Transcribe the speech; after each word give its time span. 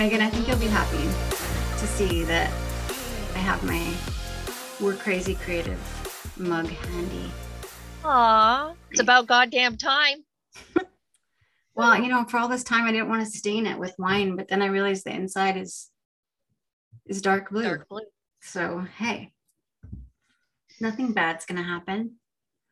Megan, 0.00 0.22
I 0.22 0.30
think 0.30 0.48
you'll 0.48 0.56
be 0.56 0.66
happy 0.66 1.02
to 1.78 1.86
see 1.86 2.24
that 2.24 2.50
I 3.34 3.38
have 3.38 3.62
my 3.62 3.94
We're 4.82 4.94
Crazy 4.94 5.34
Creative 5.34 5.78
mug 6.38 6.68
handy. 6.68 7.30
Aw, 8.06 8.72
it's 8.90 9.00
about 9.00 9.26
goddamn 9.26 9.76
time. 9.76 10.24
Well, 11.74 12.02
you 12.02 12.08
know, 12.08 12.24
for 12.24 12.38
all 12.38 12.48
this 12.48 12.64
time, 12.64 12.84
I 12.84 12.92
didn't 12.92 13.10
want 13.10 13.24
to 13.24 13.30
stain 13.30 13.66
it 13.66 13.78
with 13.78 13.94
wine, 13.98 14.36
but 14.36 14.48
then 14.48 14.60
I 14.60 14.66
realized 14.66 15.04
the 15.04 15.14
inside 15.14 15.56
is 15.58 15.90
is 17.06 17.20
dark 17.20 17.50
blue. 17.50 17.62
Dark 17.62 17.88
blue. 17.88 18.00
So 18.40 18.86
hey, 18.96 19.32
nothing 20.80 21.12
bad's 21.12 21.44
gonna 21.44 21.62
happen 21.62 22.16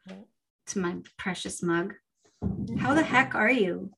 mm. 0.08 0.24
to 0.68 0.78
my 0.78 0.96
precious 1.18 1.62
mug. 1.62 1.94
How 2.78 2.94
the 2.94 3.02
heck 3.02 3.34
are 3.34 3.50
you? 3.50 3.92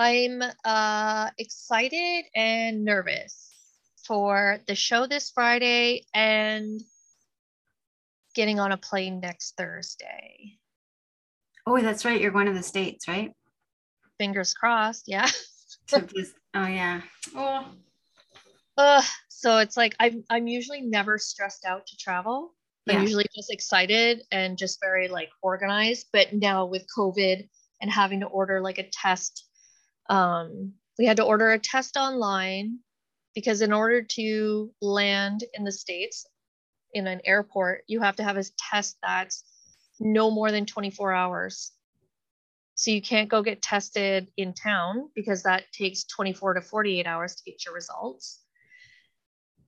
I'm 0.00 0.42
uh, 0.64 1.28
excited 1.36 2.24
and 2.34 2.86
nervous 2.86 3.50
for 4.06 4.58
the 4.66 4.74
show 4.74 5.06
this 5.06 5.28
Friday 5.28 6.06
and 6.14 6.80
getting 8.34 8.58
on 8.58 8.72
a 8.72 8.78
plane 8.78 9.20
next 9.20 9.58
Thursday. 9.58 10.56
Oh, 11.66 11.78
that's 11.82 12.06
right. 12.06 12.18
You're 12.18 12.30
going 12.30 12.46
to 12.46 12.54
the 12.54 12.62
States, 12.62 13.08
right? 13.08 13.32
Fingers 14.16 14.54
crossed. 14.54 15.04
Yeah. 15.06 15.28
Oh 16.54 16.66
yeah. 16.66 17.00
Oh, 17.34 17.66
Uh, 18.76 19.02
so 19.28 19.58
it's 19.58 19.76
like 19.76 19.94
I'm 19.98 20.24
I'm 20.30 20.46
usually 20.46 20.80
never 20.80 21.18
stressed 21.18 21.64
out 21.64 21.86
to 21.86 21.96
travel. 21.96 22.54
I'm 22.88 23.02
usually 23.02 23.26
just 23.34 23.52
excited 23.52 24.22
and 24.30 24.56
just 24.56 24.78
very 24.80 25.08
like 25.08 25.30
organized. 25.42 26.06
But 26.12 26.32
now 26.32 26.66
with 26.66 26.86
COVID 26.96 27.48
and 27.80 27.90
having 27.90 28.20
to 28.20 28.26
order 28.26 28.60
like 28.60 28.78
a 28.78 28.88
test, 28.88 29.49
um, 30.10 30.74
we 30.98 31.06
had 31.06 31.16
to 31.16 31.24
order 31.24 31.50
a 31.50 31.58
test 31.58 31.96
online 31.96 32.80
because 33.34 33.62
in 33.62 33.72
order 33.72 34.02
to 34.02 34.70
land 34.82 35.44
in 35.54 35.64
the 35.64 35.72
States 35.72 36.26
in 36.92 37.06
an 37.06 37.20
airport, 37.24 37.84
you 37.86 38.00
have 38.00 38.16
to 38.16 38.24
have 38.24 38.36
a 38.36 38.44
test 38.70 38.98
that's 39.02 39.44
no 39.98 40.30
more 40.30 40.50
than 40.50 40.66
24 40.66 41.12
hours. 41.14 41.72
So 42.74 42.90
you 42.90 43.00
can't 43.00 43.28
go 43.28 43.42
get 43.42 43.62
tested 43.62 44.28
in 44.36 44.52
town 44.52 45.08
because 45.14 45.44
that 45.44 45.72
takes 45.72 46.04
24 46.04 46.54
to 46.54 46.60
48 46.60 47.06
hours 47.06 47.36
to 47.36 47.44
get 47.44 47.64
your 47.64 47.74
results 47.74 48.40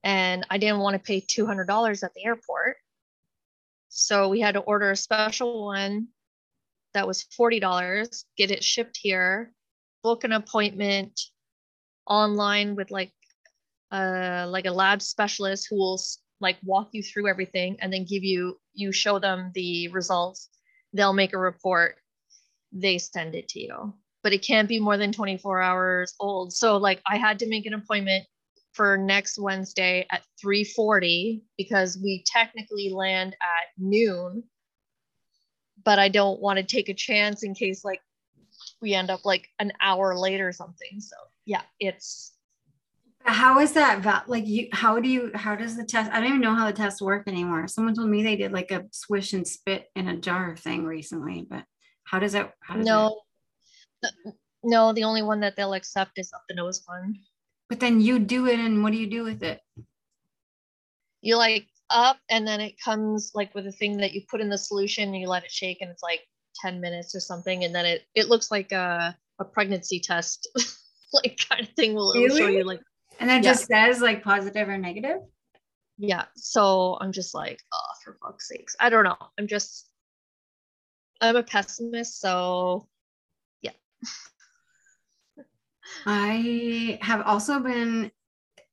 and 0.04 0.46
I 0.50 0.58
didn't 0.58 0.80
want 0.80 0.94
to 0.94 0.98
pay 0.98 1.20
$200 1.20 2.02
at 2.02 2.14
the 2.14 2.24
airport. 2.24 2.76
So 3.88 4.28
we 4.28 4.40
had 4.40 4.54
to 4.54 4.60
order 4.60 4.90
a 4.90 4.96
special 4.96 5.66
one 5.66 6.08
that 6.94 7.06
was 7.06 7.24
$40, 7.38 8.24
get 8.36 8.50
it 8.50 8.64
shipped 8.64 8.98
here, 9.00 9.52
book 10.02 10.24
an 10.24 10.32
appointment 10.32 11.20
online 12.06 12.74
with 12.74 12.90
like 12.90 13.12
uh 13.92 14.46
like 14.48 14.66
a 14.66 14.70
lab 14.70 15.00
specialist 15.00 15.66
who 15.70 15.76
will 15.76 16.00
like 16.40 16.56
walk 16.64 16.88
you 16.92 17.02
through 17.02 17.28
everything 17.28 17.76
and 17.80 17.92
then 17.92 18.04
give 18.04 18.24
you 18.24 18.58
you 18.74 18.92
show 18.92 19.18
them 19.18 19.52
the 19.54 19.88
results. 19.88 20.48
They'll 20.92 21.12
make 21.12 21.32
a 21.32 21.38
report. 21.38 21.96
They 22.72 22.98
send 22.98 23.34
it 23.34 23.48
to 23.50 23.60
you. 23.60 23.94
But 24.22 24.32
it 24.32 24.44
can't 24.44 24.68
be 24.68 24.78
more 24.78 24.96
than 24.96 25.12
24 25.12 25.62
hours 25.62 26.14
old. 26.20 26.52
So 26.52 26.76
like 26.76 27.00
I 27.06 27.16
had 27.16 27.38
to 27.40 27.48
make 27.48 27.66
an 27.66 27.74
appointment 27.74 28.26
for 28.72 28.96
next 28.96 29.38
Wednesday 29.38 30.06
at 30.10 30.22
3:40 30.42 31.42
because 31.56 31.98
we 32.02 32.24
technically 32.26 32.90
land 32.90 33.34
at 33.40 33.68
noon. 33.78 34.44
But 35.84 35.98
I 35.98 36.08
don't 36.08 36.40
want 36.40 36.58
to 36.58 36.64
take 36.64 36.88
a 36.88 36.94
chance 36.94 37.42
in 37.42 37.54
case 37.54 37.84
like 37.84 38.00
we 38.82 38.94
end 38.94 39.10
up 39.10 39.24
like 39.24 39.48
an 39.58 39.72
hour 39.80 40.16
late 40.18 40.40
or 40.40 40.52
something. 40.52 41.00
So 41.00 41.16
yeah, 41.46 41.62
it's 41.80 42.32
how 43.24 43.60
is 43.60 43.72
that? 43.74 44.28
Like 44.28 44.46
you? 44.46 44.68
How 44.72 44.98
do 44.98 45.08
you? 45.08 45.30
How 45.34 45.54
does 45.54 45.76
the 45.76 45.84
test? 45.84 46.10
I 46.12 46.18
don't 46.18 46.28
even 46.28 46.40
know 46.40 46.54
how 46.54 46.66
the 46.66 46.72
tests 46.72 47.00
work 47.00 47.28
anymore. 47.28 47.68
Someone 47.68 47.94
told 47.94 48.10
me 48.10 48.22
they 48.22 48.36
did 48.36 48.52
like 48.52 48.70
a 48.72 48.84
swish 48.90 49.32
and 49.32 49.46
spit 49.46 49.86
in 49.94 50.08
a 50.08 50.16
jar 50.16 50.56
thing 50.56 50.84
recently, 50.84 51.46
but 51.48 51.64
how 52.04 52.18
does 52.18 52.34
it? 52.34 52.50
How 52.60 52.76
does 52.76 52.84
no 52.84 53.20
the- 54.02 54.34
no, 54.64 54.92
the 54.92 55.04
only 55.04 55.22
one 55.22 55.40
that 55.40 55.56
they'll 55.56 55.74
accept 55.74 56.18
is 56.18 56.32
up 56.32 56.42
the 56.48 56.54
nose 56.54 56.82
one. 56.86 57.16
But 57.68 57.80
then 57.80 58.00
you 58.00 58.18
do 58.18 58.46
it, 58.46 58.58
and 58.58 58.82
what 58.82 58.92
do 58.92 58.98
you 58.98 59.08
do 59.08 59.24
with 59.24 59.42
it? 59.42 59.60
You 61.20 61.36
like 61.36 61.66
up 61.90 62.18
and 62.30 62.46
then 62.46 62.60
it 62.60 62.80
comes 62.80 63.32
like 63.34 63.54
with 63.54 63.66
a 63.66 63.72
thing 63.72 63.98
that 63.98 64.12
you 64.12 64.22
put 64.28 64.40
in 64.40 64.48
the 64.48 64.58
solution 64.58 65.10
and 65.10 65.18
you 65.20 65.28
let 65.28 65.44
it 65.44 65.50
shake 65.50 65.78
and 65.80 65.90
it's 65.90 66.02
like 66.02 66.26
10 66.60 66.80
minutes 66.80 67.14
or 67.14 67.20
something 67.20 67.64
and 67.64 67.74
then 67.74 67.86
it 67.86 68.02
it 68.14 68.28
looks 68.28 68.50
like 68.50 68.72
a, 68.72 69.16
a 69.40 69.44
pregnancy 69.44 70.00
test 70.00 70.48
like 71.12 71.38
kind 71.48 71.62
of 71.62 71.68
thing 71.74 71.94
will 71.94 72.12
it'll 72.12 72.36
show 72.36 72.48
you 72.48 72.64
like 72.64 72.80
And 73.20 73.30
it 73.30 73.42
Yeah. 73.42 73.52
just 73.52 73.66
says 73.66 74.00
like 74.00 74.22
positive 74.22 74.68
or 74.68 74.78
negative. 74.78 75.18
yeah 75.98 76.24
so 76.36 76.96
i'm 77.00 77.12
just 77.12 77.34
like 77.34 77.60
oh 77.72 77.92
for 78.04 78.16
fuck's 78.22 78.48
sakes 78.48 78.74
i 78.80 78.88
don't 78.88 79.04
know 79.04 79.16
i'm 79.38 79.46
just 79.46 79.88
i'm 81.20 81.36
a 81.36 81.42
pessimist 81.42 82.20
so 82.20 82.88
yeah 83.62 83.72
I 86.06 86.98
have 87.02 87.22
also 87.26 87.60
been 87.60 88.10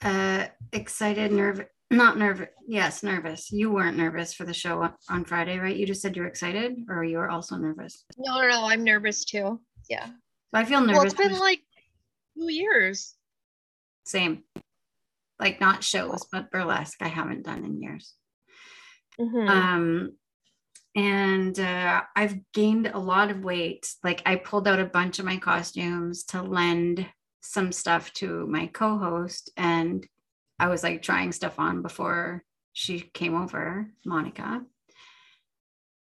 uh 0.01 0.45
excited, 0.71 1.31
nervous, 1.31 1.65
not 1.91 2.17
nervous. 2.17 2.49
Yes, 2.67 3.01
nervous. 3.03 3.51
You 3.51 3.71
weren't 3.71 3.97
nervous 3.97 4.33
for 4.33 4.45
the 4.45 4.53
show 4.53 4.89
on- 5.09 5.25
Friday, 5.25 5.57
right? 5.57 5.75
You 5.75 5.85
just 5.87 6.01
said 6.01 6.15
you 6.15 6.21
were 6.21 6.27
excited, 6.27 6.77
or 6.87 7.03
you 7.03 7.17
were 7.17 7.29
also 7.29 7.55
nervous. 7.57 8.05
no 8.17 8.39
no 8.41 8.47
no 8.47 8.65
i'm 8.65 8.83
nervous 8.83 9.25
too 9.25 9.59
yeah 9.89 10.05
So 10.07 10.13
I 10.53 10.65
feel 10.65 10.81
nervous. 10.81 10.93
well 10.97 11.05
it's 11.05 11.13
been 11.15 11.39
like 11.39 11.61
two 12.37 12.51
years 12.51 13.15
same, 14.05 14.43
like 15.39 15.59
not 15.61 15.83
shows, 15.83 16.25
but 16.31 16.49
burlesque. 16.51 17.01
I 17.01 17.07
haven't 17.09 17.43
done 17.45 17.63
in 17.63 17.79
years. 17.81 18.15
Mhm. 19.19 19.47
Um, 19.47 20.11
and 20.95 21.59
uh, 21.59 22.01
I've 22.15 22.39
gained 22.53 22.87
a 22.87 22.97
lot 22.97 23.29
of 23.29 23.43
weight. 23.43 23.93
Like 24.03 24.23
I 24.25 24.37
pulled 24.37 24.67
out 24.67 24.79
a 24.79 24.85
bunch 24.85 25.19
of 25.19 25.25
my 25.25 25.37
costumes 25.37 26.23
to 26.25 26.41
lend 26.41 27.05
some 27.41 27.71
stuff 27.71 28.11
to 28.13 28.47
my 28.47 28.67
co-host, 28.67 29.51
and 29.57 30.07
I 30.59 30.67
was 30.67 30.83
like 30.83 31.01
trying 31.01 31.31
stuff 31.31 31.59
on 31.59 31.81
before 31.81 32.43
she 32.73 32.99
came 32.99 33.35
over, 33.35 33.87
Monica. 34.05 34.61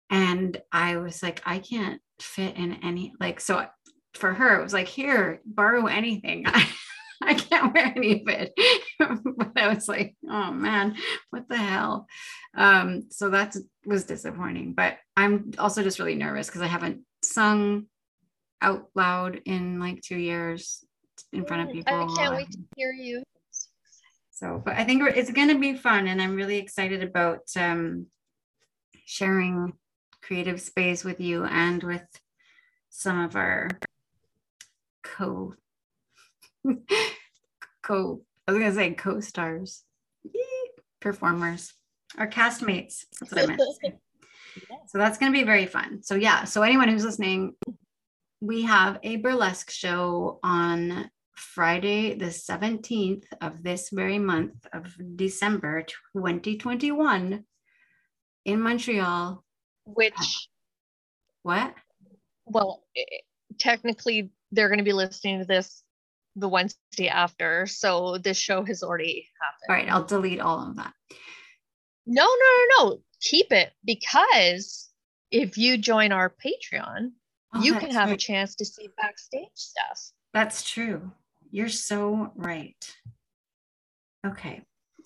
And 0.09 0.61
I 0.71 0.97
was 0.97 1.21
like, 1.21 1.41
I 1.45 1.59
can't 1.59 2.01
fit 2.21 2.55
in 2.55 2.81
any 2.83 3.13
like 3.19 3.41
so 3.41 3.65
for 4.13 4.33
her 4.33 4.59
it 4.59 4.63
was 4.63 4.73
like 4.73 4.87
here 4.87 5.41
borrow 5.45 5.87
anything. 5.87 6.45
I, 7.23 7.33
can't 7.33 7.73
wear 7.73 7.93
any 7.95 8.21
of 8.21 8.27
it. 8.27 8.53
But 9.37 9.51
I 9.57 9.73
was 9.73 9.87
like 9.87 10.15
oh 10.29 10.51
man 10.51 10.95
what 11.29 11.49
the 11.49 11.57
hell? 11.57 12.07
Um 12.55 13.07
so 13.09 13.29
that 13.31 13.55
was 13.85 14.05
disappointing. 14.05 14.73
But 14.73 14.97
I'm 15.17 15.51
also 15.57 15.83
just 15.83 15.99
really 15.99 16.15
nervous 16.15 16.47
because 16.47 16.61
I 16.61 16.67
haven't 16.67 17.01
sung 17.21 17.87
out 18.61 18.87
loud 18.95 19.41
in 19.45 19.79
like 19.79 20.01
two 20.01 20.17
years 20.17 20.85
in 21.33 21.45
front 21.45 21.67
of 21.67 21.73
people. 21.73 21.93
i 21.93 22.15
can't 22.17 22.35
wait 22.35 22.51
to 22.51 22.59
hear 22.75 22.91
you 22.91 23.23
so, 24.35 24.61
but 24.63 24.75
I 24.75 24.83
think 24.83 25.01
it's 25.15 25.31
going 25.31 25.47
to 25.47 25.57
be 25.57 25.75
fun, 25.75 26.07
and 26.07 26.21
I'm 26.21 26.35
really 26.35 26.57
excited 26.57 27.01
about 27.01 27.43
um, 27.55 28.07
sharing 29.05 29.71
creative 30.21 30.59
space 30.59 31.05
with 31.05 31.21
you 31.21 31.45
and 31.45 31.81
with 31.81 32.05
some 32.89 33.21
of 33.21 33.37
our 33.37 33.69
co 35.03 35.53
co. 37.81 38.21
I 38.45 38.51
was 38.51 38.59
going 38.59 38.71
to 38.71 38.75
say 38.75 38.93
co-stars, 38.93 39.85
performers, 40.99 41.73
our 42.17 42.27
castmates. 42.27 43.05
That's 43.21 43.31
what 43.31 43.43
I 43.43 43.45
meant. 43.47 43.61
So 44.87 44.97
that's 44.97 45.17
going 45.17 45.33
to 45.33 45.37
be 45.37 45.43
very 45.43 45.65
fun. 45.65 46.01
So 46.01 46.15
yeah. 46.15 46.45
So 46.45 46.61
anyone 46.61 46.87
who's 46.87 47.03
listening, 47.03 47.55
we 48.39 48.61
have 48.63 48.99
a 49.03 49.17
burlesque 49.17 49.69
show 49.69 50.39
on 50.43 51.09
Friday, 51.35 52.15
the 52.15 52.25
17th 52.25 53.23
of 53.41 53.63
this 53.63 53.89
very 53.91 54.19
month 54.19 54.65
of 54.73 54.95
December 55.15 55.83
2021 56.13 57.43
in 58.45 58.61
Montreal. 58.61 59.43
which 59.85 60.47
What? 61.43 61.73
well 62.45 62.83
technically 63.59 64.29
they're 64.51 64.67
going 64.69 64.77
to 64.77 64.83
be 64.83 64.93
listening 64.93 65.39
to 65.39 65.45
this 65.45 65.81
the 66.35 66.47
wednesday 66.47 67.07
after 67.07 67.65
so 67.65 68.17
this 68.19 68.37
show 68.37 68.63
has 68.63 68.83
already 68.83 69.27
happened 69.41 69.65
All 69.69 69.75
right, 69.75 69.91
I'll 69.91 70.03
delete 70.05 70.39
all 70.39 70.59
of 70.69 70.75
that. 70.75 70.93
no 72.05 72.23
no 72.23 72.27
no 72.27 72.65
no 72.89 72.97
keep 73.21 73.51
it 73.51 73.71
because 73.83 74.89
if 75.31 75.57
you 75.57 75.77
join 75.77 76.11
our 76.11 76.29
patreon 76.29 77.11
Oh, 77.53 77.61
you 77.63 77.75
can 77.75 77.89
have 77.91 78.11
a 78.11 78.17
chance 78.17 78.53
to 78.55 78.65
see 78.65 78.89
backstage 79.01 79.47
stuff 79.55 80.11
That's 80.33 80.61
true. 80.69 81.11
You're 81.55 81.69
so 81.69 82.33
right. 82.35 82.97
Okay. 84.27 84.63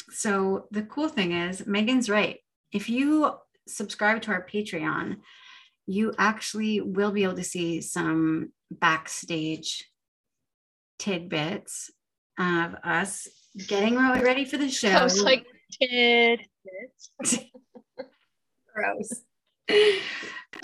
So 0.09 0.65
the 0.71 0.81
cool 0.81 1.07
thing 1.07 1.31
is, 1.31 1.67
Megan's 1.67 2.09
right. 2.09 2.39
If 2.71 2.89
you 2.89 3.35
subscribe 3.67 4.23
to 4.23 4.31
our 4.31 4.47
Patreon, 4.51 5.17
you 5.85 6.11
actually 6.17 6.81
will 6.81 7.11
be 7.11 7.21
able 7.21 7.35
to 7.35 7.43
see 7.43 7.81
some 7.81 8.51
backstage 8.71 9.91
tidbits 10.97 11.91
of 12.39 12.73
us 12.83 13.27
getting 13.67 13.97
ready 13.97 14.43
for 14.43 14.57
the 14.57 14.69
show. 14.69 14.89
I 14.89 15.03
was 15.03 15.21
like, 15.21 15.45
tidbits. 15.79 17.11
Gross. 18.73 19.21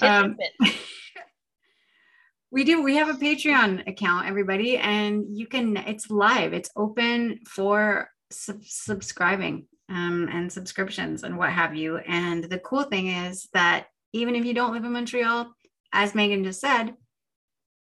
Um, 0.02 0.36
we 2.56 2.64
do. 2.64 2.82
We 2.82 2.96
have 2.96 3.10
a 3.10 3.20
Patreon 3.20 3.86
account, 3.86 4.28
everybody, 4.28 4.78
and 4.78 5.26
you 5.38 5.46
can. 5.46 5.76
It's 5.76 6.10
live. 6.10 6.54
It's 6.54 6.70
open 6.78 7.42
for 7.46 8.10
sub- 8.32 8.64
subscribing 8.64 9.68
um, 9.90 10.30
and 10.32 10.50
subscriptions 10.50 11.24
and 11.24 11.38
what 11.38 11.50
have 11.50 11.76
you. 11.76 11.98
And 11.98 12.46
the 12.46 12.60
cool 12.60 12.84
thing 12.84 13.08
is 13.08 13.50
that 13.54 13.88
even 14.14 14.38
if 14.38 14.46
you 14.46 14.54
don't 14.54 14.72
live 14.72 14.86
in 14.86 14.94
Montreal, 14.94 15.54
as 15.92 16.16
Megan 16.16 16.46
just 16.46 16.62
said, 16.62 16.94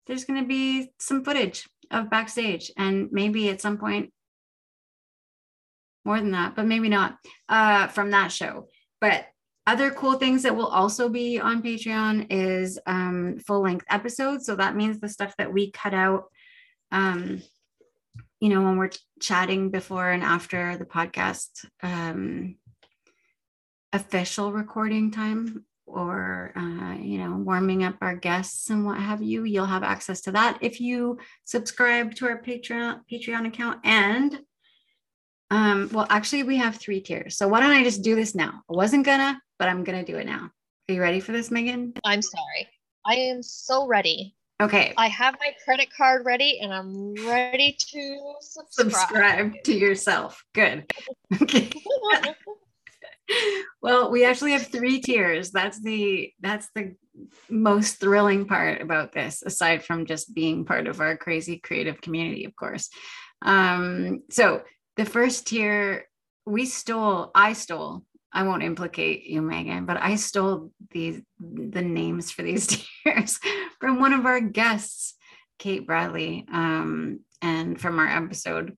there's 0.07 0.25
going 0.25 0.41
to 0.41 0.47
be 0.47 0.89
some 0.99 1.23
footage 1.23 1.69
of 1.91 2.09
backstage, 2.09 2.71
and 2.75 3.09
maybe 3.11 3.49
at 3.51 3.61
some 3.61 3.77
point 3.77 4.11
more 6.05 6.19
than 6.19 6.31
that, 6.31 6.55
but 6.55 6.65
maybe 6.65 6.89
not 6.89 7.19
uh, 7.49 7.85
from 7.89 8.09
that 8.11 8.31
show. 8.31 8.67
But 8.99 9.27
other 9.67 9.91
cool 9.91 10.13
things 10.13 10.43
that 10.43 10.55
will 10.55 10.67
also 10.67 11.09
be 11.09 11.39
on 11.39 11.63
Patreon 11.63 12.27
is 12.29 12.79
um, 12.85 13.39
full 13.39 13.61
length 13.61 13.85
episodes. 13.89 14.45
So 14.45 14.55
that 14.55 14.75
means 14.75 14.99
the 14.99 15.09
stuff 15.09 15.35
that 15.37 15.51
we 15.51 15.71
cut 15.71 15.93
out, 15.93 16.25
um, 16.91 17.41
you 18.39 18.49
know, 18.49 18.61
when 18.61 18.77
we're 18.77 18.91
chatting 19.19 19.71
before 19.71 20.11
and 20.11 20.23
after 20.23 20.77
the 20.77 20.85
podcast 20.85 21.65
um, 21.81 22.57
official 23.91 24.51
recording 24.51 25.09
time 25.09 25.65
or 25.87 26.51
uh, 26.55 26.95
you 26.95 27.19
know 27.19 27.37
warming 27.37 27.83
up 27.83 27.95
our 28.01 28.15
guests 28.15 28.71
and 28.71 28.83
what 28.83 28.99
have 28.99 29.21
you 29.21 29.43
you'll 29.43 29.67
have 29.67 29.83
access 29.83 30.19
to 30.19 30.31
that 30.31 30.57
if 30.59 30.81
you 30.81 31.17
subscribe 31.43 32.13
to 32.15 32.25
our 32.27 32.41
patreon 32.41 32.99
patreon 33.09 33.45
account 33.47 33.79
and 33.83 34.41
um, 35.51 35.89
well, 35.91 36.07
actually, 36.09 36.43
we 36.43 36.57
have 36.57 36.75
three 36.75 37.01
tiers. 37.01 37.37
So 37.37 37.47
why 37.47 37.59
don't 37.59 37.71
I 37.71 37.83
just 37.83 38.03
do 38.03 38.15
this 38.15 38.35
now? 38.35 38.61
I 38.69 38.73
wasn't 38.73 39.05
gonna, 39.05 39.39
but 39.59 39.69
I'm 39.69 39.83
gonna 39.83 40.03
do 40.03 40.17
it 40.17 40.25
now. 40.25 40.51
Are 40.89 40.93
you 40.93 41.01
ready 41.01 41.19
for 41.19 41.31
this, 41.31 41.51
Megan? 41.51 41.93
I'm 42.03 42.21
sorry. 42.21 42.69
I 43.05 43.15
am 43.15 43.43
so 43.43 43.87
ready. 43.87 44.35
Okay. 44.61 44.93
I 44.97 45.07
have 45.07 45.35
my 45.39 45.53
credit 45.63 45.89
card 45.95 46.25
ready 46.25 46.59
and 46.61 46.73
I'm 46.73 47.13
ready 47.27 47.75
to 47.91 48.33
subscribe, 48.39 48.91
subscribe 48.91 49.53
to 49.63 49.73
yourself. 49.73 50.43
Good. 50.53 50.91
Okay. 51.41 51.71
well, 53.81 54.11
we 54.11 54.23
actually 54.23 54.51
have 54.51 54.67
three 54.67 55.01
tiers. 55.01 55.49
That's 55.49 55.81
the 55.81 56.31
that's 56.39 56.69
the 56.75 56.95
most 57.49 57.99
thrilling 57.99 58.45
part 58.45 58.81
about 58.81 59.11
this, 59.11 59.41
aside 59.43 59.83
from 59.83 60.05
just 60.05 60.33
being 60.35 60.65
part 60.65 60.87
of 60.87 61.01
our 61.01 61.17
crazy 61.17 61.57
creative 61.57 61.99
community, 61.99 62.45
of 62.45 62.55
course. 62.55 62.89
Um, 63.41 64.21
so 64.29 64.61
the 64.97 65.05
first 65.05 65.47
tier 65.47 66.07
we 66.45 66.65
stole 66.65 67.31
i 67.33 67.53
stole 67.53 68.03
i 68.35 68.43
won't 68.43 68.63
implicate 68.63 69.23
you 69.23 69.41
megan 69.41 69.85
but 69.85 69.97
i 70.01 70.15
stole 70.15 70.71
these 70.91 71.21
the 71.39 71.81
names 71.81 72.31
for 72.31 72.43
these 72.43 72.67
tiers 73.03 73.39
from 73.79 73.99
one 73.99 74.13
of 74.13 74.25
our 74.25 74.39
guests 74.39 75.15
kate 75.57 75.87
bradley 75.87 76.45
um, 76.51 77.19
and 77.41 77.79
from 77.79 77.99
our 77.99 78.07
episode 78.07 78.75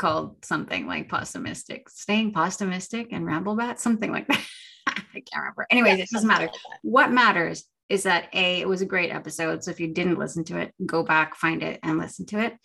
called 0.00 0.42
something 0.44 0.86
like 0.86 1.08
pessimistic 1.08 1.88
staying 1.88 2.32
pessimistic 2.32 3.12
and 3.12 3.26
ramblebat 3.26 3.78
something 3.78 4.10
like 4.10 4.26
that. 4.28 4.40
I 4.86 5.20
can't 5.20 5.42
remember. 5.42 5.66
Anyways 5.70 5.98
yeah, 5.98 6.04
it 6.04 6.10
doesn't 6.10 6.26
matter. 6.26 6.46
Like 6.46 6.54
what 6.82 7.12
matters 7.12 7.64
is 7.90 8.04
that 8.04 8.28
a 8.32 8.62
it 8.62 8.68
was 8.68 8.80
a 8.80 8.86
great 8.86 9.12
episode 9.12 9.62
so 9.62 9.70
if 9.70 9.78
you 9.78 9.88
didn't 9.88 10.18
listen 10.18 10.42
to 10.44 10.58
it 10.58 10.72
go 10.86 11.02
back 11.02 11.36
find 11.36 11.62
it 11.62 11.78
and 11.82 11.98
listen 11.98 12.24
to 12.26 12.40
it. 12.40 12.56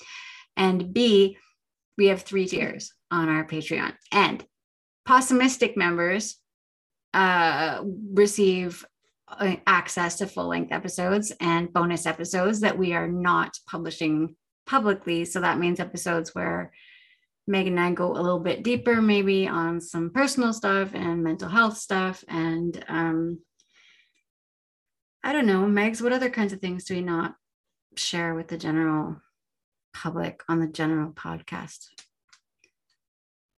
And 0.55 0.93
b 0.93 1.37
we 1.97 2.07
have 2.07 2.21
three 2.21 2.47
tiers 2.47 2.91
on 3.11 3.29
our 3.29 3.45
Patreon. 3.45 3.93
And 4.11 4.45
pessimistic 5.05 5.77
members 5.77 6.37
uh, 7.13 7.81
receive 8.13 8.85
uh, 9.27 9.55
access 9.65 10.17
to 10.17 10.27
full 10.27 10.47
length 10.47 10.71
episodes 10.71 11.31
and 11.39 11.71
bonus 11.73 12.05
episodes 12.05 12.59
that 12.61 12.77
we 12.77 12.93
are 12.93 13.07
not 13.07 13.57
publishing 13.67 14.35
publicly. 14.65 15.25
So 15.25 15.41
that 15.41 15.59
means 15.59 15.79
episodes 15.79 16.33
where 16.35 16.71
Megan 17.47 17.77
and 17.77 17.79
I 17.79 17.91
go 17.91 18.11
a 18.11 18.21
little 18.21 18.39
bit 18.39 18.63
deeper, 18.63 19.01
maybe 19.01 19.47
on 19.47 19.79
some 19.79 20.09
personal 20.09 20.53
stuff 20.53 20.93
and 20.93 21.23
mental 21.23 21.49
health 21.49 21.77
stuff. 21.77 22.23
And 22.27 22.83
um, 22.87 23.39
I 25.23 25.31
don't 25.31 25.45
know, 25.45 25.65
Megs, 25.65 26.01
what 26.01 26.13
other 26.13 26.29
kinds 26.29 26.53
of 26.53 26.59
things 26.59 26.85
do 26.85 26.95
we 26.95 27.01
not 27.01 27.35
share 27.95 28.33
with 28.33 28.47
the 28.47 28.57
general 28.57 29.21
public 29.93 30.41
on 30.49 30.59
the 30.59 30.67
general 30.67 31.11
podcast? 31.11 31.87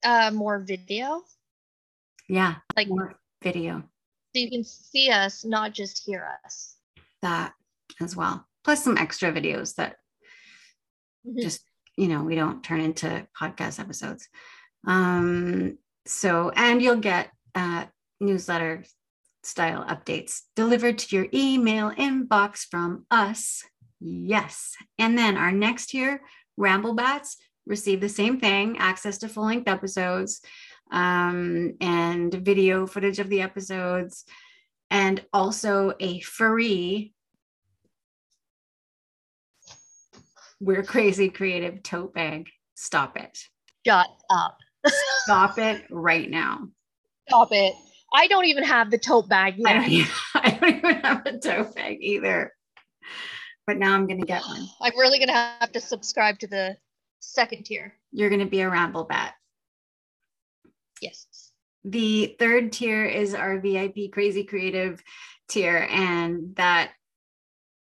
Uh, 0.03 0.31
more 0.33 0.59
video. 0.59 1.23
Yeah, 2.27 2.55
like 2.75 2.87
more 2.87 3.15
video. 3.41 3.83
So 4.35 4.41
you 4.41 4.49
can 4.49 4.63
see 4.63 5.09
us, 5.09 5.45
not 5.45 5.73
just 5.73 6.03
hear 6.05 6.27
us. 6.45 6.75
That 7.21 7.53
as 8.01 8.15
well. 8.15 8.45
Plus 8.63 8.83
some 8.83 8.97
extra 8.97 9.31
videos 9.31 9.75
that 9.75 9.95
mm-hmm. 11.25 11.39
just, 11.39 11.63
you 11.95 12.07
know, 12.07 12.23
we 12.23 12.35
don't 12.35 12.63
turn 12.63 12.81
into 12.81 13.25
podcast 13.39 13.79
episodes. 13.79 14.27
Um, 14.85 15.77
so, 16.05 16.51
and 16.55 16.81
you'll 16.81 16.97
get 16.97 17.31
uh, 17.55 17.85
newsletter 18.19 18.83
style 19.43 19.85
updates 19.85 20.41
delivered 20.55 20.97
to 20.97 21.15
your 21.15 21.27
email 21.33 21.91
inbox 21.91 22.65
from 22.69 23.05
us 23.09 23.63
Yes. 23.99 24.75
And 24.97 25.17
then 25.17 25.37
our 25.37 25.51
next 25.51 25.93
year, 25.93 26.21
Ramblebats 26.59 27.35
receive 27.65 27.99
the 27.99 28.09
same 28.09 28.39
thing 28.39 28.77
access 28.77 29.17
to 29.19 29.27
full 29.27 29.45
length 29.45 29.67
episodes 29.67 30.41
um, 30.91 31.73
and 31.81 32.33
video 32.33 32.87
footage 32.87 33.19
of 33.19 33.29
the 33.29 33.41
episodes, 33.41 34.25
and 34.89 35.23
also 35.33 35.93
a 35.99 36.19
free 36.21 37.13
We're 40.59 40.83
Crazy 40.83 41.29
Creative 41.29 41.81
tote 41.83 42.13
bag. 42.13 42.47
Stop 42.75 43.17
it. 43.17 43.37
Shut 43.85 44.07
up. 44.29 44.57
Stop 45.23 45.57
it 45.57 45.85
right 45.89 46.29
now. 46.29 46.67
Stop 47.27 47.49
it. 47.51 47.73
I 48.13 48.27
don't 48.27 48.45
even 48.45 48.63
have 48.63 48.89
the 48.89 48.97
tote 48.97 49.27
bag 49.27 49.55
yet. 49.57 49.77
I 49.77 49.89
don't, 49.89 50.09
I 50.35 50.49
don't 50.51 50.75
even 50.77 50.95
have 51.01 51.25
a 51.25 51.37
tote 51.37 51.75
bag 51.75 51.97
either 51.99 52.53
but 53.67 53.77
now 53.77 53.93
I'm 53.93 54.07
going 54.07 54.21
to 54.21 54.25
get 54.25 54.41
one. 54.43 54.65
I'm 54.81 54.97
really 54.97 55.19
going 55.19 55.27
to 55.27 55.33
have 55.33 55.71
to 55.73 55.81
subscribe 55.81 56.39
to 56.39 56.47
the 56.47 56.77
second 57.19 57.65
tier. 57.65 57.93
You're 58.13 58.29
going 58.29 58.39
to 58.39 58.47
be 58.47 58.61
a 58.61 58.69
ramble 58.69 59.03
bat. 59.03 59.33
Yes. 61.01 61.51
The 61.83 62.35
third 62.39 62.71
tier 62.71 63.05
is 63.05 63.33
our 63.33 63.59
VIP 63.59 64.11
crazy 64.11 64.43
creative 64.43 65.01
tier, 65.47 65.87
and 65.89 66.55
that 66.55 66.91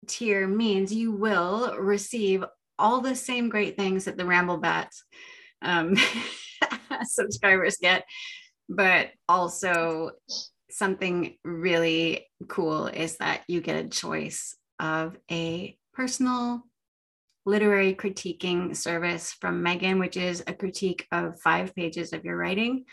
tier 0.07 0.47
means 0.47 0.93
you 0.93 1.11
will 1.11 1.77
receive 1.77 2.43
all 2.79 3.01
the 3.01 3.15
same 3.15 3.49
great 3.49 3.77
things 3.77 4.05
that 4.05 4.17
the 4.17 4.25
ramble 4.25 4.57
bats 4.57 5.03
um, 5.61 5.95
subscribers 7.03 7.77
get, 7.79 8.03
but 8.67 9.09
also 9.29 10.11
something 10.71 11.37
really 11.43 12.25
cool 12.47 12.87
is 12.87 13.17
that 13.17 13.43
you 13.47 13.61
get 13.61 13.85
a 13.85 13.89
choice 13.89 14.55
of 14.79 15.17
a 15.29 15.77
personal 15.93 16.63
literary 17.45 17.95
critiquing 17.95 18.75
service 18.75 19.33
from 19.33 19.63
Megan, 19.63 19.99
which 19.99 20.17
is 20.17 20.43
a 20.47 20.53
critique 20.53 21.07
of 21.11 21.39
five 21.39 21.75
pages 21.75 22.13
of 22.13 22.23
your 22.23 22.37
writing, 22.37 22.85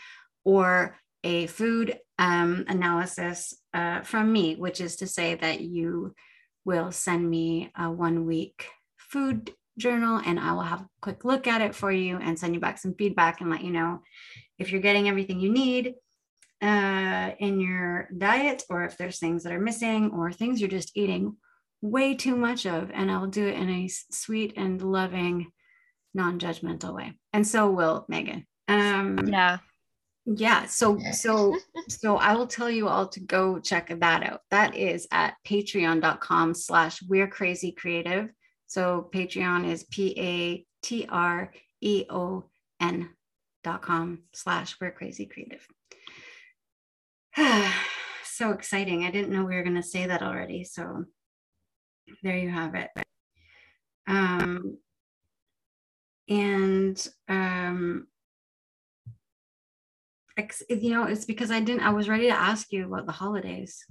or 0.43 0.97
a 1.23 1.47
food 1.47 1.97
um, 2.17 2.65
analysis 2.67 3.53
uh, 3.73 4.01
from 4.01 4.31
me, 4.31 4.55
which 4.55 4.81
is 4.81 4.97
to 4.97 5.07
say 5.07 5.35
that 5.35 5.61
you 5.61 6.15
will 6.65 6.91
send 6.91 7.29
me 7.29 7.71
a 7.77 7.91
one 7.91 8.25
week 8.25 8.67
food 8.97 9.51
journal 9.77 10.21
and 10.23 10.39
I 10.39 10.51
will 10.53 10.61
have 10.61 10.81
a 10.81 10.89
quick 11.01 11.25
look 11.25 11.47
at 11.47 11.61
it 11.61 11.73
for 11.73 11.91
you 11.91 12.17
and 12.17 12.37
send 12.37 12.53
you 12.53 12.59
back 12.59 12.77
some 12.77 12.93
feedback 12.93 13.41
and 13.41 13.49
let 13.49 13.63
you 13.63 13.71
know 13.71 14.01
if 14.59 14.71
you're 14.71 14.81
getting 14.81 15.07
everything 15.07 15.39
you 15.39 15.51
need 15.51 15.95
uh, 16.61 17.31
in 17.39 17.59
your 17.59 18.09
diet 18.15 18.63
or 18.69 18.83
if 18.83 18.97
there's 18.97 19.19
things 19.19 19.43
that 19.43 19.53
are 19.53 19.59
missing 19.59 20.11
or 20.11 20.31
things 20.31 20.59
you're 20.59 20.69
just 20.69 20.91
eating 20.95 21.37
way 21.81 22.15
too 22.15 22.35
much 22.35 22.65
of, 22.65 22.91
and 22.93 23.11
I'll 23.11 23.27
do 23.27 23.47
it 23.47 23.55
in 23.55 23.69
a 23.69 23.87
sweet 23.87 24.53
and 24.57 24.81
loving, 24.81 25.51
non 26.13 26.39
judgmental 26.39 26.93
way. 26.93 27.13
And 27.33 27.45
so 27.45 27.69
will 27.69 28.05
Megan. 28.07 28.45
Um, 28.67 29.27
yeah. 29.27 29.57
Yeah. 30.25 30.65
So, 30.65 30.99
so, 31.11 31.57
so 31.87 32.17
I 32.17 32.35
will 32.35 32.47
tell 32.47 32.69
you 32.69 32.87
all 32.87 33.07
to 33.07 33.19
go 33.19 33.59
check 33.59 33.91
that 33.99 34.23
out. 34.23 34.41
That 34.51 34.75
is 34.75 35.07
at 35.11 35.35
patreon.com 35.47 36.53
slash 36.53 37.01
we're 37.01 37.27
crazy 37.27 37.71
creative. 37.71 38.29
So 38.67 39.09
Patreon 39.11 39.67
is 39.67 39.83
P 39.85 40.13
A 40.19 40.65
T 40.83 41.07
R 41.09 41.51
E 41.81 42.05
O 42.09 42.43
N 42.79 43.09
dot 43.63 43.81
com 43.81 44.19
slash 44.33 44.75
we're 44.79 44.91
crazy 44.91 45.25
creative. 45.25 45.65
so 48.23 48.51
exciting. 48.51 49.05
I 49.05 49.11
didn't 49.11 49.31
know 49.31 49.45
we 49.45 49.55
were 49.55 49.63
going 49.63 49.75
to 49.75 49.83
say 49.83 50.05
that 50.05 50.21
already. 50.21 50.63
So 50.63 51.05
there 52.23 52.37
you 52.37 52.49
have 52.49 52.75
it. 52.75 52.89
Um, 54.07 54.77
and 56.27 57.07
um 57.27 58.07
you 60.69 60.91
know, 60.91 61.03
it's 61.03 61.25
because 61.25 61.51
I 61.51 61.59
didn't 61.59 61.81
I 61.81 61.89
was 61.89 62.07
ready 62.07 62.27
to 62.27 62.33
ask 62.33 62.71
you 62.71 62.85
about 62.85 63.05
the 63.05 63.11
holidays. 63.11 63.85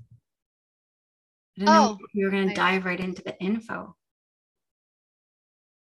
I 1.57 1.61
didn't 1.61 1.75
know 1.75 1.99
Oh, 2.01 2.07
you 2.15 2.25
were 2.25 2.31
gonna 2.31 2.55
dive 2.55 2.85
right 2.85 3.01
into 3.01 3.23
the 3.23 3.39
info. 3.39 3.95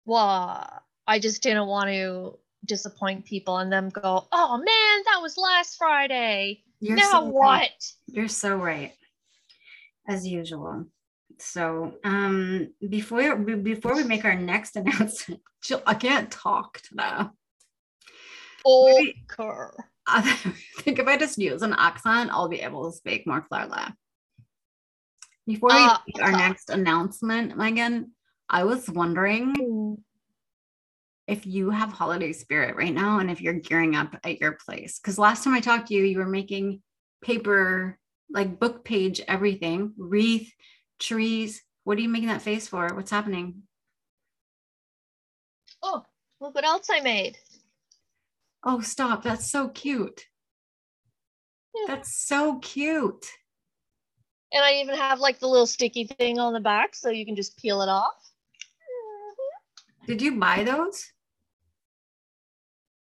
Well, 0.04 0.83
I 1.06 1.18
just 1.18 1.42
didn't 1.42 1.66
want 1.66 1.88
to 1.88 2.38
disappoint 2.64 3.25
people 3.25 3.59
and 3.59 3.73
them 3.73 3.90
go, 3.90 4.26
oh 4.33 4.56
man, 4.56 5.02
that 5.04 5.21
was 5.21 5.37
last 5.37 5.76
Friday. 5.76 6.62
You're 6.80 6.97
now 6.97 7.11
so 7.11 7.25
right. 7.25 7.33
what? 7.33 7.92
You're 8.06 8.28
so 8.28 8.56
right. 8.56 8.92
As 10.09 10.26
usual. 10.26 10.87
So 11.38 11.95
um 12.05 12.69
before 12.88 13.37
before 13.37 13.95
we 13.95 14.05
make 14.05 14.25
our 14.25 14.35
next 14.35 14.76
announcement, 14.81 15.40
Jill, 15.62 15.83
I 15.87 15.95
can't 15.95 16.31
talk 16.31 16.81
today. 16.81 17.28
Okay. 18.66 19.14
I 20.09 20.23
think 20.78 20.99
if 20.99 21.07
I 21.07 21.16
just 21.16 21.38
use 21.38 21.62
an 21.62 21.75
accent, 21.76 22.31
I'll 22.33 22.49
be 22.49 22.61
able 22.61 22.90
to 22.90 22.97
speak 22.97 23.26
more 23.26 23.40
clearly. 23.40 23.83
Before 25.47 25.71
we 25.71 25.78
Ah, 25.78 26.02
make 26.07 26.23
our 26.23 26.33
next 26.33 26.71
announcement, 26.71 27.57
Megan, 27.57 28.12
I 28.49 28.64
was 28.64 28.88
wondering 28.88 29.97
if 31.26 31.47
you 31.47 31.71
have 31.71 31.93
holiday 31.93 32.33
spirit 32.33 32.76
right 32.76 32.95
now 32.95 33.19
and 33.19 33.31
if 33.31 33.40
you're 33.40 33.55
gearing 33.55 33.97
up 33.97 34.16
at 34.23 34.40
your 34.40 34.52
place. 34.64 34.99
Because 34.99 35.19
last 35.19 35.43
time 35.43 35.55
I 35.55 35.61
talked 35.61 35.88
to 35.88 35.95
you, 35.95 36.05
you 36.05 36.19
were 36.19 36.26
making 36.26 36.83
paper, 37.23 37.99
like 38.31 38.61
book 38.61 38.85
page, 38.85 39.21
everything, 39.26 39.93
wreath, 39.97 40.52
trees. 40.99 41.62
What 41.85 41.99
are 41.99 42.00
you 42.00 42.09
making 42.09 42.29
that 42.29 42.43
face 42.43 42.69
for? 42.69 42.88
What's 42.95 43.11
happening? 43.11 43.62
Oh, 45.83 46.05
look 46.41 46.55
what 46.55 46.65
else 46.65 46.88
I 46.91 47.00
made. 47.00 47.38
Oh, 48.65 48.81
stop. 48.81 49.23
That's 49.23 49.50
so 49.50 49.69
cute. 49.69 50.26
That's 51.87 52.26
so 52.26 52.59
cute. 52.59 53.26
And 54.53 54.65
I 54.65 54.75
even 54.75 54.97
have 54.97 55.21
like 55.21 55.38
the 55.38 55.49
little 55.49 55.67
sticky 55.67 56.05
thing 56.05 56.38
on 56.38 56.53
the 56.53 56.61
back 56.61 56.95
so 56.95 57.11
you 57.11 57.26
can 57.26 57.37
just 57.37 57.59
peel 57.59 57.83
it 57.83 57.88
off. 57.88 58.15
Mm-hmm. 58.81 60.07
Did 60.07 60.23
you 60.23 60.38
buy 60.38 60.65
those? 60.65 61.12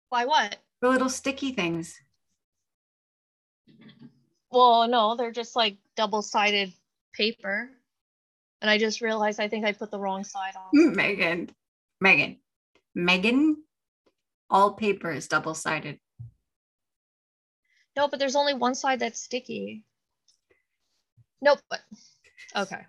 Why 0.09 0.25
what? 0.25 0.57
The 0.81 0.89
little 0.89 1.09
sticky 1.09 1.53
things. 1.53 1.95
Well, 4.51 4.87
no, 4.87 5.15
they're 5.15 5.31
just 5.31 5.55
like 5.55 5.77
double 5.95 6.21
sided 6.21 6.73
paper. 7.13 7.69
And 8.61 8.69
I 8.69 8.77
just 8.77 9.01
realized 9.01 9.39
I 9.39 9.47
think 9.47 9.65
I 9.65 9.73
put 9.73 9.91
the 9.91 9.99
wrong 9.99 10.23
side 10.23 10.53
on. 10.55 10.95
Megan, 10.95 11.49
Megan, 12.01 12.37
Megan, 12.93 13.63
all 14.49 14.73
paper 14.73 15.11
is 15.11 15.27
double 15.27 15.53
sided. 15.53 15.99
No, 17.95 18.07
but 18.07 18.19
there's 18.19 18.35
only 18.35 18.53
one 18.53 18.75
side 18.75 18.99
that's 18.99 19.21
sticky. 19.21 19.83
Nope. 21.41 21.59
But 21.69 21.81
okay. 22.55 22.81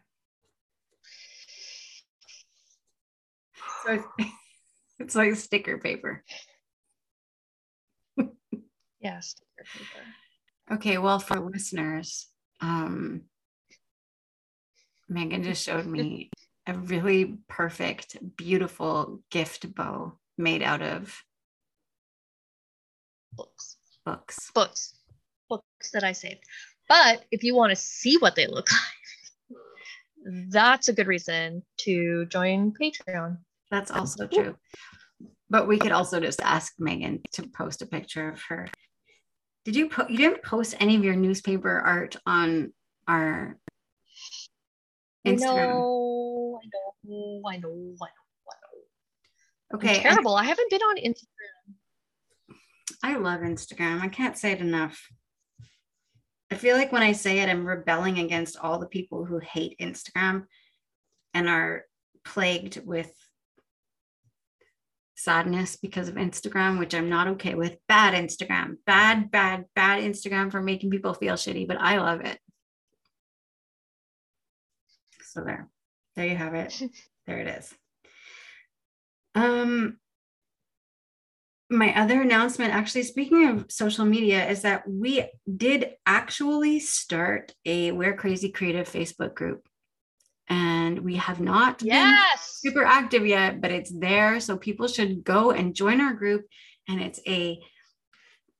So 3.84 3.92
it's, 3.92 4.04
it's 4.98 5.14
like 5.14 5.34
sticker 5.36 5.78
paper. 5.78 6.24
Yeah, 9.00 9.20
sticker 9.20 9.64
paper. 9.72 10.04
Okay, 10.72 10.98
well, 10.98 11.20
for 11.20 11.38
listeners, 11.38 12.28
um, 12.60 13.22
Megan 15.08 15.42
just 15.42 15.64
showed 15.64 15.86
me 15.96 16.30
a 16.66 16.74
really 16.74 17.38
perfect, 17.48 18.16
beautiful 18.36 19.20
gift 19.30 19.74
bow 19.74 20.18
made 20.36 20.62
out 20.62 20.82
of 20.82 21.22
Books. 23.32 23.76
books. 24.04 24.50
Books. 24.54 24.98
Books 25.48 25.90
that 25.92 26.04
I 26.04 26.12
saved. 26.12 26.42
But 26.88 27.24
if 27.30 27.42
you 27.42 27.54
want 27.54 27.70
to 27.70 27.76
see 27.76 28.16
what 28.18 28.34
they 28.34 28.46
look 28.46 28.68
like, 29.50 29.58
that's 30.48 30.88
a 30.88 30.92
good 30.92 31.06
reason 31.06 31.62
to 31.80 32.26
join 32.26 32.72
Patreon. 32.72 33.38
That's 33.70 33.90
also 33.90 34.26
true. 34.26 34.56
But 35.50 35.68
we 35.68 35.78
could 35.78 35.92
also 35.92 36.18
just 36.20 36.40
ask 36.40 36.74
Megan 36.78 37.20
to 37.32 37.46
post 37.48 37.82
a 37.82 37.86
picture 37.86 38.28
of 38.28 38.42
her. 38.48 38.68
Did 39.64 39.76
you 39.76 39.88
po- 39.88 40.08
you 40.08 40.16
didn't 40.16 40.42
post 40.42 40.74
any 40.80 40.96
of 40.96 41.04
your 41.04 41.16
newspaper 41.16 41.78
art 41.78 42.16
on 42.26 42.72
our 43.06 43.58
Instagram? 45.26 45.42
I 45.42 45.66
know, 45.66 46.60
I 46.62 46.66
know, 47.04 47.42
I 47.46 47.56
know, 47.58 47.96
I 48.00 48.08
know. 48.08 48.16
Okay, 49.74 49.96
I'm 49.96 50.02
terrible. 50.02 50.36
I 50.36 50.44
haven't 50.44 50.70
been 50.70 50.82
on 50.82 50.96
Instagram. 50.98 51.74
I 53.02 53.16
love 53.16 53.40
Instagram. 53.40 54.00
I 54.00 54.08
can't 54.08 54.38
say 54.38 54.52
it 54.52 54.60
enough. 54.60 55.08
I 56.50 56.54
feel 56.54 56.76
like 56.76 56.92
when 56.92 57.02
I 57.02 57.12
say 57.12 57.40
it, 57.40 57.48
I'm 57.48 57.66
rebelling 57.66 58.18
against 58.18 58.56
all 58.56 58.78
the 58.78 58.86
people 58.86 59.24
who 59.24 59.38
hate 59.38 59.76
Instagram 59.80 60.44
and 61.34 61.48
are 61.48 61.84
plagued 62.24 62.80
with 62.84 63.12
sadness 65.16 65.76
because 65.76 66.08
of 66.08 66.14
Instagram, 66.14 66.78
which 66.78 66.94
I'm 66.94 67.08
not 67.08 67.26
okay 67.28 67.54
with. 67.54 67.76
Bad 67.88 68.14
Instagram, 68.14 68.76
bad, 68.86 69.30
bad, 69.30 69.64
bad 69.74 70.02
Instagram 70.02 70.52
for 70.52 70.62
making 70.62 70.90
people 70.90 71.14
feel 71.14 71.34
shitty, 71.34 71.66
but 71.66 71.80
I 71.80 71.98
love 71.98 72.20
it. 72.20 72.38
So 75.36 75.44
there, 75.44 75.68
there 76.16 76.26
you 76.26 76.36
have 76.36 76.54
it. 76.54 76.82
There 77.26 77.40
it 77.40 77.48
is. 77.48 77.74
Um, 79.34 79.98
my 81.68 81.92
other 82.00 82.22
announcement, 82.22 82.72
actually, 82.72 83.02
speaking 83.02 83.48
of 83.48 83.66
social 83.68 84.04
media, 84.04 84.48
is 84.48 84.62
that 84.62 84.88
we 84.88 85.28
did 85.56 85.94
actually 86.06 86.78
start 86.78 87.52
a 87.64 87.90
We're 87.90 88.14
Crazy 88.14 88.52
Creative 88.52 88.88
Facebook 88.88 89.34
group. 89.34 89.66
And 90.48 91.00
we 91.00 91.16
have 91.16 91.40
not 91.40 91.80
been 91.80 91.88
Yes. 91.88 92.60
super 92.60 92.84
active 92.84 93.26
yet, 93.26 93.60
but 93.60 93.72
it's 93.72 93.90
there. 93.90 94.38
So 94.38 94.56
people 94.56 94.86
should 94.86 95.24
go 95.24 95.50
and 95.50 95.74
join 95.74 96.00
our 96.00 96.14
group. 96.14 96.46
And 96.86 97.02
it's 97.02 97.18
a 97.26 97.58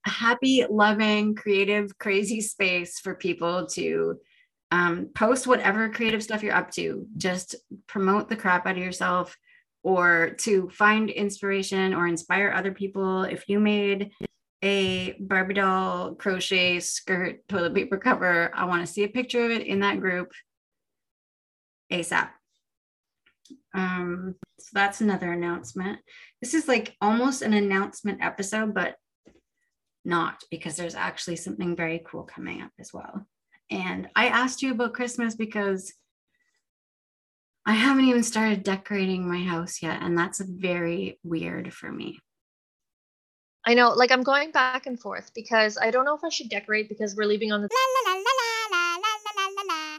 happy, 0.05 0.65
loving, 0.69 1.37
creative, 1.37 1.97
crazy 1.99 2.41
space 2.41 2.99
for 2.99 3.15
people 3.15 3.69
to 3.69 4.19
um, 4.71 5.11
post 5.15 5.47
whatever 5.47 5.89
creative 5.89 6.23
stuff 6.23 6.43
you're 6.43 6.55
up 6.55 6.71
to. 6.73 7.07
Just 7.17 7.55
promote 7.87 8.29
the 8.29 8.37
crap 8.37 8.67
out 8.67 8.77
of 8.77 8.83
yourself 8.83 9.37
or 9.83 10.35
to 10.39 10.69
find 10.71 11.11
inspiration 11.11 11.95
or 11.95 12.07
inspire 12.07 12.51
other 12.51 12.73
people. 12.73 13.23
If 13.23 13.49
you 13.49 13.61
made 13.61 14.11
a 14.63 15.13
Barbie 15.21 15.55
doll 15.55 16.15
crochet 16.15 16.81
skirt 16.81 17.47
toilet 17.49 17.75
paper 17.75 17.99
cover, 17.99 18.51
I 18.55 18.65
want 18.65 18.85
to 18.85 18.93
see 18.93 19.05
a 19.05 19.09
picture 19.09 19.45
of 19.45 19.51
it 19.51 19.67
in 19.67 19.81
that 19.81 20.01
group 20.01 20.33
ASAP. 21.93 22.31
Um, 23.75 24.35
so 24.59 24.71
that's 24.73 25.01
another 25.01 25.33
announcement. 25.33 26.01
This 26.41 26.55
is 26.55 26.67
like 26.67 26.97
almost 27.01 27.43
an 27.43 27.53
announcement 27.53 28.23
episode, 28.23 28.75
but 28.75 28.97
not 30.05 30.43
because 30.51 30.77
there's 30.77 30.95
actually 30.95 31.37
something 31.37 31.77
very 31.77 32.03
cool 32.05 32.23
coming 32.23 32.63
up 32.63 32.71
as 32.81 32.93
well. 32.93 33.27
And 33.71 34.09
I 34.15 34.29
asked 34.29 34.63
you 34.63 34.73
about 34.73 34.95
Christmas 34.95 35.35
because 35.35 35.93
I 37.65 37.73
haven't 37.73 38.05
even 38.05 38.23
started 38.23 38.63
decorating 38.63 39.29
my 39.29 39.43
house 39.43 39.83
yet, 39.83 40.01
and 40.01 40.17
that's 40.17 40.41
very 40.41 41.19
weird 41.25 41.75
for 41.75 41.91
me. 41.91 42.21
I 43.65 43.75
know, 43.75 43.91
like 43.91 44.13
I'm 44.13 44.23
going 44.23 44.53
back 44.53 44.87
and 44.87 44.99
forth 44.99 45.33
because 45.35 45.77
I 45.77 45.91
don't 45.91 46.05
know 46.05 46.15
if 46.15 46.23
I 46.23 46.29
should 46.29 46.49
decorate 46.49 46.89
because 46.89 47.17
we're 47.17 47.27
leaving 47.27 47.51
on 47.51 47.63
the 47.63 47.69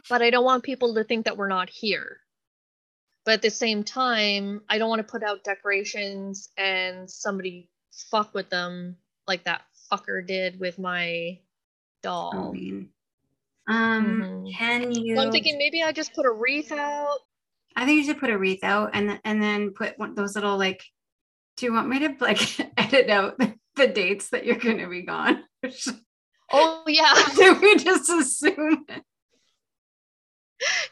but 0.08 0.22
I 0.22 0.30
don't 0.30 0.44
want 0.44 0.64
people 0.64 0.94
to 0.94 1.04
think 1.04 1.26
that 1.26 1.36
we're 1.36 1.48
not 1.48 1.68
here. 1.68 2.20
But 3.26 3.34
at 3.34 3.42
the 3.42 3.50
same 3.50 3.84
time, 3.84 4.62
I 4.70 4.78
don't 4.78 4.88
want 4.88 5.06
to 5.06 5.10
put 5.10 5.22
out 5.22 5.44
decorations 5.44 6.48
and 6.56 7.10
somebody 7.10 7.68
fuck 7.92 8.32
with 8.32 8.48
them 8.48 8.96
like 9.26 9.44
that 9.44 9.62
fucker 9.92 10.26
did 10.26 10.58
with 10.58 10.78
my 10.78 11.38
doll. 12.02 12.32
Halloween. 12.32 12.88
Um, 13.68 14.22
Mhm. 14.22 14.56
can 14.56 14.92
you? 14.92 15.14
So 15.16 15.22
I'm 15.22 15.30
thinking 15.30 15.58
maybe 15.58 15.82
I 15.82 15.92
just 15.92 16.14
put 16.14 16.26
a 16.26 16.32
wreath 16.32 16.72
out. 16.72 17.18
I 17.76 17.84
think 17.86 17.98
you 17.98 18.04
should 18.04 18.18
put 18.18 18.30
a 18.30 18.38
wreath 18.38 18.64
out 18.64 18.90
and 18.94 19.20
and 19.24 19.42
then 19.42 19.70
put 19.70 19.98
one 19.98 20.14
those 20.14 20.34
little 20.34 20.56
like. 20.56 20.82
Do 21.56 21.66
you 21.66 21.72
want 21.72 21.88
me 21.88 21.98
to 22.00 22.14
like 22.20 22.40
edit 22.78 23.10
out 23.10 23.38
the 23.76 23.86
dates 23.88 24.30
that 24.30 24.46
you're 24.46 24.56
going 24.56 24.78
to 24.78 24.88
be 24.88 25.02
gone? 25.02 25.44
Oh 26.50 26.82
yeah. 26.86 27.14
Do 27.36 27.60
we 27.60 27.76
just 27.76 28.08
assume? 28.08 28.86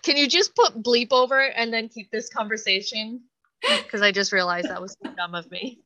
Can 0.03 0.19
you 0.19 0.29
just 0.29 0.55
put 0.55 0.83
bleep 0.83 1.09
over 1.13 1.41
it 1.41 1.55
and 1.57 1.73
then 1.73 1.89
keep 1.89 2.11
this 2.11 2.29
conversation? 2.29 3.23
Because 3.63 4.03
I 4.03 4.13
just 4.13 4.33
realized 4.33 4.69
that 4.69 4.83
was 4.83 4.95
so 5.03 5.11
dumb 5.13 5.35
of 5.35 5.51
me. 5.51 5.81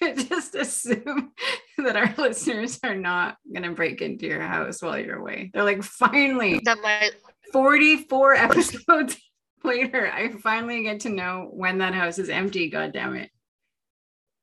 just 0.28 0.54
assume 0.54 1.32
that 1.78 1.96
our 1.96 2.14
listeners 2.16 2.78
are 2.82 2.94
not 2.96 3.36
going 3.52 3.62
to 3.62 3.74
break 3.74 4.00
into 4.02 4.26
your 4.26 4.40
house 4.40 4.82
while 4.82 4.98
you're 4.98 5.18
away. 5.18 5.50
They're 5.52 5.64
like, 5.64 5.82
finally, 5.82 6.60
That 6.64 6.78
might 6.82 7.12
44 7.52 8.34
episodes 8.34 9.16
later, 9.64 10.10
I 10.12 10.30
finally 10.30 10.82
get 10.82 11.00
to 11.00 11.08
know 11.10 11.48
when 11.50 11.78
that 11.78 11.94
house 11.94 12.18
is 12.18 12.28
empty. 12.28 12.68
God 12.70 12.92
damn 12.92 13.16
it. 13.16 13.30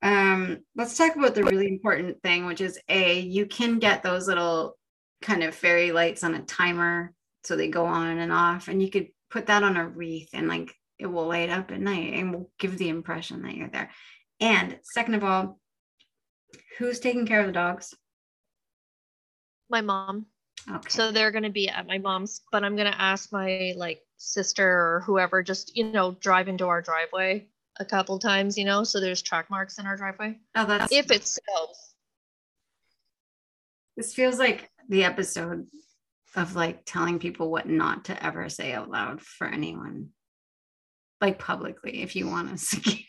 um, 0.02 0.60
let's 0.76 0.98
talk 0.98 1.16
about 1.16 1.36
the 1.36 1.44
really 1.44 1.68
important 1.68 2.22
thing, 2.22 2.46
which 2.46 2.62
is 2.62 2.80
a 2.90 3.20
you 3.20 3.46
can 3.46 3.80
get 3.80 4.04
those 4.04 4.28
little 4.28 4.78
kind 5.22 5.44
of 5.44 5.56
fairy 5.56 5.92
lights 5.92 6.24
on 6.24 6.36
a 6.36 6.44
timer, 6.44 7.14
so 7.44 7.56
they 7.56 7.68
go 7.68 7.86
on 7.86 8.18
and 8.18 8.32
off, 8.32 8.68
and 8.68 8.82
you 8.82 8.90
could 8.90 9.08
put 9.30 9.48
that 9.48 9.64
on 9.64 9.78
a 9.78 9.88
wreath 9.88 10.30
and 10.34 10.48
like 10.48 10.74
it 10.98 11.08
will 11.08 11.28
light 11.28 11.50
up 11.50 11.72
at 11.72 11.80
night 11.82 12.14
and 12.14 12.34
will 12.34 12.50
give 12.58 12.78
the 12.78 12.90
impression 12.90 13.42
that 13.44 13.56
you're 13.56 13.70
there. 13.70 13.90
And 14.40 14.80
second 14.84 15.16
of 15.16 15.24
all, 15.24 15.60
who's 16.78 17.00
taking 17.00 17.26
care 17.26 17.40
of 17.40 17.48
the 17.48 17.54
dogs? 17.54 17.94
My 19.70 19.82
mom. 19.82 20.26
Okay. 20.70 20.90
So 20.90 21.12
they're 21.12 21.32
going 21.32 21.44
to 21.44 21.50
be 21.50 21.70
at 21.70 21.88
my 21.88 21.98
mom's, 21.98 22.42
but 22.52 22.64
I'm 22.64 22.76
going 22.76 22.92
to 22.92 23.02
ask 23.02 23.32
my 23.32 23.74
like 23.78 24.02
sister 24.18 24.68
or 24.68 25.04
whoever 25.06 25.44
just, 25.44 25.76
you 25.76 25.92
know, 25.92 26.12
drive 26.20 26.48
into 26.48 26.66
our 26.66 26.82
driveway 26.82 27.48
a 27.80 27.86
couple 27.86 28.18
times, 28.20 28.58
you 28.58 28.66
know, 28.66 28.84
so 28.84 29.00
there's 29.00 29.22
track 29.22 29.50
marks 29.50 29.78
in 29.78 29.86
our 29.86 29.98
driveway. 29.98 30.40
oh, 30.56 30.66
that's 30.66 30.92
If 30.92 31.12
it 31.12 31.28
snows. 31.28 31.94
this 33.98 34.14
feels 34.14 34.40
like 34.40 34.70
the 34.90 35.04
episode 35.04 35.68
of 36.36 36.56
like 36.56 36.84
telling 36.86 37.20
people 37.20 37.52
what 37.52 37.68
not 37.68 38.06
to 38.06 38.26
ever 38.26 38.50
say 38.50 38.74
out 38.74 38.90
loud 38.90 39.22
for 39.22 39.48
anyone, 39.48 40.10
like 41.22 41.38
publicly, 41.40 42.02
if 42.02 42.16
you 42.16 42.28
want 42.28 42.50
to 42.50 42.58
secure. 42.58 43.00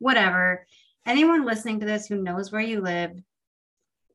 Whatever. 0.00 0.66
Anyone 1.06 1.46
listening 1.46 1.78
to 1.80 1.86
this 1.86 2.06
who 2.06 2.16
knows 2.16 2.50
where 2.50 2.60
you 2.60 2.80
live 2.80 3.12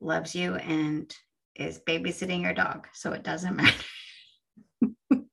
loves 0.00 0.34
you 0.34 0.56
and 0.56 1.12
is 1.54 1.80
babysitting 1.80 2.42
your 2.42 2.52
dog, 2.52 2.86
so 2.92 3.12
it 3.12 3.22
doesn't 3.22 3.56
matter. 5.10 5.24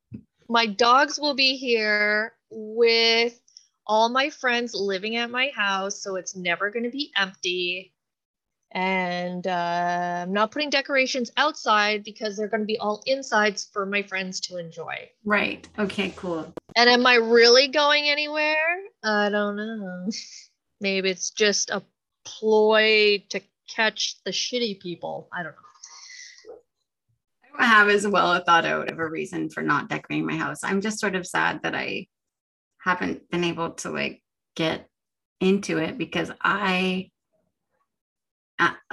My 0.49 0.65
dogs 0.67 1.19
will 1.19 1.33
be 1.33 1.57
here 1.57 2.33
with 2.49 3.39
all 3.85 4.09
my 4.09 4.29
friends 4.29 4.73
living 4.73 5.15
at 5.17 5.31
my 5.31 5.51
house, 5.55 6.01
so 6.01 6.15
it's 6.15 6.35
never 6.35 6.69
going 6.69 6.83
to 6.83 6.89
be 6.89 7.11
empty. 7.15 7.92
And 8.73 9.45
uh, 9.45 10.23
I'm 10.23 10.33
not 10.33 10.51
putting 10.51 10.71
decorations 10.71 11.31
outside 11.37 12.03
because 12.03 12.35
they're 12.35 12.47
going 12.47 12.61
to 12.61 12.67
be 12.67 12.79
all 12.79 13.03
insides 13.05 13.69
for 13.71 13.85
my 13.85 14.01
friends 14.01 14.39
to 14.41 14.57
enjoy. 14.57 15.09
Right. 15.23 15.67
Okay. 15.77 16.11
Cool. 16.15 16.51
And 16.75 16.89
am 16.89 17.05
I 17.05 17.15
really 17.15 17.67
going 17.67 18.09
anywhere? 18.09 18.81
I 19.03 19.29
don't 19.29 19.57
know. 19.57 20.09
Maybe 20.81 21.09
it's 21.09 21.29
just 21.29 21.69
a 21.69 21.83
ploy 22.25 23.23
to 23.29 23.41
catch 23.69 24.15
the 24.25 24.31
shitty 24.31 24.79
people. 24.79 25.29
I 25.31 25.43
don't 25.43 25.51
know. 25.51 26.55
I 27.45 27.59
don't 27.59 27.67
have 27.67 27.89
as 27.89 28.07
well 28.07 28.33
a 28.33 28.43
thought 28.43 28.65
out 28.65 28.91
of 28.91 28.97
a 28.97 29.07
reason 29.07 29.49
for 29.49 29.61
not 29.61 29.87
decorating 29.87 30.25
my 30.25 30.35
house. 30.35 30.63
I'm 30.63 30.81
just 30.81 30.99
sort 30.99 31.15
of 31.15 31.27
sad 31.27 31.61
that 31.61 31.75
I 31.75 32.07
haven't 32.83 33.29
been 33.29 33.43
able 33.43 33.71
to 33.71 33.91
like 33.91 34.23
get 34.55 34.87
into 35.39 35.77
it 35.77 35.97
because 35.97 36.31
I, 36.31 36.35
I 36.41 37.11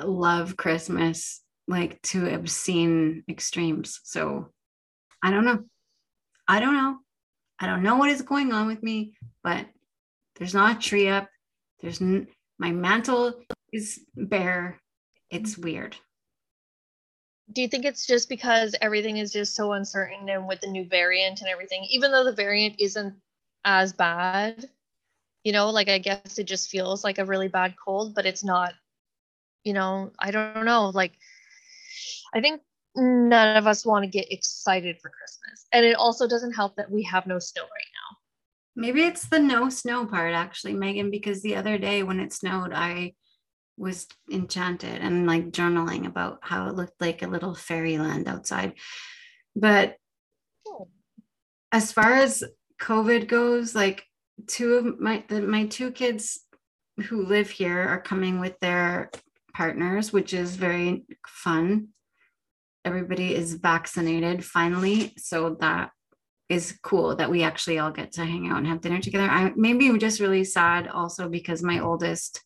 love 0.03 0.57
Christmas 0.57 1.41
like 1.69 2.01
to 2.03 2.35
obscene 2.35 3.23
extremes. 3.29 4.01
So 4.05 4.49
I 5.23 5.31
don't 5.31 5.45
know. 5.45 5.65
I 6.49 6.61
don't 6.61 6.75
know. 6.75 6.99
I 7.61 7.67
don't 7.67 7.83
know 7.83 7.97
what 7.97 8.11
is 8.11 8.23
going 8.23 8.53
on 8.53 8.67
with 8.67 8.83
me, 8.83 9.15
but 9.45 9.67
there's 10.37 10.55
not 10.55 10.77
a 10.77 10.81
tree 10.81 11.09
up. 11.09 11.29
There's 11.81 12.01
n- 12.01 12.29
my 12.59 12.73
mantle 12.73 13.35
is 13.73 14.01
bare. 14.17 14.81
It's 15.31 15.53
mm-hmm. 15.53 15.63
weird. 15.63 15.97
Do 17.53 17.63
you 17.63 17.69
think 17.69 17.85
it's 17.85 18.07
just 18.07 18.29
because 18.29 18.75
everything 18.81 19.17
is 19.17 19.33
just 19.33 19.55
so 19.55 19.73
uncertain 19.73 20.29
and 20.29 20.47
with 20.47 20.61
the 20.61 20.69
new 20.69 20.85
variant 20.85 21.41
and 21.41 21.49
everything, 21.49 21.85
even 21.91 22.13
though 22.13 22.25
the 22.25 22.33
variant 22.33 22.77
isn't 22.79 23.15
as 23.65 23.93
bad, 23.93 24.69
you 25.45 25.53
know, 25.53 25.71
like 25.71 25.89
I 25.89 25.99
guess 25.99 26.39
it 26.39 26.45
just 26.45 26.71
feels 26.71 27.03
like 27.03 27.19
a 27.19 27.25
really 27.25 27.49
bad 27.49 27.75
cold, 27.83 28.15
but 28.15 28.25
it's 28.25 28.45
not, 28.45 28.73
you 29.65 29.73
know, 29.73 30.13
I 30.19 30.31
don't 30.31 30.65
know. 30.65 30.91
Like, 30.91 31.13
I 32.35 32.41
think 32.41 32.61
none 32.97 33.57
of 33.57 33.67
us 33.67 33.87
want 33.87 34.05
to 34.05 34.11
get 34.11 34.33
excited 34.33 34.99
for 35.01 35.11
Christmas. 35.11 35.67
And 35.73 35.85
it 35.85 35.97
also 35.97 36.27
doesn't 36.27 36.53
help 36.53 36.77
that 36.77 36.91
we 36.91 37.03
have 37.05 37.27
no 37.27 37.39
snow 37.39 37.63
right 37.63 37.71
now. 37.71 38.17
Maybe 38.77 39.03
it's 39.03 39.29
the 39.29 39.39
no 39.39 39.69
snow 39.69 40.07
part, 40.07 40.33
actually, 40.35 40.75
Megan, 40.75 41.11
because 41.11 41.43
the 41.43 41.57
other 41.57 41.77
day 41.79 42.03
when 42.03 42.21
it 42.21 42.33
snowed, 42.33 42.73
I 42.73 43.15
was 43.77 44.07
enchanted 44.31 45.01
and 45.01 45.27
like 45.27 45.51
journaling 45.51 46.07
about 46.07 46.39
how 46.43 46.69
it 46.69 46.75
looked 46.75 47.01
like 47.01 47.23
a 47.23 47.27
little 47.27 47.55
fairyland 47.55 48.29
outside. 48.29 48.75
But 49.57 49.97
Oh. 50.67 50.89
as 51.73 51.91
far 51.91 52.15
as 52.15 52.45
COVID 52.81 53.27
goes, 53.27 53.75
like 53.75 54.05
two 54.47 54.75
of 54.75 55.01
my 55.01 55.25
the, 55.29 55.41
my 55.41 55.67
two 55.67 55.91
kids 55.91 56.41
who 57.05 57.25
live 57.25 57.51
here 57.51 57.81
are 57.81 58.01
coming 58.01 58.39
with 58.41 58.59
their 58.61 59.11
partners, 59.53 60.13
which 60.13 60.33
is 60.33 60.57
very 60.57 61.05
fun. 61.27 61.89
Everybody 62.85 63.35
is 63.35 63.55
vaccinated 63.55 64.45
finally, 64.45 65.13
so 65.19 65.57
that 65.61 65.91
is 66.49 66.79
cool 66.83 67.15
that 67.17 67.31
we 67.31 67.43
actually 67.43 67.79
all 67.79 67.93
get 67.93 68.13
to 68.13 68.25
hang 68.25 68.49
out 68.49 68.59
and 68.59 68.67
have 68.67 68.81
dinner 68.81 69.01
together. 69.01 69.29
I 69.29 69.53
maybe 69.55 69.89
I'm 69.89 69.99
just 69.99 70.21
really 70.21 70.45
sad 70.45 70.89
also 70.89 71.29
because 71.29 71.63
my 71.63 71.79
oldest 71.79 72.43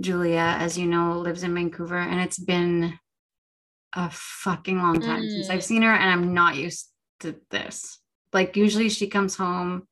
Julia, 0.00 0.56
as 0.58 0.78
you 0.78 0.86
know, 0.86 1.18
lives 1.18 1.42
in 1.42 1.54
Vancouver 1.54 1.98
and 1.98 2.20
it's 2.20 2.38
been 2.38 2.98
a 3.94 4.10
fucking 4.10 4.78
long 4.78 5.00
time 5.00 5.22
since 5.28 5.48
Mm. 5.48 5.50
I've 5.50 5.64
seen 5.64 5.82
her 5.82 5.92
and 5.92 6.10
I'm 6.10 6.32
not 6.34 6.56
used 6.56 6.88
to 7.20 7.36
this. 7.50 7.98
Like 8.32 8.56
usually 8.56 8.88
she 8.88 9.08
comes 9.08 9.36
home 9.36 9.88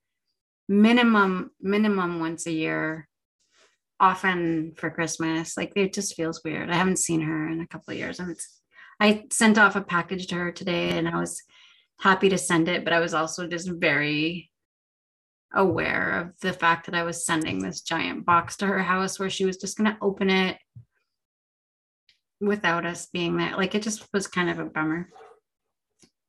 minimum 0.69 1.51
minimum 1.61 2.21
once 2.21 2.47
a 2.47 2.53
year 2.53 3.08
often 4.01 4.73
for 4.77 4.91
Christmas. 4.91 5.57
Like 5.57 5.73
it 5.77 5.93
just 5.93 6.15
feels 6.15 6.43
weird. 6.45 6.71
I 6.71 6.75
haven't 6.75 6.99
seen 6.99 7.21
her 7.21 7.49
in 7.49 7.61
a 7.61 7.67
couple 7.67 7.93
of 7.93 7.99
years 7.99 8.21
and 8.21 8.31
it's 8.31 8.61
I 9.01 9.25
sent 9.31 9.59
off 9.59 9.77
a 9.77 9.81
package 9.81 10.27
to 10.29 10.35
her 10.37 10.53
today 10.53 10.91
and 10.91 11.09
I 11.09 11.17
was 11.19 11.43
happy 12.01 12.29
to 12.31 12.39
send 12.39 12.69
it, 12.69 12.85
but 12.85 12.93
I 12.93 13.01
was 13.01 13.15
also 13.15 13.47
just 13.47 13.71
very 13.71 14.51
aware 15.55 16.21
of 16.21 16.41
the 16.41 16.53
fact 16.53 16.87
that 16.87 16.95
I 16.95 17.05
was 17.05 17.25
sending 17.25 17.61
this 17.61 17.81
giant 17.81 18.27
box 18.27 18.57
to 18.57 18.67
her 18.67 18.83
house 18.83 19.19
where 19.19 19.31
she 19.31 19.45
was 19.45 19.57
just 19.57 19.79
going 19.79 19.91
to 19.91 19.99
open 20.03 20.31
it 20.31 20.59
without 22.41 22.87
us 22.87 23.07
being 23.07 23.37
there. 23.37 23.57
Like 23.57 23.75
it 23.75 23.83
just 23.83 24.07
was 24.13 24.27
kind 24.27 24.51
of 24.51 24.59
a 24.59 24.65
bummer. 24.65 25.09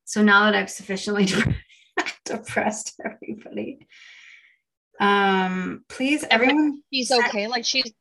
So 0.04 0.22
now 0.22 0.44
that 0.44 0.54
I've 0.54 0.70
sufficiently 0.70 1.28
depressed 2.24 3.00
everybody, 3.04 3.86
um, 5.00 5.84
please, 5.88 6.24
everyone, 6.30 6.82
She's 6.92 7.10
okay. 7.10 7.46
Like 7.48 7.64
she's 7.64 7.92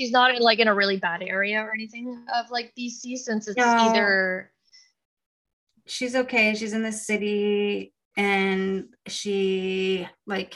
she's 0.00 0.10
not 0.10 0.34
in 0.34 0.42
like 0.42 0.60
in 0.60 0.68
a 0.68 0.74
really 0.74 0.96
bad 0.96 1.22
area 1.22 1.60
or 1.60 1.72
anything 1.74 2.24
of 2.34 2.50
like 2.50 2.72
BC 2.78 3.16
since 3.16 3.48
it's 3.48 3.56
No. 3.56 3.64
either 3.64 4.52
she's 5.86 6.14
okay. 6.16 6.54
She's 6.54 6.72
in 6.72 6.82
the 6.82 6.92
city 6.92 7.92
and 8.16 8.86
she 9.06 10.08
like 10.26 10.54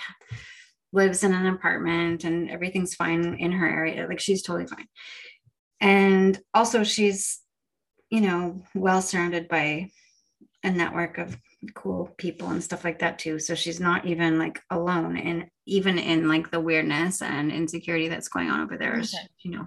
lives 0.92 1.22
in 1.24 1.34
an 1.34 1.46
apartment 1.46 2.24
and 2.24 2.50
everything's 2.50 2.94
fine 2.94 3.34
in 3.34 3.52
her 3.52 3.68
area. 3.68 4.06
Like 4.08 4.20
she's 4.20 4.42
totally 4.42 4.66
fine. 4.66 4.86
And 5.80 6.40
also 6.54 6.82
she's, 6.82 7.40
you 8.10 8.20
know, 8.20 8.62
well 8.74 9.02
surrounded 9.02 9.48
by 9.48 9.90
a 10.64 10.70
network 10.70 11.18
of 11.18 11.36
cool 11.74 12.14
people 12.18 12.48
and 12.50 12.62
stuff 12.62 12.84
like 12.84 13.00
that 13.00 13.18
too. 13.18 13.38
So 13.38 13.54
she's 13.54 13.80
not 13.80 14.06
even 14.06 14.38
like 14.38 14.60
alone 14.70 15.16
and 15.16 15.46
even 15.66 15.98
in 15.98 16.28
like 16.28 16.50
the 16.50 16.60
weirdness 16.60 17.20
and 17.22 17.50
insecurity 17.50 18.08
that's 18.08 18.28
going 18.28 18.48
on 18.48 18.60
over 18.60 18.76
there, 18.76 18.98
Okay. 18.98 19.28
you 19.42 19.50
know. 19.52 19.66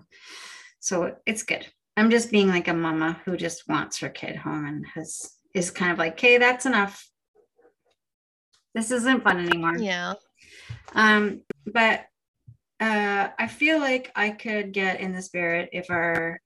So 0.79 1.15
it's 1.25 1.43
good. 1.43 1.67
I'm 1.97 2.09
just 2.09 2.31
being 2.31 2.47
like 2.47 2.67
a 2.69 2.73
mama 2.73 3.19
who 3.25 3.35
just 3.37 3.67
wants 3.67 3.99
her 3.99 4.09
kid 4.09 4.35
home 4.37 4.65
and 4.65 4.85
has 4.95 5.31
is 5.53 5.69
kind 5.69 5.91
of 5.91 5.97
like, 5.97 6.13
okay, 6.13 6.37
that's 6.37 6.65
enough. 6.65 7.05
This 8.73 8.89
isn't 8.91 9.23
fun 9.23 9.45
anymore. 9.45 9.77
yeah. 9.77 10.13
Um, 10.93 11.41
but 11.65 12.05
uh, 12.79 13.27
I 13.37 13.47
feel 13.47 13.79
like 13.79 14.11
I 14.15 14.29
could 14.29 14.71
get 14.71 15.01
in 15.01 15.11
the 15.11 15.21
spirit 15.21 15.69
if 15.73 15.89
our 15.91 16.39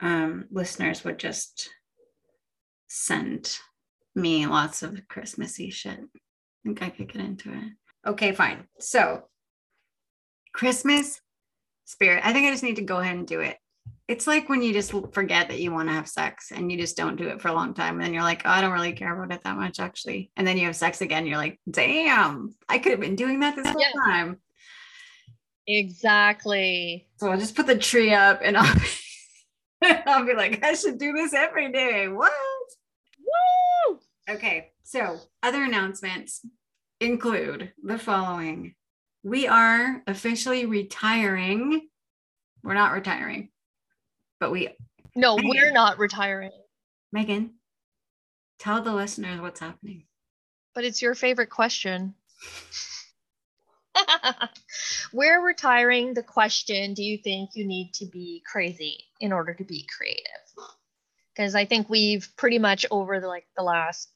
um, 0.00 0.46
listeners 0.50 1.04
would 1.04 1.18
just 1.18 1.70
send 2.88 3.58
me 4.14 4.46
lots 4.46 4.82
of 4.82 5.00
Christmassy 5.08 5.70
shit. 5.70 5.98
I 5.98 6.08
think 6.64 6.82
I 6.82 6.90
could 6.90 7.12
get 7.12 7.22
into 7.22 7.52
it. 7.52 7.72
Okay, 8.06 8.32
fine. 8.32 8.64
So, 8.78 9.24
Christmas 10.54 11.20
spirit. 11.84 12.22
I 12.24 12.32
think 12.32 12.46
I 12.46 12.50
just 12.50 12.62
need 12.62 12.76
to 12.76 12.82
go 12.82 12.98
ahead 12.98 13.16
and 13.16 13.26
do 13.26 13.40
it. 13.40 13.56
It's 14.06 14.26
like 14.26 14.48
when 14.48 14.62
you 14.62 14.72
just 14.72 14.92
forget 15.12 15.48
that 15.48 15.60
you 15.60 15.70
want 15.72 15.88
to 15.88 15.94
have 15.94 16.08
sex 16.08 16.50
and 16.50 16.72
you 16.72 16.78
just 16.78 16.96
don't 16.96 17.16
do 17.16 17.28
it 17.28 17.40
for 17.42 17.48
a 17.48 17.52
long 17.52 17.74
time. 17.74 17.94
And 17.94 18.02
then 18.02 18.14
you're 18.14 18.22
like, 18.22 18.42
oh, 18.44 18.50
I 18.50 18.60
don't 18.62 18.72
really 18.72 18.92
care 18.92 19.14
about 19.14 19.34
it 19.34 19.42
that 19.44 19.56
much, 19.56 19.80
actually. 19.80 20.30
And 20.36 20.46
then 20.46 20.56
you 20.56 20.64
have 20.66 20.76
sex 20.76 21.00
again. 21.02 21.26
You're 21.26 21.36
like, 21.36 21.60
damn, 21.70 22.54
I 22.68 22.78
could 22.78 22.92
have 22.92 23.00
been 23.00 23.16
doing 23.16 23.40
that 23.40 23.54
this 23.56 23.66
whole 23.66 23.80
Yeah. 23.80 23.90
time. 24.04 24.38
Exactly. 25.66 27.06
So 27.18 27.28
I'll 27.30 27.38
just 27.38 27.54
put 27.54 27.66
the 27.66 27.76
tree 27.76 28.14
up 28.14 28.40
and 28.42 28.56
I'll, 28.56 28.76
I'll 30.06 30.24
be 30.24 30.34
like, 30.34 30.64
I 30.64 30.72
should 30.74 30.98
do 30.98 31.12
this 31.12 31.34
every 31.34 31.70
day. 31.70 32.08
What? 32.08 32.32
Woo! 33.18 33.26
Okay. 34.28 34.72
So 34.84 35.18
other 35.42 35.62
announcements 35.62 36.44
include 37.00 37.72
the 37.82 37.98
following 37.98 38.74
we 39.22 39.46
are 39.48 40.02
officially 40.06 40.64
retiring. 40.64 41.88
We're 42.62 42.74
not 42.74 42.92
retiring, 42.92 43.50
but 44.40 44.50
we, 44.50 44.68
No, 45.16 45.36
Megan. 45.36 45.50
we're 45.50 45.72
not 45.72 45.98
retiring. 45.98 46.52
Megan, 47.12 47.54
tell 48.58 48.80
the 48.80 48.94
listeners 48.94 49.40
what's 49.40 49.60
happening. 49.60 50.04
But 50.74 50.84
it's 50.84 51.02
your 51.02 51.14
favorite 51.14 51.50
question. 51.50 52.14
we're 55.12 55.44
retiring 55.44 56.14
the 56.14 56.22
question 56.22 56.94
Do 56.94 57.02
you 57.02 57.18
think 57.18 57.50
you 57.54 57.66
need 57.66 57.92
to 57.94 58.06
be 58.06 58.42
crazy 58.50 59.04
in 59.20 59.32
order 59.32 59.54
to 59.54 59.64
be 59.64 59.86
creative? 59.96 60.22
Because 61.34 61.54
I 61.54 61.64
think 61.64 61.88
we've 61.90 62.28
pretty 62.36 62.58
much 62.58 62.86
over 62.90 63.18
the 63.20 63.26
like 63.28 63.46
the 63.56 63.62
last 63.64 64.10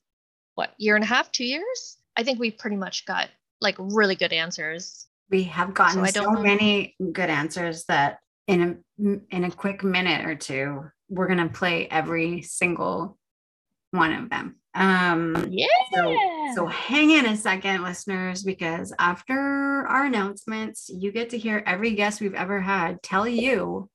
what 0.55 0.75
year 0.79 0.95
and 0.95 1.05
a 1.05 1.07
half, 1.07 1.33
two 1.33 1.45
years, 1.45 1.99
I 2.17 2.23
think 2.23 2.39
we've 2.39 2.57
pretty 2.59 2.77
much 2.77 3.07
got 3.07 3.29
like 3.61 3.77
really 3.79 4.15
good 4.15 4.33
answers. 4.33 5.07
We 5.31 5.45
have 5.45 5.73
gotten 5.73 5.95
So 5.95 6.05
I 6.05 6.11
so, 6.11 6.31
many 6.33 6.95
good 7.13 7.31
answers 7.31 7.85
that 7.85 8.19
in 8.47 8.83
a 8.99 9.19
in 9.31 9.45
a 9.45 9.51
quick 9.51 9.83
minute 9.83 10.27
or 10.27 10.35
two, 10.35 10.85
we're 11.09 11.29
gonna 11.29 11.49
play 11.49 11.89
every 11.89 12.43
single 12.43 13.19
one 13.93 14.13
of 14.13 14.31
them. 14.31 14.57
Um, 14.75 15.49
Yeah. 15.51 15.67
So, 15.95 16.17
so 16.55 16.67
hang 16.67 17.11
in 17.11 17.27
a 17.27 17.37
second, 17.37 17.83
listeners, 17.83 18.43
because 18.43 18.93
after 18.99 19.87
our 19.87 20.07
announcements, 20.07 20.89
you 20.89 21.13
get 21.13 21.31
to 21.31 21.39
hear 21.39 21.63
every 21.67 21.93
guest 21.95 22.21
we've 22.21 22.35
ever 22.35 22.61
had 22.61 23.03
tell 23.03 23.29
you 23.29 23.91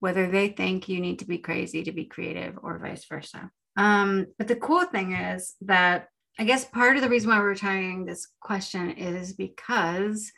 whether 0.00 0.30
they 0.30 0.48
think 0.48 0.88
you 0.88 1.00
need 1.00 1.18
to 1.20 1.26
be 1.26 1.38
crazy 1.38 1.82
to 1.84 1.92
be 1.92 2.04
creative 2.04 2.58
or 2.62 2.78
vice 2.78 3.04
versa. 3.06 3.50
Um, 3.76 4.26
but 4.38 4.48
the 4.48 4.56
cool 4.56 4.84
thing 4.84 5.12
is 5.12 5.54
that 5.62 6.08
I 6.38 6.44
guess 6.44 6.64
part 6.64 6.96
of 6.96 7.02
the 7.02 7.08
reason 7.08 7.30
why 7.30 7.38
we're 7.38 7.54
trying 7.54 8.04
this 8.04 8.28
question 8.40 8.90
is 8.90 9.34
because 9.34 10.32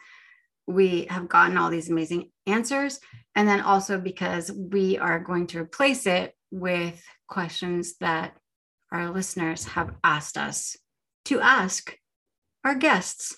we 0.67 1.07
have 1.11 1.29
gotten 1.29 1.57
all 1.57 1.71
these 1.71 1.91
amazing 1.91 2.31
answers. 2.47 3.01
And 3.35 3.49
then 3.49 3.61
also 3.61 3.99
because 3.99 4.51
we 4.53 4.99
are 4.99 5.19
going 5.19 5.47
to 5.49 5.61
replace 5.61 6.07
it 6.07 6.35
with 6.51 7.03
questions 7.29 7.97
that 8.01 8.37
our 8.93 9.11
listeners 9.11 9.65
have 9.65 9.95
asked 10.03 10.37
us 10.37 10.77
to 11.27 11.41
ask 11.41 11.97
our 12.65 12.75
guests. 12.75 13.37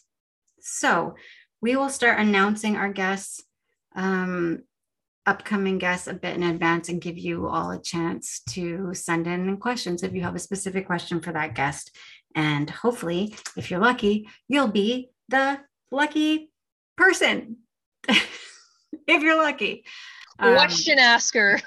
So 0.61 1.15
we 1.61 1.77
will 1.77 1.89
start 1.89 2.21
announcing 2.21 2.77
our 2.77 2.93
guests, 2.93 3.43
um, 3.95 4.63
upcoming 5.29 5.77
guests 5.77 6.07
a 6.07 6.15
bit 6.15 6.35
in 6.35 6.43
advance 6.43 6.89
and 6.89 7.03
give 7.03 7.19
you 7.19 7.47
all 7.47 7.71
a 7.71 7.81
chance 7.81 8.41
to 8.49 8.95
send 8.95 9.27
in 9.27 9.59
questions 9.59 10.03
if 10.03 10.15
you 10.15 10.23
have 10.23 10.35
a 10.35 10.39
specific 10.39 10.87
question 10.87 11.21
for 11.21 11.33
that 11.33 11.55
guest. 11.55 11.95
And 12.35 12.71
hopefully, 12.71 13.37
if 13.55 13.71
you're 13.71 13.79
lucky, 13.79 14.27
you'll 14.49 14.69
be 14.69 15.11
the 15.29 15.61
lucky 15.91 16.51
person. 16.97 17.59
if 18.09 19.23
you're 19.23 19.37
lucky. 19.37 19.85
Um, 20.39 20.55
Question 20.55 20.99
asker. 20.99 21.61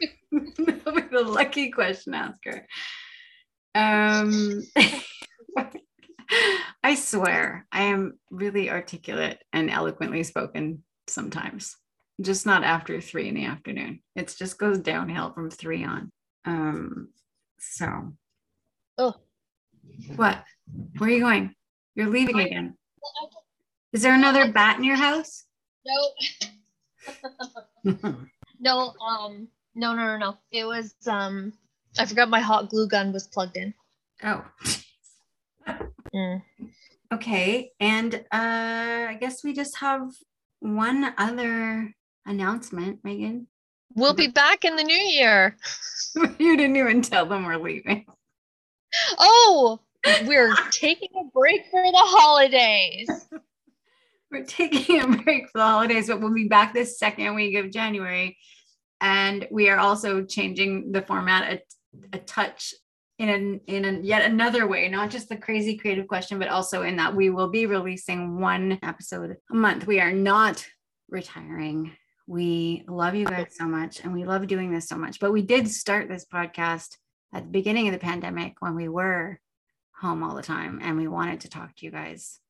the 0.32 1.24
lucky 1.24 1.70
question 1.70 2.12
asker. 2.12 2.66
Um, 3.74 4.64
I 6.82 6.96
swear 6.96 7.66
I 7.70 7.84
am 7.84 8.18
really 8.30 8.68
articulate 8.68 9.38
and 9.52 9.70
eloquently 9.70 10.24
spoken 10.24 10.82
sometimes, 11.06 11.76
just 12.20 12.46
not 12.46 12.64
after 12.64 13.00
three 13.00 13.28
in 13.28 13.34
the 13.34 13.44
afternoon. 13.44 14.00
It 14.14 14.34
just 14.38 14.58
goes 14.58 14.78
downhill 14.78 15.32
from 15.32 15.50
three 15.50 15.84
on. 15.84 16.10
Um, 16.44 17.08
so 17.58 18.12
Oh, 18.98 19.14
what? 20.16 20.42
Where 20.98 21.10
are 21.10 21.12
you 21.12 21.20
going? 21.20 21.54
You're 21.94 22.08
leaving 22.08 22.40
again. 22.40 22.76
Is 23.92 24.02
there 24.02 24.14
another 24.14 24.50
bat 24.52 24.78
in 24.78 24.84
your 24.84 24.96
house? 24.96 25.44
no. 27.84 28.14
No, 28.58 28.94
um, 29.06 29.48
no, 29.74 29.94
no, 29.94 30.06
no, 30.06 30.16
no. 30.16 30.38
It 30.50 30.64
was 30.64 30.94
um, 31.06 31.52
I 31.98 32.06
forgot 32.06 32.30
my 32.30 32.40
hot 32.40 32.70
glue 32.70 32.88
gun 32.88 33.12
was 33.12 33.26
plugged 33.26 33.56
in. 33.56 33.74
oh. 34.24 34.44
Mm. 36.14 36.42
Okay, 37.12 37.72
and 37.78 38.14
uh, 38.14 38.18
I 38.32 39.18
guess 39.20 39.44
we 39.44 39.52
just 39.52 39.76
have 39.78 40.10
one 40.60 41.12
other 41.18 41.94
announcement, 42.26 43.00
Megan. 43.04 43.46
We'll 43.94 44.14
be 44.14 44.28
back 44.28 44.64
in 44.64 44.76
the 44.76 44.82
new 44.82 44.94
year. 44.94 45.56
you 46.38 46.56
didn't 46.56 46.76
even 46.76 47.02
tell 47.02 47.26
them 47.26 47.44
we're 47.44 47.56
leaving. 47.56 48.04
Oh, 49.18 49.80
we're 50.24 50.54
taking 50.70 51.10
a 51.18 51.24
break 51.32 51.62
for 51.70 51.82
the 51.82 51.92
holidays. 51.94 53.08
We're 54.28 54.44
taking 54.44 55.00
a 55.00 55.06
break 55.06 55.44
for 55.50 55.58
the 55.58 55.64
holidays, 55.64 56.08
but 56.08 56.20
we'll 56.20 56.34
be 56.34 56.48
back 56.48 56.74
this 56.74 56.98
second 56.98 57.36
week 57.36 57.56
of 57.56 57.70
January. 57.70 58.36
And 59.00 59.46
we 59.52 59.68
are 59.68 59.78
also 59.78 60.24
changing 60.24 60.90
the 60.90 61.00
format 61.00 61.52
a, 61.52 62.16
a 62.16 62.18
touch 62.18 62.74
in 63.18 63.28
an, 63.28 63.60
in 63.68 63.84
a, 63.84 63.92
yet 64.00 64.28
another 64.28 64.66
way, 64.66 64.88
not 64.88 65.10
just 65.10 65.28
the 65.28 65.36
crazy 65.36 65.76
creative 65.76 66.08
question, 66.08 66.40
but 66.40 66.48
also 66.48 66.82
in 66.82 66.96
that 66.96 67.14
we 67.14 67.30
will 67.30 67.50
be 67.50 67.66
releasing 67.66 68.40
one 68.40 68.80
episode 68.82 69.36
a 69.50 69.54
month. 69.54 69.86
We 69.86 70.00
are 70.00 70.12
not 70.12 70.66
retiring. 71.08 71.92
We 72.26 72.84
love 72.88 73.14
you 73.14 73.24
guys 73.24 73.54
so 73.56 73.66
much 73.66 74.00
and 74.00 74.12
we 74.12 74.24
love 74.24 74.46
doing 74.46 74.72
this 74.72 74.88
so 74.88 74.96
much. 74.96 75.20
But 75.20 75.32
we 75.32 75.42
did 75.42 75.68
start 75.68 76.08
this 76.08 76.26
podcast 76.26 76.96
at 77.32 77.44
the 77.44 77.50
beginning 77.50 77.86
of 77.88 77.92
the 77.92 78.00
pandemic 78.00 78.54
when 78.60 78.74
we 78.74 78.88
were 78.88 79.40
home 80.00 80.22
all 80.22 80.34
the 80.34 80.42
time 80.42 80.80
and 80.82 80.96
we 80.96 81.08
wanted 81.08 81.40
to 81.40 81.48
talk 81.48 81.74
to 81.76 81.84
you 81.84 81.90
guys 81.90 82.40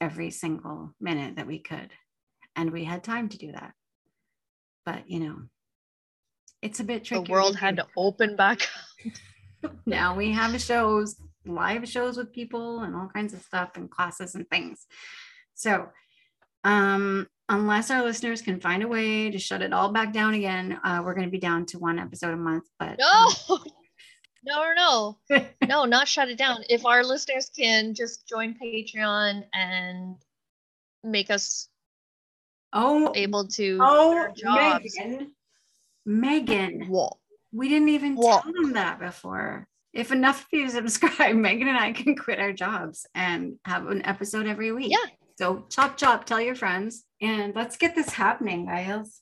every 0.00 0.30
single 0.30 0.92
minute 1.00 1.36
that 1.36 1.46
we 1.46 1.58
could. 1.58 1.90
And 2.56 2.70
we 2.70 2.84
had 2.84 3.02
time 3.02 3.28
to 3.30 3.38
do 3.38 3.52
that. 3.52 3.72
But, 4.86 5.08
you 5.10 5.20
know, 5.20 5.36
it's 6.62 6.80
a 6.80 6.84
bit 6.84 7.04
tricky. 7.04 7.24
The 7.24 7.32
world 7.32 7.56
had 7.56 7.76
to 7.76 7.86
open 7.96 8.36
back. 8.36 8.68
now 9.86 10.14
we 10.14 10.32
have 10.32 10.60
shows, 10.60 11.16
live 11.46 11.88
shows 11.88 12.16
with 12.16 12.32
people 12.32 12.80
and 12.80 12.94
all 12.94 13.08
kinds 13.12 13.34
of 13.34 13.42
stuff 13.42 13.70
and 13.76 13.90
classes 13.90 14.34
and 14.34 14.48
things. 14.48 14.86
So, 15.54 15.88
um, 16.64 17.28
unless 17.48 17.90
our 17.90 18.02
listeners 18.02 18.42
can 18.42 18.60
find 18.60 18.82
a 18.82 18.88
way 18.88 19.30
to 19.30 19.38
shut 19.38 19.62
it 19.62 19.72
all 19.72 19.92
back 19.92 20.12
down 20.12 20.34
again, 20.34 20.78
uh, 20.82 21.02
we're 21.04 21.14
going 21.14 21.26
to 21.26 21.30
be 21.30 21.38
down 21.38 21.66
to 21.66 21.78
one 21.78 21.98
episode 21.98 22.32
a 22.32 22.36
month. 22.36 22.64
But 22.78 22.98
No, 22.98 23.28
no, 24.46 24.72
no, 24.74 25.18
no, 25.30 25.46
no, 25.66 25.84
not 25.84 26.08
shut 26.08 26.28
it 26.28 26.38
down. 26.38 26.64
If 26.68 26.86
our 26.86 27.04
listeners 27.04 27.50
can 27.56 27.94
just 27.94 28.26
join 28.28 28.54
Patreon 28.54 29.44
and 29.52 30.16
make 31.02 31.30
us 31.30 31.68
oh, 32.72 33.12
able 33.14 33.46
to 33.48 33.78
oh, 33.80 34.28
jobs. 34.34 34.96
Megan, 34.98 35.32
Megan, 36.06 36.86
Whoa. 36.88 37.10
we 37.52 37.68
didn't 37.68 37.90
even 37.90 38.16
tell 38.16 38.42
them 38.42 38.72
that 38.72 38.98
before. 38.98 39.66
If 39.92 40.10
enough 40.10 40.40
of 40.40 40.46
you 40.52 40.68
subscribe, 40.70 41.36
Megan 41.36 41.68
and 41.68 41.78
I 41.78 41.92
can 41.92 42.16
quit 42.16 42.40
our 42.40 42.52
jobs 42.52 43.06
and 43.14 43.58
have 43.64 43.86
an 43.86 44.04
episode 44.04 44.46
every 44.46 44.72
week. 44.72 44.90
Yeah. 44.90 45.10
So 45.36 45.66
chop 45.68 45.96
chop, 45.96 46.24
tell 46.24 46.40
your 46.40 46.54
friends, 46.54 47.04
and 47.20 47.54
let's 47.54 47.76
get 47.76 47.94
this 47.94 48.10
happening, 48.10 48.66
guys. 48.66 49.20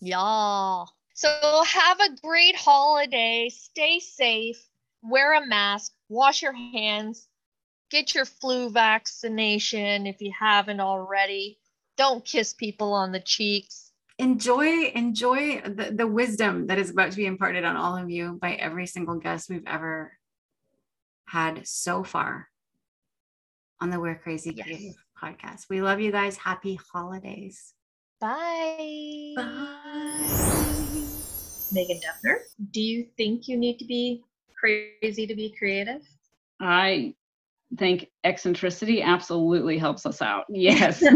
Y'all. 0.00 0.90
So 1.14 1.28
have 1.66 2.00
a 2.00 2.16
great 2.22 2.56
holiday. 2.56 3.48
Stay 3.48 4.00
safe. 4.00 4.60
Wear 5.02 5.34
a 5.34 5.46
mask. 5.46 5.92
Wash 6.08 6.42
your 6.42 6.52
hands. 6.52 7.28
Get 7.90 8.14
your 8.14 8.24
flu 8.24 8.70
vaccination 8.70 10.06
if 10.06 10.20
you 10.20 10.32
haven't 10.38 10.80
already. 10.80 11.58
Don't 11.96 12.24
kiss 12.24 12.52
people 12.52 12.92
on 12.92 13.12
the 13.12 13.20
cheeks. 13.20 13.92
Enjoy, 14.18 14.86
enjoy 14.94 15.60
the, 15.60 15.92
the 15.92 16.06
wisdom 16.06 16.66
that 16.66 16.78
is 16.78 16.90
about 16.90 17.12
to 17.12 17.16
be 17.16 17.26
imparted 17.26 17.64
on 17.64 17.76
all 17.76 17.96
of 17.96 18.10
you 18.10 18.38
by 18.40 18.54
every 18.54 18.86
single 18.86 19.16
guest 19.16 19.48
we've 19.48 19.66
ever 19.66 20.12
had 21.26 21.66
so 21.66 22.02
far 22.04 22.48
on 23.80 23.90
the 23.90 24.00
We're 24.00 24.16
Crazy 24.16 24.52
Yes. 24.54 24.66
Creative 24.66 25.03
podcast. 25.24 25.68
We 25.70 25.80
love 25.80 26.00
you 26.00 26.12
guys. 26.12 26.36
Happy 26.36 26.78
holidays. 26.92 27.72
Bye. 28.20 29.32
Bye. 29.36 30.54
Megan 31.72 31.98
Duffner, 31.98 32.36
do 32.70 32.80
you 32.80 33.06
think 33.16 33.48
you 33.48 33.56
need 33.56 33.78
to 33.78 33.84
be 33.84 34.22
crazy 34.58 35.26
to 35.26 35.34
be 35.34 35.54
creative? 35.58 36.02
I 36.60 37.14
think 37.78 38.10
eccentricity 38.22 39.02
absolutely 39.02 39.78
helps 39.78 40.06
us 40.06 40.22
out. 40.22 40.44
Yes. 40.50 41.02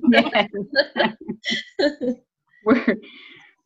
yes. 0.12 0.48
we're 2.64 2.96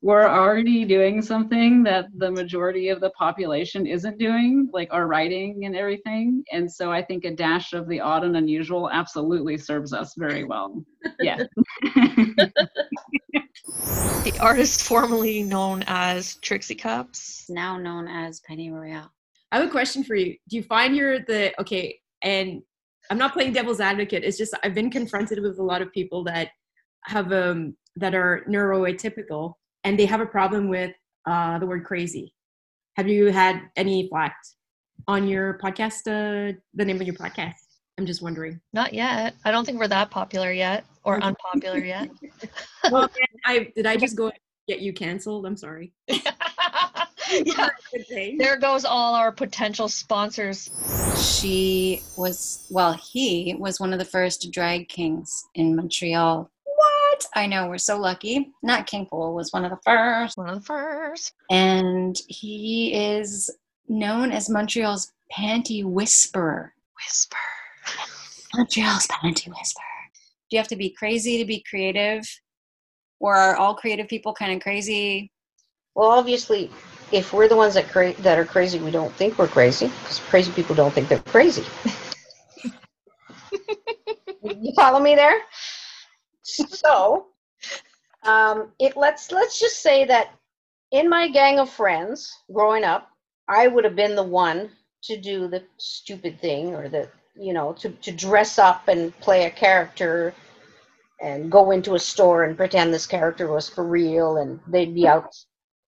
we're 0.02 0.28
already 0.28 0.84
doing 0.84 1.22
something 1.22 1.82
that 1.84 2.06
the 2.16 2.30
majority 2.30 2.90
of 2.90 3.00
the 3.00 3.10
population 3.10 3.86
isn't 3.86 4.18
doing, 4.18 4.68
like 4.72 4.88
our 4.92 5.06
writing 5.06 5.64
and 5.64 5.74
everything. 5.74 6.44
And 6.52 6.70
so 6.70 6.92
I 6.92 7.02
think 7.02 7.24
a 7.24 7.34
dash 7.34 7.72
of 7.72 7.88
the 7.88 8.00
odd 8.00 8.24
and 8.24 8.36
unusual 8.36 8.90
absolutely 8.90 9.56
serves 9.56 9.92
us 9.92 10.14
very 10.16 10.44
well. 10.44 10.84
Yes. 11.20 11.42
The 14.26 14.36
artist 14.40 14.82
formerly 14.82 15.44
known 15.44 15.84
as 15.86 16.34
Trixie 16.36 16.74
Cups. 16.74 17.46
Now 17.48 17.78
known 17.78 18.08
as 18.08 18.40
Penny 18.40 18.72
Royale. 18.72 19.12
I 19.52 19.58
have 19.58 19.68
a 19.68 19.70
question 19.70 20.02
for 20.02 20.16
you. 20.16 20.34
Do 20.48 20.56
you 20.56 20.64
find 20.64 20.96
you're 20.96 21.20
the 21.20 21.52
okay? 21.60 22.00
And 22.22 22.62
I'm 23.08 23.18
not 23.18 23.32
playing 23.32 23.52
devil's 23.52 23.80
advocate. 23.80 24.24
It's 24.24 24.36
just 24.36 24.52
I've 24.64 24.74
been 24.74 24.90
confronted 24.90 25.40
with 25.40 25.60
a 25.60 25.62
lot 25.62 25.80
of 25.80 25.92
people 25.92 26.24
that 26.24 26.50
have 27.04 27.32
um 27.32 27.76
that 27.94 28.16
are 28.16 28.44
neuroatypical 28.48 29.54
and 29.86 29.96
they 29.96 30.04
have 30.04 30.20
a 30.20 30.26
problem 30.26 30.68
with 30.68 30.92
uh, 31.26 31.60
the 31.60 31.66
word 31.66 31.84
crazy. 31.84 32.34
Have 32.96 33.06
you 33.06 33.26
had 33.26 33.62
any 33.76 34.08
flack 34.08 34.36
on 35.06 35.28
your 35.28 35.58
podcast? 35.62 36.00
Uh, 36.08 36.56
the 36.74 36.84
name 36.84 37.00
of 37.00 37.06
your 37.06 37.14
podcast? 37.14 37.54
I'm 37.96 38.04
just 38.04 38.20
wondering. 38.20 38.60
Not 38.72 38.92
yet. 38.92 39.36
I 39.44 39.52
don't 39.52 39.64
think 39.64 39.78
we're 39.78 39.86
that 39.88 40.10
popular 40.10 40.50
yet 40.50 40.84
or 41.04 41.22
unpopular 41.22 41.78
yet. 41.78 42.10
well, 42.90 43.08
I 43.44 43.72
did 43.76 43.86
I 43.86 43.96
just 43.96 44.16
go 44.16 44.32
get 44.66 44.80
you 44.80 44.92
canceled? 44.92 45.46
I'm 45.46 45.56
sorry. 45.56 45.92
yeah. 46.08 47.68
There 48.38 48.58
goes 48.58 48.84
all 48.84 49.14
our 49.14 49.30
potential 49.30 49.88
sponsors. 49.88 50.68
She 51.16 52.02
was, 52.16 52.66
well, 52.70 52.92
he 52.94 53.54
was 53.56 53.78
one 53.78 53.92
of 53.92 54.00
the 54.00 54.04
first 54.04 54.50
drag 54.50 54.88
kings 54.88 55.44
in 55.54 55.76
Montreal. 55.76 56.50
What? 57.16 57.26
I 57.34 57.46
know, 57.46 57.66
we're 57.68 57.78
so 57.78 57.98
lucky. 57.98 58.52
Nat 58.62 58.82
King 58.82 59.06
Cole 59.06 59.34
was 59.34 59.50
one 59.50 59.64
of 59.64 59.70
the 59.70 59.78
first. 59.82 60.36
One 60.36 60.50
of 60.50 60.56
the 60.56 60.66
first. 60.66 61.32
And 61.50 62.20
he 62.28 62.92
is 62.94 63.48
known 63.88 64.32
as 64.32 64.50
Montreal's 64.50 65.12
panty 65.34 65.82
whisperer. 65.82 66.74
Whisper. 67.02 67.36
Montreal's 68.54 69.06
panty 69.06 69.48
whisperer. 69.48 69.84
Do 70.50 70.56
you 70.56 70.58
have 70.58 70.68
to 70.68 70.76
be 70.76 70.90
crazy 70.90 71.38
to 71.38 71.46
be 71.46 71.64
creative? 71.68 72.28
Or 73.18 73.34
are 73.34 73.56
all 73.56 73.74
creative 73.74 74.08
people 74.08 74.34
kind 74.34 74.52
of 74.52 74.60
crazy? 74.60 75.32
Well, 75.94 76.10
obviously, 76.10 76.70
if 77.12 77.32
we're 77.32 77.48
the 77.48 77.56
ones 77.56 77.72
that 77.74 77.88
cra- 77.88 78.12
that 78.20 78.38
are 78.38 78.44
crazy, 78.44 78.78
we 78.78 78.90
don't 78.90 79.12
think 79.14 79.38
we're 79.38 79.48
crazy 79.48 79.86
because 79.86 80.18
crazy 80.28 80.52
people 80.52 80.74
don't 80.74 80.92
think 80.92 81.08
they're 81.08 81.20
crazy. 81.20 81.64
you 84.42 84.72
follow 84.76 85.00
me 85.00 85.14
there? 85.14 85.40
So, 86.46 87.26
um, 88.24 88.72
it 88.78 88.96
let's 88.96 89.32
let's 89.32 89.58
just 89.60 89.82
say 89.82 90.04
that 90.06 90.30
in 90.92 91.08
my 91.08 91.28
gang 91.28 91.58
of 91.58 91.70
friends 91.70 92.32
growing 92.52 92.84
up, 92.84 93.08
I 93.48 93.68
would 93.68 93.84
have 93.84 93.96
been 93.96 94.14
the 94.16 94.22
one 94.22 94.70
to 95.04 95.16
do 95.16 95.48
the 95.48 95.64
stupid 95.78 96.40
thing 96.40 96.74
or 96.74 96.88
the 96.88 97.08
you 97.36 97.52
know 97.52 97.72
to 97.74 97.90
to 97.90 98.12
dress 98.12 98.58
up 98.58 98.88
and 98.88 99.18
play 99.20 99.44
a 99.44 99.50
character 99.50 100.34
and 101.20 101.50
go 101.50 101.70
into 101.70 101.94
a 101.94 101.98
store 102.00 102.44
and 102.44 102.56
pretend 102.56 102.92
this 102.92 103.06
character 103.06 103.48
was 103.48 103.68
for 103.68 103.84
real 103.84 104.38
and 104.38 104.60
they'd 104.68 104.94
be 104.94 105.06
out 105.08 105.30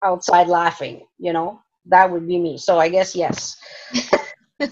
outside 0.05 0.49
laughing, 0.49 1.07
you 1.19 1.33
know, 1.33 1.61
that 1.87 2.11
would 2.11 2.27
be 2.29 2.39
me. 2.39 2.59
So 2.59 2.79
I 2.79 2.89
guess 2.89 3.15
yes. 3.17 3.57
and 4.61 4.71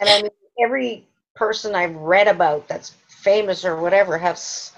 I 0.00 0.22
mean, 0.22 0.30
every 0.64 1.06
person 1.34 1.74
I've 1.74 1.94
read 1.94 2.28
about 2.28 2.68
that's 2.68 2.90
famous 3.08 3.64
or 3.64 3.76
whatever 3.80 4.18
has 4.18 4.72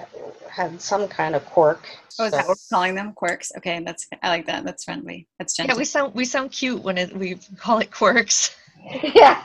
had 0.48 0.80
some 0.80 1.08
kind 1.08 1.34
of 1.34 1.44
quirk. 1.46 1.82
Oh, 2.18 2.24
is 2.24 2.30
so. 2.30 2.36
that 2.36 2.46
what 2.48 2.56
we're 2.58 2.76
calling 2.76 2.94
them? 2.94 3.12
Quirks? 3.12 3.52
Okay, 3.58 3.82
that's 3.84 4.06
I 4.22 4.28
like 4.28 4.46
that. 4.46 4.64
That's 4.64 4.84
friendly. 4.84 5.26
That's 5.38 5.54
gentle. 5.54 5.74
Yeah, 5.74 5.78
we 5.78 5.84
sound 5.84 6.14
we 6.14 6.24
sound 6.24 6.50
cute 6.52 6.82
when 6.82 6.96
it, 6.98 7.14
we 7.16 7.34
call 7.58 7.78
it 7.80 7.90
quirks. 7.90 8.56
yeah. 9.14 9.44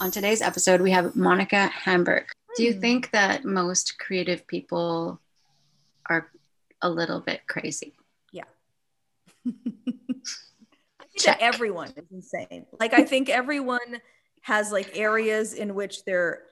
On 0.00 0.10
today's 0.10 0.40
episode, 0.40 0.80
we 0.80 0.90
have 0.92 1.14
Monica 1.14 1.66
Hamburg. 1.66 2.24
Do 2.56 2.64
you 2.64 2.72
Hmm. 2.72 2.80
think 2.80 3.10
that 3.12 3.44
most 3.44 3.98
creative 3.98 4.46
people 4.46 5.20
are 6.08 6.30
a 6.82 6.88
little 6.88 7.20
bit 7.20 7.42
crazy? 7.46 7.92
Yeah. 8.32 8.44
I 9.46 9.50
think 9.62 11.18
Check. 11.18 11.38
that 11.38 11.42
everyone 11.42 11.92
is 11.96 12.10
insane. 12.10 12.66
Like 12.80 12.94
I 12.94 13.04
think 13.04 13.28
everyone 13.28 14.00
has 14.42 14.72
like 14.72 14.96
areas 14.96 15.54
in 15.54 15.74
which 15.74 16.04
they're 16.04 16.42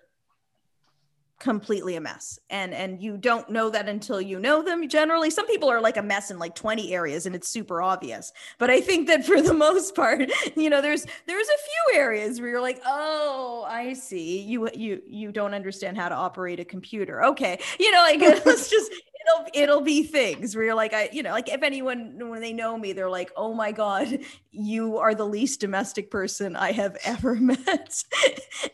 completely 1.39 1.95
a 1.95 2.01
mess. 2.01 2.39
And 2.51 2.75
and 2.75 3.01
you 3.01 3.17
don't 3.17 3.49
know 3.49 3.71
that 3.71 3.89
until 3.89 4.21
you 4.21 4.41
know 4.41 4.63
them. 4.63 4.89
Generally 4.89 5.31
some 5.31 5.47
people 5.47 5.71
are 5.71 5.81
like 5.81 5.97
a 5.97 6.03
mess 6.03 6.31
in 6.31 6.39
like 6.39 6.55
20 6.55 6.93
areas 6.93 7.27
and 7.27 7.35
it's 7.35 7.49
super 7.49 7.81
obvious. 7.81 8.33
But 8.59 8.71
i 8.71 8.81
think 8.81 9.07
that 9.07 9.25
for 9.25 9.41
the 9.41 9.55
most 9.69 9.95
part 9.95 10.31
you 10.57 10.69
know 10.69 10.81
there's 10.81 11.07
there's 11.27 11.49
a 11.49 11.93
few 11.93 12.01
areas 12.01 12.41
where 12.41 12.51
you're 12.51 12.61
like 12.61 12.81
oh 12.85 13.65
i 13.69 13.93
see. 13.93 14.41
You 14.41 14.69
you 14.75 15.01
you 15.07 15.33
don't 15.33 15.55
understand 15.55 15.97
how 15.97 16.09
to 16.09 16.15
operate 16.15 16.61
a 16.61 16.65
computer. 16.65 17.25
Okay. 17.25 17.59
You 17.79 17.91
know 17.93 18.03
like 18.03 18.21
let's 18.45 18.69
just 18.69 18.93
it'll 19.29 19.63
it'll 19.63 19.81
be 19.81 20.03
things 20.03 20.55
where 20.55 20.65
you're 20.65 20.75
like 20.75 20.95
I 20.95 21.09
you 21.13 21.23
know 21.23 21.33
like 21.33 21.49
if 21.49 21.63
anyone 21.63 22.29
when 22.29 22.41
they 22.41 22.53
know 22.53 22.79
me 22.79 22.93
they're 22.93 23.11
like 23.11 23.31
oh 23.37 23.55
my 23.55 23.73
god 23.73 24.21
you 24.51 24.99
are 24.99 25.15
the 25.15 25.27
least 25.27 25.61
domestic 25.61 26.11
person 26.11 26.57
I 26.57 26.73
have 26.73 26.97
ever 27.05 27.35
met. 27.41 28.03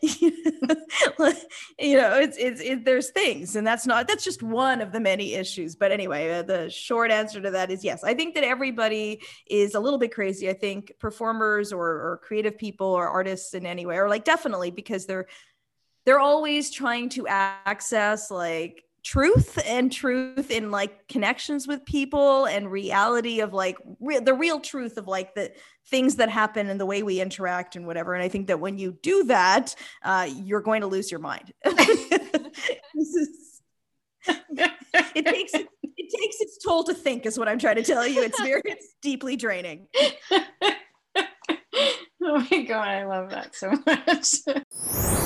You 0.01 1.97
know 1.97 2.19
it's 2.19 2.37
it's 2.37 2.61
it, 2.61 2.85
there's 2.85 3.09
things 3.11 3.55
and 3.55 3.65
that's 3.65 3.85
not 3.85 4.07
that's 4.07 4.23
just 4.23 4.41
one 4.43 4.81
of 4.81 4.91
the 4.91 4.99
many 4.99 5.33
issues 5.33 5.75
but 5.75 5.91
anyway 5.91 6.39
uh, 6.39 6.41
the 6.41 6.69
short 6.69 7.11
answer 7.11 7.41
to 7.41 7.51
that 7.51 7.71
is 7.71 7.83
yes. 7.83 8.03
I 8.03 8.13
think 8.13 8.35
that 8.35 8.43
everybody 8.43 9.21
is 9.47 9.75
a 9.75 9.79
little 9.79 9.99
bit 9.99 10.13
crazy. 10.13 10.49
I 10.49 10.53
think 10.53 10.93
performers 10.99 11.71
or 11.71 11.85
or 11.85 12.21
creative 12.23 12.57
people 12.57 12.87
or 12.87 13.07
artists 13.07 13.53
in 13.53 13.65
any 13.65 13.85
way 13.85 13.97
are 13.97 14.09
like 14.09 14.23
definitely 14.23 14.71
because 14.71 15.05
they're 15.05 15.27
they're 16.05 16.19
always 16.19 16.69
trying 16.71 17.09
to 17.09 17.27
access 17.27 18.29
like 18.29 18.84
truth 19.05 19.59
and 19.67 19.91
truth 19.91 20.49
in 20.49 20.71
like 20.71 21.07
connections 21.07 21.67
with 21.67 21.85
people 21.85 22.45
and 22.45 22.71
reality 22.71 23.39
of 23.39 23.53
like 23.53 23.77
re- 23.99 24.17
the 24.19 24.33
real 24.33 24.59
truth 24.59 24.97
of 24.97 25.07
like 25.07 25.35
the 25.35 25.51
things 25.89 26.15
that 26.15 26.27
happen 26.27 26.69
and 26.69 26.79
the 26.79 26.87
way 26.87 27.03
we 27.03 27.21
interact 27.21 27.75
and 27.75 27.85
whatever. 27.85 28.15
And 28.15 28.23
i 28.23 28.27
think 28.27 28.47
that 28.47 28.59
when 28.59 28.79
you 28.79 28.97
do 29.03 29.25
that 29.25 29.75
uh, 30.03 30.27
you're 30.35 30.61
going 30.61 30.81
to 30.81 30.87
lose 30.87 31.11
your 31.11 31.21
mind. 31.21 31.53
This 32.95 33.13
is 33.13 33.61
it 34.27 35.25
takes 35.25 35.53
it 35.53 36.09
takes 36.17 36.39
its 36.39 36.57
toll 36.63 36.85
to 36.85 36.93
think 36.93 37.25
is 37.25 37.37
what 37.37 37.49
i'm 37.49 37.59
trying 37.59 37.75
to 37.75 37.83
tell 37.83 38.07
you. 38.07 38.23
It's 38.23 38.41
very 38.41 38.61
it's 38.65 38.95
deeply 39.01 39.35
draining. 39.35 39.87
Oh 42.27 42.43
my 42.49 42.63
god, 42.63 42.87
I 42.87 43.05
love 43.05 43.29
that 43.29 43.53
so 43.53 43.71
much. 43.85 44.63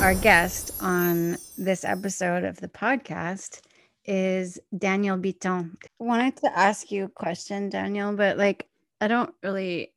Our 0.02 0.14
guest 0.14 0.72
on 0.82 1.38
this 1.56 1.82
episode 1.82 2.44
of 2.44 2.60
the 2.60 2.68
podcast 2.68 3.62
is 4.10 4.58
Daniel 4.76 5.16
Biton. 5.16 5.76
I 5.84 6.04
wanted 6.04 6.36
to 6.38 6.58
ask 6.58 6.90
you 6.90 7.04
a 7.04 7.08
question, 7.08 7.68
Daniel, 7.68 8.12
but 8.12 8.36
like 8.36 8.66
I 9.00 9.06
don't 9.06 9.32
really 9.40 9.92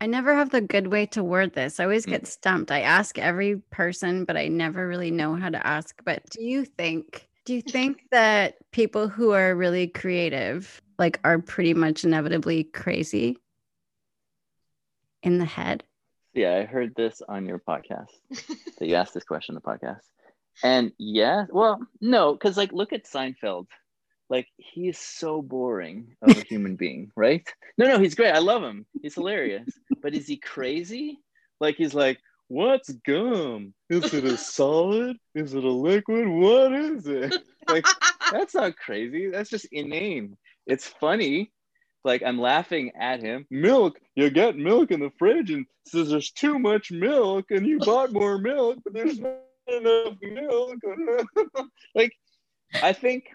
I 0.00 0.06
never 0.06 0.34
have 0.34 0.48
the 0.48 0.62
good 0.62 0.86
way 0.86 1.04
to 1.06 1.22
word 1.22 1.52
this. 1.52 1.78
I 1.78 1.84
always 1.84 2.06
mm. 2.06 2.10
get 2.10 2.26
stumped. 2.26 2.70
I 2.70 2.80
ask 2.80 3.18
every 3.18 3.56
person, 3.70 4.24
but 4.24 4.38
I 4.38 4.48
never 4.48 4.88
really 4.88 5.10
know 5.10 5.34
how 5.34 5.50
to 5.50 5.66
ask. 5.66 6.00
But 6.02 6.22
do 6.30 6.42
you 6.42 6.64
think 6.64 7.28
do 7.44 7.54
you 7.54 7.60
think 7.60 8.04
that 8.10 8.56
people 8.72 9.06
who 9.06 9.32
are 9.32 9.54
really 9.54 9.86
creative 9.86 10.80
like 10.98 11.20
are 11.22 11.38
pretty 11.38 11.74
much 11.74 12.04
inevitably 12.04 12.64
crazy 12.64 13.36
in 15.22 15.36
the 15.36 15.44
head? 15.44 15.84
Yeah, 16.32 16.56
I 16.56 16.64
heard 16.64 16.94
this 16.94 17.20
on 17.28 17.44
your 17.44 17.58
podcast 17.58 18.12
that 18.78 18.88
you 18.88 18.94
asked 18.94 19.12
this 19.12 19.24
question 19.24 19.56
on 19.56 19.62
the 19.62 19.78
podcast. 19.78 20.06
And 20.62 20.92
yeah, 20.98 21.46
well, 21.50 21.80
no, 22.00 22.32
because 22.32 22.56
like 22.56 22.72
look 22.72 22.92
at 22.92 23.04
Seinfeld. 23.04 23.66
Like 24.30 24.48
he 24.56 24.88
is 24.88 24.98
so 24.98 25.40
boring 25.40 26.16
of 26.20 26.36
a 26.36 26.40
human 26.48 26.76
being, 26.76 27.10
right? 27.16 27.46
No, 27.78 27.86
no, 27.86 27.98
he's 27.98 28.14
great. 28.14 28.32
I 28.32 28.38
love 28.38 28.62
him. 28.62 28.84
He's 29.00 29.14
hilarious. 29.14 29.68
But 30.02 30.14
is 30.14 30.26
he 30.26 30.36
crazy? 30.36 31.18
Like 31.60 31.76
he's 31.76 31.94
like, 31.94 32.18
what's 32.48 32.90
gum? 33.06 33.72
Is 33.88 34.12
it 34.12 34.24
a 34.24 34.36
solid? 34.36 35.16
Is 35.34 35.54
it 35.54 35.64
a 35.64 35.70
liquid? 35.70 36.28
What 36.28 36.72
is 36.72 37.06
it? 37.06 37.34
Like 37.68 37.86
that's 38.30 38.54
not 38.54 38.76
crazy. 38.76 39.30
That's 39.30 39.50
just 39.50 39.66
inane. 39.72 40.36
It's 40.66 40.86
funny. 40.86 41.52
Like 42.04 42.22
I'm 42.22 42.40
laughing 42.40 42.92
at 42.98 43.22
him. 43.22 43.46
Milk, 43.50 43.98
you 44.14 44.30
got 44.30 44.56
milk 44.56 44.90
in 44.90 45.00
the 45.00 45.10
fridge 45.18 45.50
and 45.50 45.66
says 45.86 46.10
there's 46.10 46.30
too 46.30 46.58
much 46.58 46.90
milk 46.90 47.46
and 47.50 47.66
you 47.66 47.78
bought 47.78 48.12
more 48.12 48.38
milk, 48.38 48.78
but 48.84 48.92
there's 48.92 49.18
not 49.18 49.32
enough 49.68 50.14
milk. 50.22 50.76
like 51.94 52.12
I 52.82 52.92
think 52.92 53.28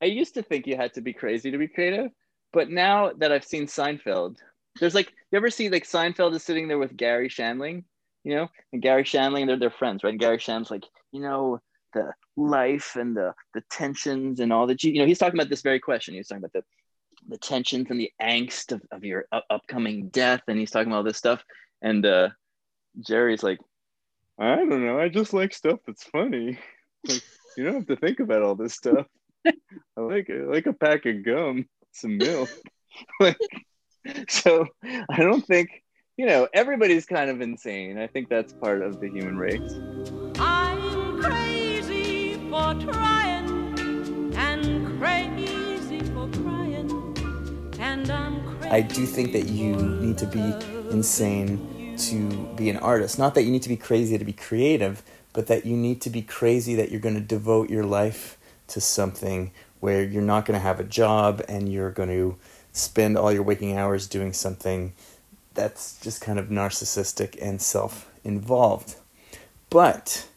I 0.00 0.06
used 0.06 0.34
to 0.34 0.42
think 0.42 0.66
you 0.66 0.76
had 0.76 0.94
to 0.94 1.00
be 1.00 1.12
crazy 1.12 1.50
to 1.50 1.58
be 1.58 1.68
creative, 1.68 2.10
but 2.52 2.70
now 2.70 3.12
that 3.18 3.32
I've 3.32 3.44
seen 3.44 3.66
Seinfeld, 3.66 4.36
there's 4.80 4.94
like 4.94 5.12
you 5.30 5.36
ever 5.36 5.50
see 5.50 5.68
like 5.68 5.84
Seinfeld 5.84 6.34
is 6.34 6.42
sitting 6.42 6.68
there 6.68 6.78
with 6.78 6.96
Garry 6.96 7.28
Shandling, 7.28 7.84
you 8.24 8.34
know, 8.36 8.48
and 8.72 8.82
Garry 8.82 9.04
Shandling, 9.04 9.46
they're 9.46 9.58
their 9.58 9.70
friends, 9.70 10.04
right? 10.04 10.10
And 10.10 10.20
Garry 10.20 10.38
Shandling's 10.38 10.70
like, 10.70 10.84
you 11.12 11.20
know, 11.20 11.60
the 11.94 12.12
life 12.36 12.96
and 12.96 13.16
the 13.16 13.32
the 13.54 13.62
tensions 13.70 14.40
and 14.40 14.52
all 14.52 14.66
that 14.66 14.82
you, 14.84 14.98
know, 14.98 15.06
he's 15.06 15.18
talking 15.18 15.38
about 15.38 15.48
this 15.48 15.62
very 15.62 15.80
question. 15.80 16.14
He's 16.14 16.28
talking 16.28 16.44
about 16.44 16.52
the 16.52 16.64
the 17.28 17.38
tensions 17.38 17.86
and 17.90 17.98
the 17.98 18.12
angst 18.20 18.72
of, 18.72 18.82
of 18.92 19.04
your 19.04 19.24
u- 19.32 19.40
upcoming 19.50 20.08
death, 20.10 20.42
and 20.48 20.58
he's 20.58 20.70
talking 20.70 20.88
about 20.88 20.98
all 20.98 21.04
this 21.04 21.16
stuff. 21.16 21.42
And 21.82 22.04
uh, 22.06 22.28
Jerry's 23.00 23.42
like, 23.42 23.58
I 24.38 24.56
don't 24.56 24.84
know, 24.84 24.98
I 24.98 25.08
just 25.08 25.32
like 25.32 25.54
stuff 25.54 25.80
that's 25.86 26.04
funny. 26.04 26.58
Like, 27.08 27.22
you 27.56 27.62
don't 27.62 27.74
have 27.74 27.86
to 27.86 27.94
think 27.94 28.18
about 28.18 28.42
all 28.42 28.56
this 28.56 28.74
stuff. 28.74 29.06
I 29.46 29.52
like 30.00 30.28
it. 30.28 30.42
I 30.42 30.52
like 30.52 30.66
a 30.66 30.72
pack 30.72 31.06
of 31.06 31.24
gum, 31.24 31.68
some 31.92 32.18
milk. 32.18 32.50
like, 33.20 33.38
so 34.28 34.66
I 34.82 35.18
don't 35.18 35.46
think 35.46 35.84
you 36.16 36.24
know, 36.24 36.48
everybody's 36.54 37.04
kind 37.04 37.28
of 37.28 37.42
insane. 37.42 37.98
I 37.98 38.06
think 38.06 38.30
that's 38.30 38.52
part 38.54 38.80
of 38.80 39.00
the 39.00 39.08
human 39.08 39.36
race. 39.36 39.74
I'm 40.38 41.20
crazy 41.20 42.34
for 42.48 42.74
trying 42.80 44.34
and 44.34 44.98
crazy 44.98 46.00
for 46.00 46.28
crying 46.30 47.14
and 47.78 48.10
I'm 48.10 48.58
crazy. 48.58 48.70
I 48.70 48.80
do 48.80 49.04
think 49.04 49.32
that 49.32 49.48
you 49.48 49.76
need 49.76 50.16
to 50.18 50.26
be 50.26 50.40
insane 50.90 51.75
to 51.98 52.28
be 52.56 52.70
an 52.70 52.76
artist. 52.78 53.18
Not 53.18 53.34
that 53.34 53.42
you 53.42 53.50
need 53.50 53.62
to 53.62 53.68
be 53.68 53.76
crazy 53.76 54.16
to 54.18 54.24
be 54.24 54.32
creative, 54.32 55.02
but 55.32 55.46
that 55.48 55.66
you 55.66 55.76
need 55.76 56.00
to 56.02 56.10
be 56.10 56.22
crazy 56.22 56.74
that 56.74 56.90
you're 56.90 57.00
going 57.00 57.14
to 57.14 57.20
devote 57.20 57.70
your 57.70 57.84
life 57.84 58.38
to 58.68 58.80
something 58.80 59.52
where 59.80 60.02
you're 60.02 60.22
not 60.22 60.46
going 60.46 60.58
to 60.58 60.62
have 60.62 60.80
a 60.80 60.84
job 60.84 61.42
and 61.48 61.70
you're 61.70 61.90
going 61.90 62.08
to 62.08 62.36
spend 62.72 63.16
all 63.16 63.32
your 63.32 63.42
waking 63.42 63.76
hours 63.76 64.06
doing 64.06 64.32
something 64.32 64.92
that's 65.54 65.98
just 66.00 66.20
kind 66.20 66.38
of 66.38 66.48
narcissistic 66.48 67.36
and 67.40 67.60
self 67.60 68.10
involved. 68.24 68.96
But 69.70 70.28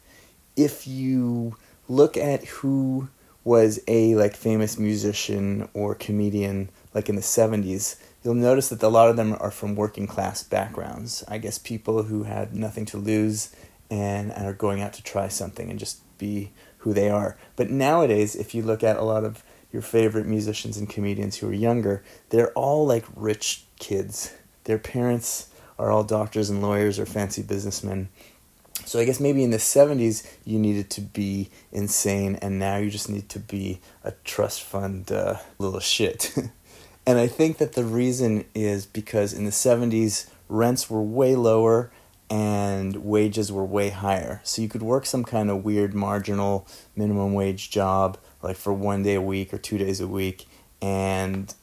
if 0.56 0.88
you 0.88 1.58
look 1.88 2.18
at 2.18 2.46
who 2.46 3.10
was 3.44 3.80
a 3.88 4.16
like 4.16 4.36
famous 4.36 4.78
musician 4.78 5.70
or 5.74 5.96
comedian 5.96 6.70
like 6.94 7.10
in 7.10 7.16
the 7.16 7.22
70s, 7.22 7.98
you'll 8.24 8.34
notice 8.36 8.70
that 8.70 8.84
a 8.84 8.90
lot 8.90 9.10
of 9.10 9.18
them 9.18 9.36
are 9.40 9.52
from 9.52 9.76
working 9.76 10.08
class 10.08 10.44
backgrounds. 10.44 11.24
I 11.28 11.38
guess 11.38 11.58
people 11.58 12.04
who 12.04 12.24
had 12.24 12.56
nothing 12.56 12.86
to 12.88 12.98
lose 12.98 13.56
and, 13.90 14.32
are 14.34 14.54
going 14.54 14.82
out 14.82 14.94
to 14.94 15.04
try 15.04 15.28
something 15.28 15.70
and 15.70 15.80
just 15.80 16.02
be 16.18 16.52
who 16.80 16.94
they 16.94 17.10
are. 17.10 17.38
But 17.56 17.70
nowadays, 17.70 18.36
if 18.36 18.54
you 18.54 18.62
look 18.62 18.84
at 18.84 18.98
a 18.98 19.04
lot 19.04 19.24
of 19.24 19.44
your 19.72 19.82
favorite 19.82 20.26
musicians 20.26 20.78
and 20.78 20.90
comedians 20.90 21.38
who 21.38 21.50
are 21.50 21.54
younger, 21.54 22.04
they're 22.30 22.52
all 22.54 22.86
like 22.86 23.06
rich 23.16 23.66
kids. 23.80 24.34
Their 24.66 24.80
parents 24.80 25.50
are 25.78 25.92
all 25.92 26.04
doctors 26.04 26.50
and 26.50 26.62
lawyers 26.62 27.00
or 27.00 27.06
fancy 27.06 27.42
businessmen. 27.42 28.10
So 28.86 29.00
I 29.00 29.06
guess 29.06 29.20
maybe 29.20 29.44
in 29.44 29.52
the 29.52 29.58
70s 29.58 30.28
you 30.46 30.58
needed 30.58 30.90
to 30.92 31.02
be 31.02 31.50
insane, 31.72 32.38
and 32.42 32.60
now 32.60 32.78
you 32.78 32.90
just 32.90 33.10
need 33.10 33.30
to 33.30 33.40
be 33.40 33.82
a 34.04 34.12
trust 34.24 34.64
fund 34.64 35.12
uh, 35.12 35.38
little 35.58 35.80
shit. 35.80 36.34
and 37.06 37.18
I 37.18 37.28
think 37.28 37.58
that 37.58 37.74
the 37.74 37.84
reason 37.84 38.46
is 38.54 38.86
because 38.86 39.34
in 39.34 39.46
the 39.46 39.52
70s 39.52 40.30
rents 40.48 40.90
were 40.90 41.02
way 41.02 41.36
lower 41.36 41.92
and 42.30 42.98
wages 42.98 43.52
were 43.52 43.66
way 43.66 43.90
higher. 43.90 44.42
So 44.44 44.62
you 44.62 44.70
could 44.70 44.84
work 44.84 45.06
some 45.06 45.24
kind 45.24 45.50
of 45.50 45.64
weird 45.64 45.94
marginal 45.94 46.68
minimum 46.96 47.34
wage 47.34 47.72
job 47.72 48.18
like 48.42 48.56
for 48.56 48.72
one 48.72 49.04
day 49.04 49.16
a 49.16 49.22
week 49.22 49.54
or 49.54 49.58
two 49.58 49.78
days 49.78 50.00
a 50.00 50.08
week 50.08 50.48
and 50.82 51.54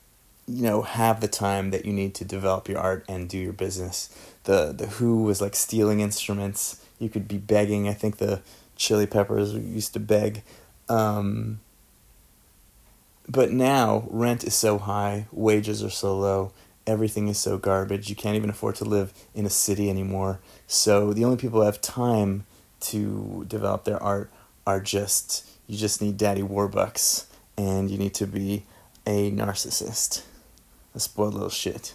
you 0.46 0.62
know 0.62 0.82
have 0.82 1.20
the 1.20 1.28
time 1.28 1.70
that 1.70 1.84
you 1.84 1.92
need 1.92 2.14
to 2.14 2.24
develop 2.24 2.68
your 2.68 2.78
art 2.78 3.04
and 3.08 3.28
do 3.28 3.38
your 3.38 3.52
business. 3.52 4.08
The 4.44 4.72
the 4.72 4.86
Who 4.86 5.22
was 5.22 5.40
like 5.40 5.54
stealing 5.54 6.00
instruments. 6.00 6.82
You 6.98 7.08
could 7.08 7.28
be 7.28 7.38
begging. 7.38 7.88
I 7.88 7.92
think 7.92 8.16
the 8.16 8.40
Chili 8.76 9.06
Peppers 9.06 9.52
used 9.54 9.92
to 9.94 10.00
beg. 10.00 10.42
Um, 10.88 11.60
but 13.28 13.50
now 13.50 14.06
rent 14.10 14.44
is 14.44 14.54
so 14.54 14.78
high, 14.78 15.26
wages 15.32 15.82
are 15.82 15.90
so 15.90 16.16
low, 16.16 16.52
everything 16.86 17.28
is 17.28 17.38
so 17.38 17.58
garbage. 17.58 18.08
You 18.08 18.16
can't 18.16 18.36
even 18.36 18.50
afford 18.50 18.76
to 18.76 18.84
live 18.84 19.12
in 19.34 19.44
a 19.46 19.50
city 19.50 19.90
anymore. 19.90 20.40
So 20.66 21.12
the 21.12 21.24
only 21.24 21.36
people 21.36 21.60
who 21.60 21.66
have 21.66 21.80
time 21.80 22.46
to 22.80 23.44
develop 23.48 23.84
their 23.84 24.02
art 24.02 24.30
are 24.66 24.80
just 24.80 25.48
you 25.66 25.76
just 25.76 26.00
need 26.00 26.16
daddy 26.16 26.42
warbucks 26.42 27.26
and 27.56 27.90
you 27.90 27.98
need 27.98 28.14
to 28.14 28.26
be 28.26 28.64
a 29.06 29.30
narcissist. 29.30 30.22
A 30.94 31.00
spoiled 31.00 31.34
little 31.34 31.50
shit. 31.50 31.94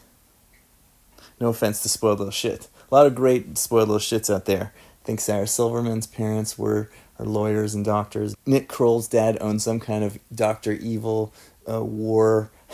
No 1.39 1.49
offense 1.49 1.81
to 1.81 1.89
spoiled 1.89 2.19
little 2.19 2.31
shit. 2.31 2.67
A 2.91 2.95
lot 2.95 3.07
of 3.07 3.15
great 3.15 3.57
spoiled 3.57 3.89
little 3.89 3.99
shits 3.99 4.33
out 4.33 4.45
there. 4.45 4.73
I 4.75 5.05
think 5.05 5.19
Sarah 5.19 5.47
Silverman's 5.47 6.05
parents 6.05 6.57
were 6.57 6.91
are 7.21 7.25
lawyers 7.25 7.75
and 7.75 7.85
doctors. 7.85 8.35
Nick 8.45 8.67
Kroll's 8.67 9.07
dad 9.07 9.37
owned 9.39 9.61
some 9.61 9.79
kind 9.79 10.03
of 10.03 10.17
Doctor 10.33 10.73
Evil 10.73 11.33
uh, 11.69 11.83
war 11.83 12.51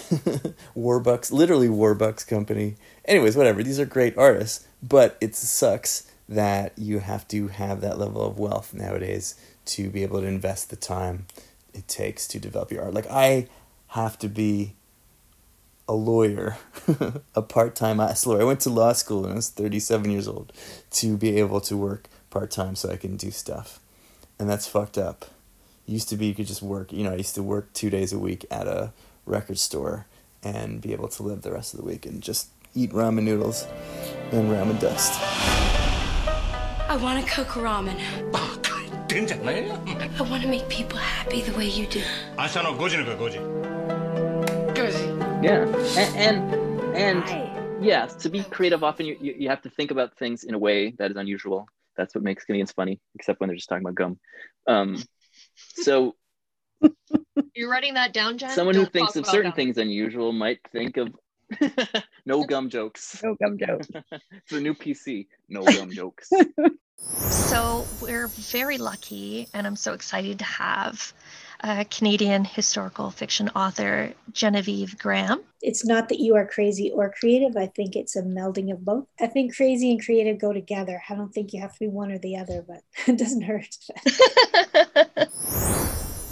Warbucks, 0.76 1.32
literally 1.32 1.68
Warbucks 1.68 2.26
company. 2.28 2.76
Anyways, 3.06 3.36
whatever. 3.36 3.64
These 3.64 3.80
are 3.80 3.86
great 3.86 4.18
artists, 4.18 4.66
but 4.82 5.18
it 5.20 5.36
sucks 5.36 6.10
that 6.30 6.78
you 6.78 7.00
have 7.00 7.28
to 7.30 7.48
have 7.48 7.82
that 7.82 7.98
level 7.98 8.22
of 8.24 8.38
wealth 8.38 8.74
nowadays 8.74 9.36
to 9.66 9.90
be 9.90 10.04
able 10.04 10.22
to 10.22 10.28
invest 10.28 10.70
the 10.70 10.76
time 10.76 11.26
it 11.74 11.88
takes 11.88 12.28
to 12.28 12.40
develop 12.40 12.72
your 12.72 12.84
art. 12.84 12.94
Like 12.94 13.10
I 13.10 13.48
have 13.90 14.20
to 14.20 14.30
be 14.30 14.76
a 15.88 15.94
lawyer, 15.94 16.58
a 17.36 17.42
part-time 17.42 17.98
lawyer. 17.98 18.42
I 18.42 18.46
went 18.46 18.60
to 18.62 18.70
law 18.70 18.94
school 18.94 19.22
when 19.22 19.32
I 19.32 19.36
was 19.36 19.50
37 19.50 20.12
years 20.12 20.28
old 20.28 20.52
to 20.92 21.18
be 21.18 21.38
able 21.40 21.62
to 21.62 21.78
work 21.78 22.08
part-time 22.30 22.76
so 22.76 22.92
I 22.92 22.98
can 22.98 23.16
do 23.16 23.32
stuff 23.32 23.80
and 24.40 24.50
that's 24.50 24.68
fucked 24.68 24.98
up. 24.98 25.26
Used 25.86 26.10
to 26.10 26.18
be 26.18 26.28
you 26.28 26.36
could 26.36 26.48
just 26.48 26.62
work. 26.62 26.92
You 26.92 27.04
know, 27.04 27.14
I 27.14 27.16
used 27.16 27.36
to 27.36 27.44
work 27.44 27.72
two 27.74 27.90
days 27.90 28.12
a 28.12 28.20
week 28.20 28.46
at 28.52 28.68
a 28.68 28.92
record 29.26 29.58
store 29.58 30.06
and 30.44 30.82
be 30.82 30.94
able 30.94 31.08
to 31.10 31.24
live 31.24 31.42
the 31.42 31.52
rest 31.52 31.74
of 31.74 31.80
the 31.80 31.86
week 31.86 32.06
and 32.06 32.22
just 32.22 32.50
eat 32.76 32.92
ramen 32.92 33.24
noodles 33.24 33.66
and 34.32 34.50
ramen 34.50 34.80
dust. 34.80 35.20
I 36.90 36.98
want 37.02 37.26
to 37.26 37.32
cook 37.32 37.48
ramen. 37.50 38.00
I 40.20 40.22
want 40.30 40.44
to 40.44 40.50
make 40.50 40.68
people 40.70 40.98
happy 40.98 41.42
the 41.42 41.58
way 41.58 41.68
you 41.68 41.88
do. 41.88 42.02
Yeah, 45.42 45.66
and 45.98 46.54
and, 46.96 46.96
and 46.96 47.86
to 48.20 48.30
be 48.30 48.44
creative, 48.44 48.84
often 48.84 49.06
you, 49.06 49.18
you 49.22 49.50
have 49.50 49.62
to 49.62 49.70
think 49.70 49.92
about 49.92 50.18
things 50.18 50.44
in 50.44 50.54
a 50.54 50.60
way 50.60 50.92
that 50.98 51.12
is 51.12 51.18
unusual 51.18 51.68
that's 51.98 52.14
what 52.16 52.24
makes 52.24 52.46
comedians 52.46 52.72
funny, 52.72 53.00
except 53.16 53.40
when 53.40 53.48
they're 53.50 53.56
just 53.56 53.70
talking 53.70 53.86
about 53.86 53.96
gum. 53.96 54.20
Um, 54.68 55.04
so 55.56 56.16
You're 57.56 57.70
writing 57.70 57.96
that 57.96 58.14
down, 58.14 58.38
Jen? 58.38 58.52
someone 58.52 58.76
who 58.76 58.84
Don't 58.84 58.94
thinks 58.94 59.16
of 59.16 59.26
certain 59.26 59.52
gum. 59.52 59.56
things 59.56 59.78
unusual 59.78 60.32
might 60.32 60.60
think 60.72 60.98
of 60.98 61.14
no 62.26 62.44
gum 62.44 62.70
jokes. 62.70 63.22
No 63.24 63.36
gum 63.42 63.58
jokes. 63.58 63.88
it's 64.12 64.52
the 64.52 64.60
new 64.62 64.74
PC. 64.74 65.28
No 65.50 65.64
gum 65.64 65.92
jokes. 65.92 66.30
So 67.30 67.86
we're 68.02 68.28
very 68.28 68.78
lucky, 68.78 69.48
and 69.54 69.66
I'm 69.66 69.76
so 69.76 69.94
excited 69.94 70.40
to 70.40 70.46
have 70.46 71.14
uh, 71.64 71.84
Canadian 71.90 72.46
historical 72.46 73.12
fiction 73.12 73.50
author 73.56 74.14
Genevieve 74.32 74.98
Graham. 74.98 75.42
It's 75.62 75.86
not 75.86 76.10
that 76.10 76.20
you 76.20 76.36
are 76.36 76.46
crazy 76.46 76.92
or 76.94 77.14
creative. 77.20 77.58
I 77.58 77.68
think 77.68 77.96
it's 77.96 78.16
a 78.16 78.22
melding 78.22 78.72
of 78.72 78.86
both. 78.86 79.06
I 79.20 79.28
think 79.28 79.56
crazy 79.56 79.92
and 79.92 80.04
creative 80.04 80.40
go 80.40 80.54
together. 80.54 81.02
I 81.10 81.16
don't 81.16 81.34
think 81.34 81.54
you 81.54 81.62
have 81.62 81.74
to 81.74 81.80
be 81.80 81.88
one 81.88 82.12
or 82.12 82.20
the 82.20 82.38
other, 82.38 82.64
but 82.68 82.82
it 83.08 83.18
doesn't 83.18 83.42
hurt. 83.42 83.76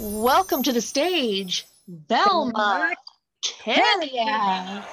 Welcome 0.00 0.62
to 0.62 0.72
the 0.72 0.80
stage, 0.80 1.66
Velma 1.88 2.94
Kenya. 3.42 4.84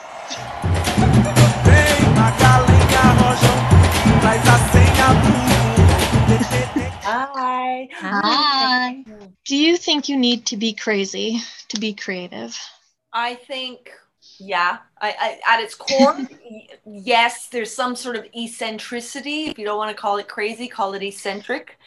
Hi. 7.05 7.89
Hi. 7.91 9.03
Do 9.45 9.57
you 9.57 9.75
think 9.75 10.07
you 10.07 10.17
need 10.17 10.45
to 10.47 10.57
be 10.57 10.73
crazy 10.73 11.41
to 11.69 11.79
be 11.79 11.93
creative? 11.93 12.57
I 13.11 13.35
think, 13.35 13.91
yeah, 14.39 14.77
I, 15.01 15.39
I, 15.45 15.55
at 15.55 15.61
its 15.61 15.75
core, 15.75 16.17
yes, 16.85 17.49
there's 17.49 17.73
some 17.73 17.95
sort 17.95 18.15
of 18.15 18.25
eccentricity. 18.33 19.45
If 19.45 19.59
you 19.59 19.65
don't 19.65 19.77
want 19.77 19.95
to 19.95 20.01
call 20.01 20.17
it 20.17 20.29
crazy, 20.29 20.67
call 20.69 20.93
it 20.93 21.03
eccentric. 21.03 21.77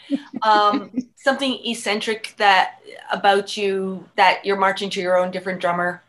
Um, 0.42 0.90
something 1.16 1.58
eccentric 1.64 2.34
that 2.36 2.80
about 3.10 3.56
you 3.56 4.06
that 4.16 4.44
you're 4.44 4.58
marching 4.58 4.90
to 4.90 5.00
your 5.00 5.18
own 5.18 5.30
different 5.30 5.60
drummer. 5.60 6.02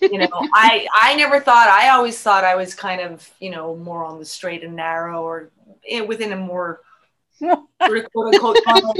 you 0.00 0.18
know, 0.18 0.28
I 0.54 0.88
I 0.94 1.14
never 1.14 1.38
thought. 1.38 1.68
I 1.68 1.90
always 1.90 2.20
thought 2.20 2.44
I 2.44 2.56
was 2.56 2.74
kind 2.74 3.00
of 3.00 3.30
you 3.40 3.50
know 3.50 3.76
more 3.76 4.04
on 4.04 4.18
the 4.18 4.24
straight 4.24 4.64
and 4.64 4.74
narrow 4.74 5.22
or 5.22 5.50
eh, 5.88 6.00
within 6.00 6.32
a 6.32 6.36
more 6.36 6.80
sort 7.42 7.98
of 7.98 8.12
quote 8.12 8.26
unquote 8.28 8.60
normal. 8.66 8.94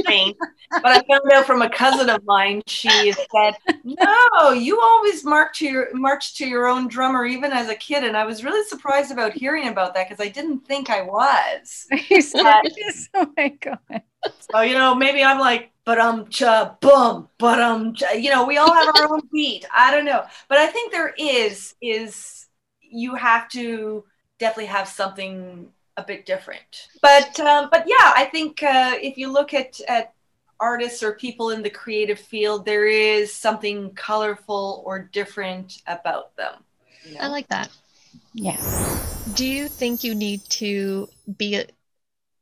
But 0.81 0.91
I 0.91 1.01
found 1.07 1.31
out 1.31 1.45
from 1.45 1.61
a 1.61 1.69
cousin 1.69 2.09
of 2.09 2.23
mine, 2.25 2.61
she 2.67 3.11
said, 3.13 3.55
"No, 3.83 4.51
you 4.51 4.79
always 4.81 5.23
march 5.23 5.59
to 5.59 5.65
your 5.65 5.93
march 5.93 6.35
to 6.35 6.47
your 6.47 6.67
own 6.67 6.87
drummer, 6.87 7.25
even 7.25 7.51
as 7.51 7.69
a 7.69 7.75
kid." 7.75 8.03
And 8.03 8.17
I 8.17 8.25
was 8.25 8.43
really 8.43 8.65
surprised 8.67 9.11
about 9.11 9.33
hearing 9.33 9.67
about 9.67 9.93
that 9.93 10.09
because 10.09 10.25
I 10.25 10.29
didn't 10.29 10.61
think 10.67 10.89
I 10.89 11.01
was. 11.03 11.87
Serious? 12.09 13.09
Oh 13.13 13.27
my 13.37 13.49
god. 13.49 14.01
so 14.51 14.61
you 14.61 14.73
know, 14.73 14.95
maybe 14.95 15.23
I'm 15.23 15.39
like, 15.39 15.71
but 15.85 15.99
um, 15.99 16.27
cha 16.29 16.75
boom, 16.81 17.29
but 17.37 17.59
um, 17.59 17.95
you 18.17 18.29
know, 18.29 18.45
we 18.45 18.57
all 18.57 18.73
have 18.73 18.95
our 18.95 19.13
own 19.13 19.21
beat. 19.33 19.65
I 19.73 19.91
don't 19.91 20.05
know, 20.05 20.23
but 20.49 20.57
I 20.57 20.67
think 20.67 20.91
there 20.91 21.13
is 21.17 21.75
is 21.81 22.47
you 22.81 23.15
have 23.15 23.49
to 23.49 24.05
definitely 24.39 24.67
have 24.67 24.87
something 24.87 25.69
a 25.97 26.03
bit 26.03 26.25
different. 26.25 26.89
But 27.01 27.39
um, 27.39 27.69
but 27.71 27.85
yeah, 27.87 28.13
I 28.15 28.25
think 28.31 28.63
uh, 28.63 28.95
if 29.01 29.17
you 29.17 29.31
look 29.31 29.53
at 29.53 29.79
at 29.87 30.13
artists 30.59 31.03
or 31.03 31.13
people 31.13 31.49
in 31.49 31.61
the 31.61 31.69
creative 31.69 32.19
field, 32.19 32.65
there 32.65 32.87
is 32.87 33.33
something 33.33 33.91
colorful 33.95 34.83
or 34.85 35.09
different 35.11 35.81
about 35.87 36.35
them. 36.37 36.63
you 37.05 37.17
I 37.19 37.27
like 37.27 37.47
that. 37.49 37.69
Yeah. 38.33 38.57
Do 39.35 39.45
you 39.45 39.67
think 39.67 40.03
you 40.03 40.15
need 40.15 40.41
to 40.61 41.09
be 41.37 41.65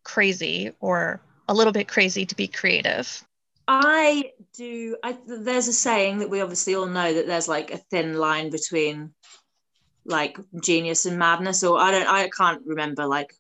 crazy 0.04 0.72
or 0.80 1.22
a 1.48 1.54
little 1.54 1.74
bit 1.74 1.88
crazy 1.88 2.26
to 2.26 2.36
be 2.36 2.48
creative? 2.48 3.24
I 3.68 4.32
do. 4.54 4.98
I, 5.04 5.18
there's 5.26 5.68
a 5.68 5.74
saying 5.74 6.20
that 6.20 6.30
we 6.30 6.42
obviously 6.42 6.76
all 6.76 6.88
know 6.88 7.14
that 7.14 7.28
there's 7.28 7.48
like 7.48 7.72
a 7.72 7.78
thin 7.78 8.16
line 8.18 8.50
between 8.50 9.14
like 10.06 10.38
genius 10.62 11.06
and 11.06 11.18
madness, 11.18 11.64
or 11.64 11.80
I 11.80 11.92
don't, 11.92 12.08
I 12.08 12.30
can't 12.30 12.62
remember 12.66 13.06
like 13.06 13.34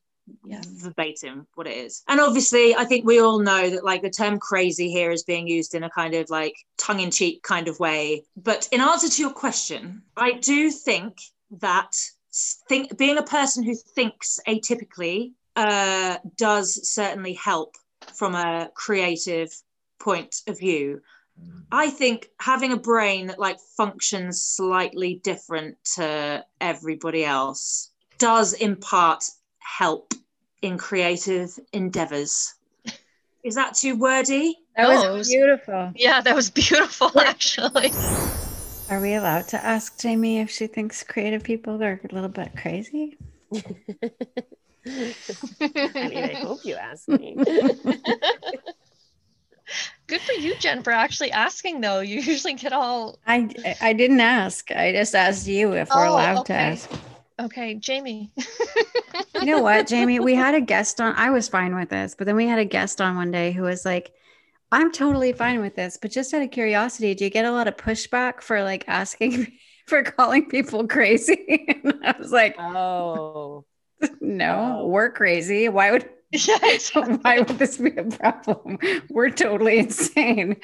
verbatim 0.44 1.48
what 1.56 1.68
it 1.68 1.78
is. 1.78 2.04
And 2.08 2.20
obviously, 2.20 2.76
I 2.76 2.86
think 2.86 3.06
we 3.06 3.20
all 3.20 3.40
know 3.40 3.70
that 3.70 3.84
like 3.84 4.02
the 4.02 4.10
term 4.10 4.40
crazy 4.40 4.90
here 4.90 5.12
is 5.12 5.24
being 5.24 5.48
used 5.48 5.76
in 5.76 5.84
a 5.84 5.90
kind 5.90 6.14
of 6.14 6.30
like 6.30 6.56
tongue 6.78 7.00
in 7.00 7.12
cheek 7.12 7.44
kind 7.44 7.68
of 7.68 7.80
way. 7.80 8.24
But 8.36 8.68
in 8.72 8.82
answer 8.82 9.10
to 9.10 9.22
your 9.22 9.32
question, 9.32 10.02
I 10.18 10.34
do 10.34 10.72
think 10.72 11.18
that 11.60 11.96
think 12.70 12.98
being 12.98 13.18
a 13.18 13.24
person 13.24 13.64
who 13.64 13.76
thinks 13.76 14.40
atypically 14.48 15.34
uh, 15.56 16.18
does 16.38 16.90
certainly 16.90 17.34
help 17.34 17.76
from 18.14 18.36
a 18.36 18.70
creative 18.74 19.52
point 20.00 20.42
of 20.48 20.58
view. 20.60 21.02
I 21.72 21.90
think 21.90 22.30
having 22.40 22.72
a 22.72 22.78
brain 22.78 23.28
that 23.28 23.40
like 23.40 23.60
functions 23.76 24.42
slightly 24.42 25.16
different 25.24 25.78
to 25.96 26.46
everybody 26.60 27.26
else 27.26 27.92
does 28.18 28.54
in 28.54 28.76
part 28.76 29.24
help 29.58 30.14
in 30.62 30.78
creative 30.78 31.58
endeavors. 31.74 32.54
Is 33.44 33.56
that 33.56 33.74
too 33.74 33.96
wordy? 33.96 34.58
That 34.76 34.90
was 34.90 35.28
beautiful. 35.28 35.92
Yeah, 35.96 36.22
that 36.22 36.36
was 36.36 36.50
beautiful 36.50 37.12
actually. 37.20 37.92
Are 38.90 39.02
we 39.02 39.16
allowed 39.16 39.48
to 39.50 39.64
ask 39.64 40.00
Jamie 40.00 40.40
if 40.40 40.50
she 40.52 40.68
thinks 40.68 41.04
creative 41.04 41.44
people 41.44 41.82
are 41.82 42.00
a 42.04 42.14
little 42.14 42.30
bit 42.30 42.52
crazy? 42.56 43.18
I 43.54 43.60
mean, 44.86 46.24
I 46.24 46.36
hope 46.42 46.60
you 46.66 46.76
ask 46.76 47.08
me. 47.08 47.38
Good 50.08 50.22
for 50.22 50.34
you, 50.34 50.56
Jen, 50.56 50.84
for 50.84 50.92
actually 50.92 51.32
asking 51.32 51.82
though. 51.82 52.02
You 52.02 52.20
usually 52.22 52.54
get 52.56 52.74
all 52.74 53.18
I 53.26 53.50
I 53.80 53.94
didn't 53.94 54.20
ask. 54.20 54.70
I 54.72 54.92
just 54.92 55.16
asked 55.16 55.48
you 55.48 55.74
if 55.74 55.90
we're 55.94 56.08
Oh, 56.08 56.14
allowed 56.14 56.46
to 56.48 56.54
ask. 56.54 56.90
Okay, 57.42 57.76
Jamie. 57.76 58.32
You 59.42 59.48
know 59.48 59.62
what, 59.62 59.88
Jamie? 59.88 60.20
We 60.20 60.36
had 60.36 60.54
a 60.54 60.62
guest 60.62 61.02
on. 61.02 61.16
I 61.16 61.32
was 61.32 61.48
fine 61.48 61.76
with 61.76 61.90
this, 61.90 62.16
but 62.16 62.28
then 62.28 62.36
we 62.36 62.46
had 62.46 62.60
a 62.60 62.66
guest 62.66 63.02
on 63.02 63.16
one 63.16 63.32
day 63.32 63.52
who 63.52 63.64
was 63.64 63.86
like, 63.86 64.14
"I'm 64.72 64.92
totally 64.92 65.34
fine 65.34 65.62
with 65.62 65.76
this, 65.76 65.98
but 66.00 66.12
just 66.12 66.34
out 66.34 66.44
of 66.44 66.52
curiosity, 66.52 67.16
do 67.16 67.24
you 67.24 67.30
get 67.30 67.46
a 67.46 67.52
lot 67.52 67.68
of 67.68 67.76
pushback 67.76 68.42
for 68.42 68.62
like 68.64 68.86
asking 68.88 69.52
for 69.88 70.04
calling 70.04 70.48
people 70.48 70.88
crazy?" 70.88 71.66
and 71.84 72.00
I 72.04 72.16
was 72.20 72.32
like, 72.32 72.56
"Oh, 72.60 73.66
no, 74.22 74.82
oh. 74.82 74.88
we're 74.88 75.12
crazy. 75.12 75.70
Why 75.70 75.92
would 75.92 76.08
why 76.94 77.40
would 77.40 77.58
this 77.58 77.78
be 77.78 77.96
a 77.98 78.04
problem? 78.04 78.78
We're 79.10 79.32
totally 79.32 79.80
insane." 79.80 80.58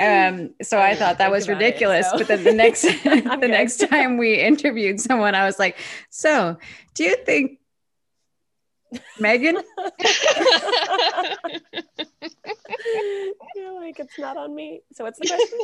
Um, 0.00 0.54
so 0.62 0.78
I 0.80 0.94
thought 0.96 1.18
that 1.18 1.30
was 1.30 1.44
about 1.48 1.60
it, 1.62 1.64
ridiculous. 1.66 2.10
so. 2.10 2.18
But 2.18 2.28
then 2.28 2.44
the 2.44 2.52
next 2.52 2.82
the 3.04 3.20
good. 3.40 3.50
next 3.50 3.78
time 3.88 4.16
we 4.18 4.34
interviewed 4.40 5.00
someone, 5.00 5.34
I 5.34 5.44
was 5.46 5.58
like, 5.58 5.76
"So, 6.10 6.56
do 6.94 7.04
you 7.04 7.16
think 7.24 7.60
Megan?" 9.20 9.56
You're 13.54 13.80
like, 13.80 13.98
it's 14.00 14.18
not 14.18 14.36
on 14.36 14.54
me. 14.54 14.82
So 14.92 15.04
what's 15.04 15.18
the 15.18 15.26
question? 15.28 15.58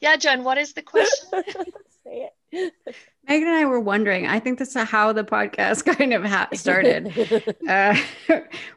yeah, 0.00 0.16
Jen, 0.16 0.44
what 0.44 0.58
is 0.58 0.72
the 0.72 0.82
question? 0.82 1.42
Say 2.04 2.30
it. 2.52 2.72
Megan 3.28 3.48
and 3.48 3.56
I 3.56 3.64
were 3.64 3.80
wondering. 3.80 4.26
I 4.26 4.38
think 4.40 4.58
that's 4.58 4.74
how 4.74 5.12
the 5.12 5.24
podcast 5.24 5.84
kind 5.96 6.12
of 6.12 6.24
ha- 6.24 6.48
started. 6.54 7.56
uh, 7.68 7.96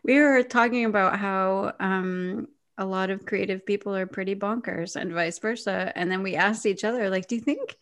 we 0.04 0.20
were 0.20 0.44
talking 0.44 0.86
about 0.86 1.20
how 1.20 1.74
um, 1.80 2.48
a 2.78 2.86
lot 2.86 3.10
of 3.10 3.26
creative 3.26 3.66
people 3.66 3.96
are 3.96 4.06
pretty 4.06 4.36
bonkers, 4.36 4.96
and 4.96 5.12
vice 5.12 5.40
versa. 5.40 5.92
And 5.96 6.12
then 6.12 6.24
we 6.24 6.36
asked 6.36 6.66
each 6.66 6.84
other, 6.84 7.10
like, 7.10 7.28
"Do 7.28 7.36
you 7.36 7.42
think, 7.42 7.78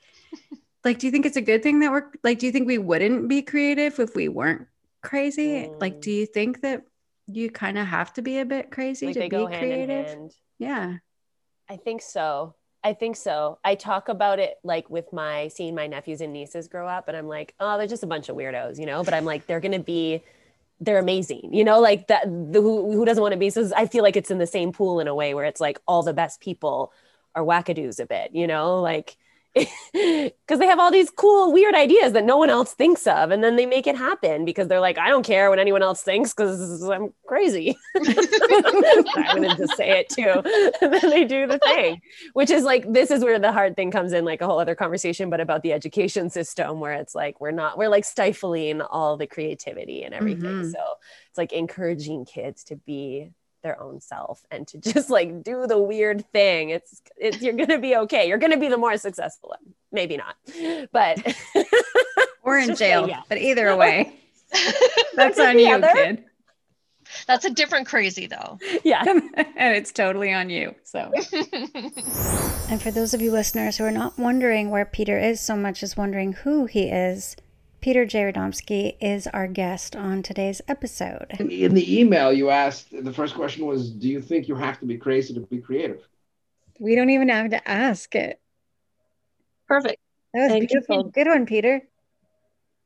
like, 0.84 1.00
do 1.00 1.08
you 1.08 1.12
think 1.12 1.26
it's 1.26 1.38
a 1.38 1.42
good 1.42 1.64
thing 1.64 1.80
that 1.80 1.92
we're 1.92 2.10
like? 2.24 2.40
Do 2.40 2.46
you 2.46 2.52
think 2.52 2.68
we 2.68 2.78
wouldn't 2.78 3.28
be 3.28 3.42
creative 3.42 4.00
if 4.00 4.16
we 4.16 4.28
weren't 4.30 4.68
crazy? 5.02 5.70
Like, 5.80 6.02
do 6.02 6.10
mm. 6.10 6.16
you 6.20 6.26
think 6.26 6.62
that 6.62 6.84
you 7.28 7.50
kind 7.50 7.78
of 7.78 7.88
have 7.88 8.14
to 8.14 8.22
be 8.22 8.40
a 8.40 8.46
bit 8.46 8.72
crazy 8.72 9.08
Like 9.08 9.16
to 9.16 9.30
be 9.30 9.36
hand 9.36 9.48
creative? 9.50 10.08
hand. 10.08 10.32
Yeah. 10.60 10.98
I 11.68 11.78
think 11.78 12.02
so. 12.02 12.56
I 12.84 12.94
think 12.94 13.16
so. 13.16 13.58
I 13.64 13.74
talk 13.74 14.10
about 14.10 14.38
it 14.38 14.58
like 14.64 14.88
with 14.92 15.12
my 15.12 15.48
seeing 15.48 15.74
my 15.74 15.88
nephews 15.88 16.22
and 16.22 16.32
nieces 16.32 16.68
grow 16.68 16.88
up, 16.88 17.08
and 17.08 17.18
I'm 17.18 17.28
like, 17.28 17.56
oh, 17.60 17.78
they're 17.80 17.88
just 17.88 18.04
a 18.04 18.08
bunch 18.08 18.30
of 18.30 18.36
weirdos, 18.36 18.78
you 18.80 18.86
know. 18.86 19.04
But 19.04 19.16
I'm 19.16 19.26
like, 19.26 19.48
they're 19.48 19.60
gonna 19.60 19.80
be, 19.80 20.22
they're 20.80 21.00
amazing, 21.00 21.54
you 21.54 21.64
know. 21.64 21.80
Like 21.80 22.08
that, 22.08 22.24
the, 22.26 22.62
who 22.62 22.92
who 22.92 23.06
doesn't 23.06 23.22
want 23.22 23.34
to 23.34 23.40
be? 23.40 23.50
So 23.50 23.70
I 23.76 23.86
feel 23.88 24.04
like 24.04 24.16
it's 24.16 24.32
in 24.32 24.38
the 24.38 24.48
same 24.48 24.72
pool 24.72 25.00
in 25.00 25.08
a 25.08 25.16
way 25.16 25.34
where 25.34 25.46
it's 25.46 25.62
like 25.62 25.80
all 25.88 26.04
the 26.04 26.14
best 26.14 26.42
people 26.42 26.92
are 27.36 27.44
wackadoos 27.44 28.00
a 28.00 28.06
bit, 28.06 28.32
you 28.34 28.48
know, 28.48 28.82
like 28.82 29.18
because 29.56 30.60
they 30.60 30.66
have 30.68 30.80
all 30.80 30.92
these 30.92 31.10
cool 31.10 31.54
weird 31.54 31.76
ideas 31.76 32.12
that 32.12 32.26
no 32.26 32.36
one 32.36 32.50
else 32.50 32.74
thinks 32.74 33.08
of 33.08 33.32
and 33.32 33.42
then 33.42 33.56
they 33.56 33.66
make 33.66 33.88
it 33.88 33.96
happen 33.96 34.44
because 34.44 34.68
they're 34.68 34.82
like 34.82 34.98
i 34.98 35.08
don't 35.08 35.24
care 35.26 35.50
what 35.50 35.60
anyone 35.60 35.82
else 35.82 36.02
thinks 36.02 36.34
because 36.34 36.84
i'm 36.90 37.14
crazy. 37.26 37.76
I'm 37.96 39.42
gonna 39.42 39.68
say 39.70 40.00
it 40.00 40.10
too. 40.10 40.42
And 40.82 40.94
then 40.94 41.10
they 41.10 41.24
do 41.24 41.48
the 41.48 41.58
thing 41.60 42.02
which 42.34 42.50
is 42.50 42.64
like 42.64 42.92
this 42.92 43.12
is 43.12 43.24
where 43.24 43.40
the 43.40 43.52
hard 43.52 43.76
thing 43.76 43.92
comes 43.92 44.12
in 44.12 44.26
like 44.26 44.42
a 44.42 44.46
whole 44.46 44.60
other 44.60 44.76
conversation 44.76 45.30
but 45.30 45.40
about 45.40 45.64
the 45.64 45.72
education 45.72 46.30
system 46.30 46.80
where 46.82 46.94
it's 46.94 47.16
like 47.16 47.40
we're 47.40 47.52
not 47.52 47.78
we're 47.78 47.88
like 47.90 48.04
stifling 48.06 48.82
all 48.82 49.16
the 49.16 49.28
creativity 49.28 50.04
and 50.04 50.14
everything. 50.14 50.64
Mhm. 50.64 50.72
so 50.72 50.80
it's 51.30 51.38
like 51.38 51.54
encouraging 51.54 52.26
kids 52.26 52.66
to 52.66 52.76
be 52.76 53.32
their 53.66 53.82
own 53.82 54.00
self 54.00 54.46
and 54.52 54.68
to 54.68 54.78
just 54.94 55.10
like 55.10 55.44
do 55.44 55.68
the 55.68 55.78
weird 55.78 56.26
thing 56.32 56.70
it's 56.70 57.02
it's 57.18 57.42
you're 57.42 57.54
gonna 57.54 57.80
be 57.80 57.96
okay 57.98 58.28
you're 58.28 58.38
gonna 58.38 58.58
be 58.66 58.70
the 58.70 58.78
more 58.78 58.96
successful 58.98 59.50
one 59.50 59.74
maybe 59.92 60.16
not 60.16 60.36
but 60.94 61.18
Or 62.46 62.60
in 62.60 62.68
Just 62.68 62.80
say 62.80 62.90
jail, 62.90 63.08
yes. 63.08 63.26
but 63.28 63.40
either 63.40 63.76
way, 63.76 64.14
that's 65.16 65.40
on 65.40 65.58
you, 65.58 65.74
other? 65.74 65.88
kid. 65.94 66.24
That's 67.26 67.44
a 67.44 67.50
different 67.50 67.88
crazy 67.88 68.28
though. 68.28 68.60
Yeah. 68.84 69.04
and 69.04 69.76
it's 69.76 69.92
totally 69.92 70.32
on 70.32 70.52
you. 70.52 70.76
So 70.84 71.12
And 72.70 72.80
for 72.82 72.92
those 72.92 73.16
of 73.16 73.22
you 73.22 73.32
listeners 73.32 73.78
who 73.78 73.84
are 73.86 73.92
not 73.92 74.20
wondering 74.20 74.70
where 74.70 74.86
Peter 74.86 75.18
is 75.18 75.42
so 75.42 75.56
much 75.56 75.82
as 75.82 75.98
wondering 75.98 76.34
who 76.34 76.66
he 76.68 76.84
is, 76.90 77.36
Peter 77.86 78.04
J. 78.04 78.32
Radomski 78.32 78.98
is 79.00 79.28
our 79.28 79.46
guest 79.46 79.96
on 79.96 80.24
today's 80.24 80.60
episode. 80.68 81.36
In, 81.38 81.52
in 81.52 81.76
the 81.76 82.00
email, 82.00 82.34
you 82.34 82.50
asked 82.50 82.88
the 82.90 83.14
first 83.14 83.36
question 83.36 83.68
was, 83.68 83.92
"Do 83.92 84.10
you 84.10 84.22
think 84.22 84.48
you 84.48 84.56
have 84.56 84.80
to 84.80 84.88
be 84.88 84.98
crazy 84.98 85.36
to 85.36 85.42
be 85.42 85.60
creative?" 85.60 86.02
We 86.80 86.96
don't 86.96 87.12
even 87.12 87.30
have 87.30 87.52
to 87.52 87.70
ask 87.70 88.16
it. 88.16 88.42
Perfect. 89.68 89.98
That 90.34 90.46
was 90.46 90.52
Thank 90.54 90.64
you. 90.64 90.68
beautiful. 90.70 91.04
Good 91.04 91.28
one, 91.28 91.46
Peter. 91.46 91.84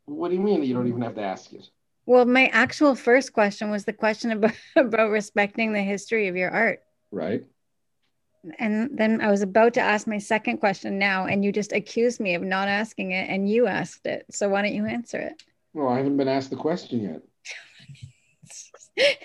What 0.03 0.31
do 0.31 0.35
you 0.35 0.41
mean 0.41 0.59
that 0.59 0.65
you 0.65 0.73
don't 0.73 0.89
even 0.89 1.01
have 1.03 1.15
to 1.15 1.23
ask 1.23 1.53
it? 1.53 1.69
Well, 2.05 2.25
my 2.25 2.47
actual 2.47 2.93
first 2.93 3.31
question 3.31 3.71
was 3.71 3.85
the 3.85 3.93
question 3.93 4.31
about, 4.31 4.51
about 4.75 5.11
respecting 5.11 5.71
the 5.71 5.81
history 5.81 6.27
of 6.27 6.35
your 6.35 6.51
art. 6.51 6.81
Right? 7.09 7.45
And 8.57 8.97
then 8.97 9.21
I 9.21 9.29
was 9.29 9.41
about 9.41 9.73
to 9.75 9.81
ask 9.81 10.07
my 10.07 10.17
second 10.17 10.57
question 10.57 10.97
now, 10.97 11.25
and 11.25 11.43
you 11.43 11.51
just 11.51 11.71
accused 11.71 12.19
me 12.19 12.35
of 12.35 12.41
not 12.41 12.67
asking 12.67 13.11
it, 13.11 13.29
and 13.29 13.49
you 13.49 13.67
asked 13.67 14.05
it. 14.05 14.25
So 14.31 14.49
why 14.49 14.61
don't 14.61 14.73
you 14.73 14.85
answer 14.85 15.19
it? 15.19 15.43
Well, 15.73 15.89
I 15.89 15.97
haven't 15.97 16.17
been 16.17 16.27
asked 16.27 16.49
the 16.49 16.55
question 16.55 17.01
yet. 17.01 17.21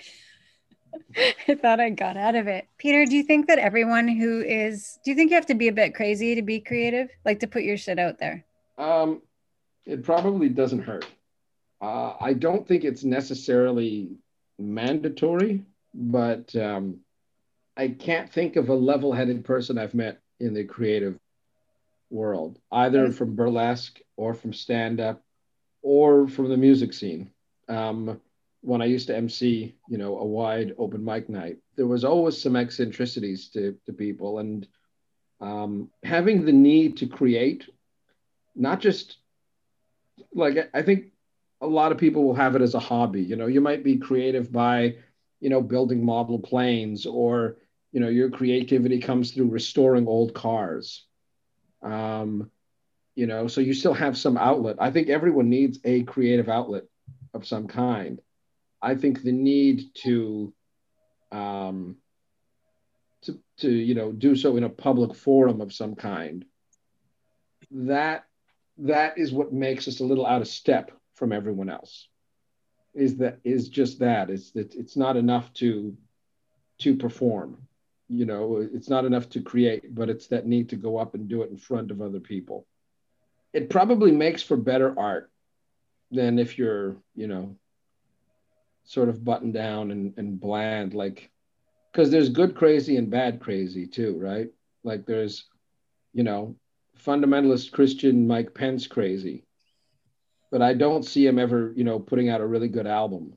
I 1.47 1.55
thought 1.55 1.79
I 1.79 1.89
got 1.89 2.17
out 2.17 2.35
of 2.35 2.47
it. 2.47 2.67
Peter, 2.77 3.05
do 3.05 3.15
you 3.15 3.23
think 3.23 3.47
that 3.47 3.59
everyone 3.59 4.07
who 4.07 4.41
is, 4.41 4.99
do 5.03 5.11
you 5.11 5.15
think 5.15 5.31
you 5.31 5.35
have 5.35 5.45
to 5.47 5.55
be 5.55 5.67
a 5.67 5.73
bit 5.73 5.95
crazy 5.95 6.35
to 6.35 6.41
be 6.41 6.59
creative? 6.59 7.09
Like 7.23 7.39
to 7.39 7.47
put 7.47 7.63
your 7.63 7.77
shit 7.77 7.99
out 7.99 8.19
there? 8.19 8.45
Um, 8.77 9.21
it 9.85 10.03
probably 10.03 10.49
doesn't 10.49 10.83
hurt. 10.83 11.05
Uh, 11.81 12.13
I 12.19 12.33
don't 12.33 12.67
think 12.67 12.83
it's 12.83 13.03
necessarily 13.03 14.11
mandatory, 14.57 15.63
but 15.93 16.55
um, 16.55 16.99
I 17.77 17.89
can't 17.89 18.31
think 18.31 18.55
of 18.55 18.69
a 18.69 18.75
level-headed 18.75 19.43
person 19.43 19.77
I've 19.77 19.93
met 19.93 20.21
in 20.39 20.53
the 20.53 20.63
creative 20.63 21.19
world, 22.09 22.59
either 22.71 23.11
from 23.11 23.35
burlesque 23.35 23.99
or 24.15 24.33
from 24.33 24.53
stand-up 24.53 25.21
or 25.81 26.27
from 26.27 26.49
the 26.49 26.57
music 26.57 26.93
scene. 26.93 27.31
Um, 27.67 28.21
when 28.61 28.81
I 28.81 28.85
used 28.85 29.07
to 29.07 29.15
MC, 29.15 29.75
you 29.89 29.97
know, 29.97 30.17
a 30.19 30.25
wide 30.25 30.73
open 30.77 31.03
mic 31.03 31.29
night, 31.29 31.57
there 31.75 31.87
was 31.87 32.03
always 32.03 32.41
some 32.41 32.55
eccentricities 32.55 33.49
to, 33.49 33.77
to 33.85 33.93
people, 33.93 34.39
and 34.39 34.67
um, 35.41 35.89
having 36.03 36.45
the 36.45 36.53
need 36.53 36.97
to 36.97 37.07
create, 37.07 37.69
not 38.55 38.79
just 38.79 39.17
like 40.33 40.57
I- 40.57 40.79
I 40.79 40.81
think 40.81 41.11
a 41.61 41.67
lot 41.67 41.91
of 41.91 41.97
people 41.97 42.23
will 42.23 42.33
have 42.33 42.55
it 42.55 42.61
as 42.61 42.73
a 42.73 42.79
hobby. 42.79 43.21
You 43.21 43.35
know, 43.35 43.47
you 43.47 43.61
might 43.61 43.83
be 43.83 43.97
creative 43.97 44.51
by, 44.51 44.95
you 45.39 45.49
know, 45.49 45.61
building 45.61 46.03
model 46.03 46.39
planes, 46.39 47.05
or 47.05 47.57
you 47.95 48.01
know, 48.01 48.09
your 48.09 48.29
creativity 48.29 48.99
comes 48.99 49.31
through 49.31 49.49
restoring 49.49 50.05
old 50.05 50.33
cars. 50.33 51.05
Um, 51.81 52.51
you 53.15 53.27
know 53.27 53.47
so 53.47 53.61
you 53.61 53.73
still 53.73 53.93
have 53.93 54.17
some 54.17 54.37
outlet. 54.37 54.75
I 54.79 54.91
think 54.91 55.07
everyone 55.07 55.49
needs 55.49 55.79
a 55.85 56.03
creative 56.03 56.49
outlet 56.49 56.83
of 57.33 57.47
some 57.47 57.67
kind. 57.67 58.19
I 58.81 58.95
think 58.95 59.23
the 59.23 59.31
need 59.31 59.93
to 60.03 60.53
um 61.31 61.95
to, 63.21 63.39
to 63.59 63.71
you 63.71 63.95
know 63.95 64.11
do 64.11 64.35
so 64.35 64.57
in 64.57 64.65
a 64.65 64.69
public 64.69 65.15
forum 65.15 65.61
of 65.61 65.73
some 65.73 65.95
kind 65.95 66.43
that 67.71 68.25
that 68.77 69.17
is 69.17 69.31
what 69.31 69.53
makes 69.53 69.87
us 69.87 70.01
a 70.01 70.05
little 70.05 70.25
out 70.25 70.41
of 70.41 70.49
step 70.49 70.91
from 71.13 71.31
everyone 71.31 71.69
else. 71.69 72.09
Is 72.93 73.15
that 73.17 73.39
is 73.45 73.69
just 73.69 73.99
that. 73.99 74.29
It's 74.29 74.51
it's 74.55 74.97
not 74.97 75.15
enough 75.15 75.53
to 75.53 75.95
to 76.79 76.97
perform 76.97 77.65
you 78.07 78.25
know 78.25 78.57
it's 78.73 78.89
not 78.89 79.05
enough 79.05 79.29
to 79.29 79.41
create 79.41 79.93
but 79.95 80.09
it's 80.09 80.27
that 80.27 80.45
need 80.45 80.69
to 80.69 80.75
go 80.75 80.97
up 80.97 81.15
and 81.15 81.27
do 81.27 81.41
it 81.41 81.49
in 81.49 81.57
front 81.57 81.91
of 81.91 82.01
other 82.01 82.19
people. 82.19 82.65
It 83.53 83.69
probably 83.69 84.11
makes 84.11 84.43
for 84.43 84.57
better 84.57 84.97
art 84.99 85.31
than 86.11 86.39
if 86.39 86.57
you're 86.57 86.97
you 87.15 87.27
know 87.27 87.55
sort 88.83 89.09
of 89.09 89.23
buttoned 89.23 89.53
down 89.53 89.89
and, 89.89 90.13
and 90.17 90.39
bland 90.39 90.93
like 90.93 91.31
because 91.91 92.11
there's 92.11 92.29
good 92.29 92.55
crazy 92.55 92.97
and 92.97 93.09
bad 93.09 93.39
crazy 93.39 93.87
too 93.87 94.17
right? 94.19 94.49
Like 94.83 95.05
there's 95.05 95.45
you 96.15 96.23
know 96.23 96.55
fundamentalist 96.97 97.71
christian 97.71 98.25
mike 98.25 98.53
pence 98.53 98.87
crazy 98.87 99.43
but 100.49 100.61
i 100.61 100.73
don't 100.73 101.03
see 101.03 101.27
him 101.27 101.37
ever 101.37 101.73
you 101.75 101.83
know 101.83 101.99
putting 101.99 102.29
out 102.29 102.41
a 102.41 102.45
really 102.45 102.69
good 102.69 102.87
album 102.87 103.33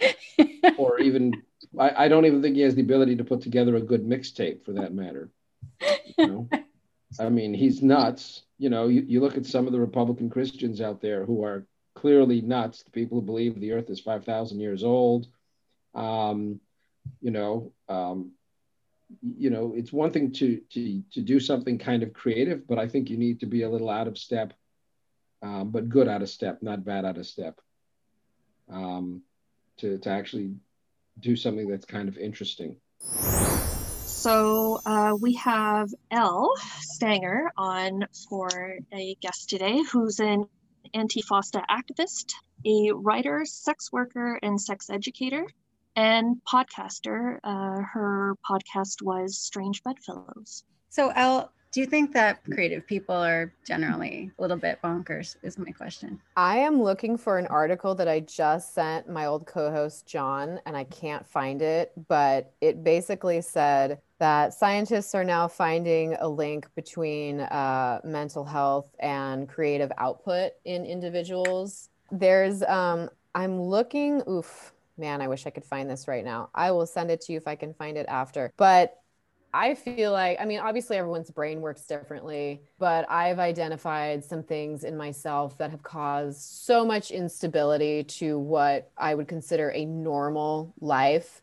or 0.78 1.00
even 1.00 1.42
I, 1.78 2.04
I 2.04 2.08
don't 2.08 2.26
even 2.26 2.42
think 2.42 2.56
he 2.56 2.62
has 2.62 2.74
the 2.74 2.82
ability 2.82 3.16
to 3.16 3.24
put 3.24 3.40
together 3.40 3.76
a 3.76 3.80
good 3.80 4.04
mixtape 4.04 4.64
for 4.64 4.72
that 4.72 4.92
matter. 4.92 5.30
You 6.18 6.26
know? 6.26 6.48
i 7.18 7.28
mean 7.28 7.54
he's 7.54 7.82
nuts. 7.82 8.42
You 8.58 8.70
know 8.70 8.88
you, 8.88 9.02
you 9.06 9.20
look 9.20 9.36
at 9.36 9.46
some 9.46 9.66
of 9.66 9.72
the 9.72 9.80
republican 9.80 10.28
christians 10.30 10.80
out 10.80 11.00
there 11.00 11.24
who 11.24 11.44
are 11.44 11.66
clearly 11.94 12.40
nuts 12.40 12.82
the 12.82 12.90
people 12.90 13.18
who 13.18 13.26
believe 13.26 13.58
the 13.58 13.72
earth 13.72 13.90
is 13.90 14.00
5000 14.00 14.60
years 14.60 14.84
old. 14.84 15.26
Um, 15.94 16.60
you 17.20 17.30
know 17.30 17.72
um, 17.88 18.32
you 19.22 19.50
know 19.50 19.72
it's 19.74 19.92
one 19.92 20.12
thing 20.12 20.32
to 20.32 20.60
to 20.72 21.02
to 21.12 21.20
do 21.20 21.40
something 21.40 21.78
kind 21.78 22.02
of 22.02 22.12
creative 22.12 22.66
but 22.68 22.78
i 22.78 22.86
think 22.86 23.10
you 23.10 23.16
need 23.16 23.40
to 23.40 23.46
be 23.46 23.62
a 23.62 23.68
little 23.68 23.90
out 23.90 24.06
of 24.06 24.16
step 24.16 24.52
um, 25.42 25.70
but 25.70 25.88
good 25.88 26.08
out 26.08 26.22
of 26.22 26.28
step 26.28 26.62
not 26.62 26.84
bad 26.84 27.04
out 27.04 27.18
of 27.18 27.26
step. 27.26 27.60
Um, 28.70 29.22
to 29.78 29.98
to 29.98 30.10
actually 30.10 30.54
do 31.18 31.36
something 31.36 31.68
that's 31.68 31.84
kind 31.84 32.08
of 32.08 32.16
interesting 32.18 32.76
So 34.04 34.80
uh, 34.84 35.16
we 35.20 35.34
have 35.34 35.88
Elle 36.10 36.52
Stanger 36.80 37.50
on 37.56 38.06
for 38.28 38.78
a 38.92 39.16
guest 39.20 39.48
today, 39.48 39.82
who's 39.90 40.20
an 40.20 40.46
anti-FOSTA 40.92 41.62
activist, 41.70 42.32
a 42.66 42.92
writer, 42.92 43.44
sex 43.44 43.90
worker, 43.90 44.38
and 44.42 44.60
sex 44.60 44.90
educator, 44.90 45.46
and 45.96 46.36
podcaster. 46.50 47.38
Uh, 47.42 47.82
her 47.92 48.36
podcast 48.48 49.02
was 49.02 49.38
Strange 49.38 49.82
Bedfellows. 49.82 50.64
So, 50.90 51.08
Elle, 51.10 51.50
do 51.72 51.80
you 51.80 51.86
think 51.86 52.12
that 52.12 52.42
creative 52.44 52.86
people 52.86 53.14
are 53.14 53.52
generally 53.64 54.30
a 54.38 54.42
little 54.42 54.56
bit 54.56 54.80
bonkers? 54.82 55.36
Is 55.42 55.56
my 55.56 55.70
question. 55.70 56.20
I 56.36 56.58
am 56.58 56.82
looking 56.82 57.16
for 57.16 57.38
an 57.38 57.46
article 57.46 57.94
that 57.94 58.08
I 58.08 58.20
just 58.20 58.74
sent 58.74 59.08
my 59.08 59.26
old 59.26 59.46
co 59.46 59.70
host, 59.70 60.06
John, 60.06 60.60
and 60.66 60.76
I 60.76 60.84
can't 60.84 61.24
find 61.24 61.62
it, 61.62 61.92
but 62.08 62.52
it 62.60 62.82
basically 62.82 63.40
said 63.40 64.00
that 64.18 64.52
scientists 64.52 65.14
are 65.14 65.24
now 65.24 65.46
finding 65.46 66.14
a 66.14 66.28
link 66.28 66.66
between 66.74 67.40
uh, 67.40 68.00
mental 68.04 68.44
health 68.44 68.88
and 68.98 69.48
creative 69.48 69.92
output 69.96 70.52
in 70.64 70.84
individuals. 70.84 71.88
There's, 72.10 72.62
um, 72.64 73.08
I'm 73.34 73.60
looking, 73.60 74.22
oof, 74.28 74.72
man, 74.98 75.22
I 75.22 75.28
wish 75.28 75.46
I 75.46 75.50
could 75.50 75.64
find 75.64 75.88
this 75.88 76.06
right 76.06 76.24
now. 76.24 76.50
I 76.54 76.72
will 76.72 76.86
send 76.86 77.10
it 77.10 77.20
to 77.22 77.32
you 77.32 77.38
if 77.38 77.48
I 77.48 77.54
can 77.54 77.72
find 77.74 77.96
it 77.96 78.06
after. 78.08 78.52
But 78.56 78.99
I 79.52 79.74
feel 79.74 80.12
like, 80.12 80.38
I 80.40 80.44
mean, 80.44 80.60
obviously 80.60 80.96
everyone's 80.96 81.30
brain 81.30 81.60
works 81.60 81.82
differently, 81.82 82.62
but 82.78 83.10
I've 83.10 83.40
identified 83.40 84.24
some 84.24 84.42
things 84.42 84.84
in 84.84 84.96
myself 84.96 85.58
that 85.58 85.70
have 85.72 85.82
caused 85.82 86.40
so 86.40 86.84
much 86.84 87.10
instability 87.10 88.04
to 88.04 88.38
what 88.38 88.90
I 88.96 89.14
would 89.14 89.26
consider 89.26 89.70
a 89.72 89.84
normal 89.84 90.72
life, 90.80 91.42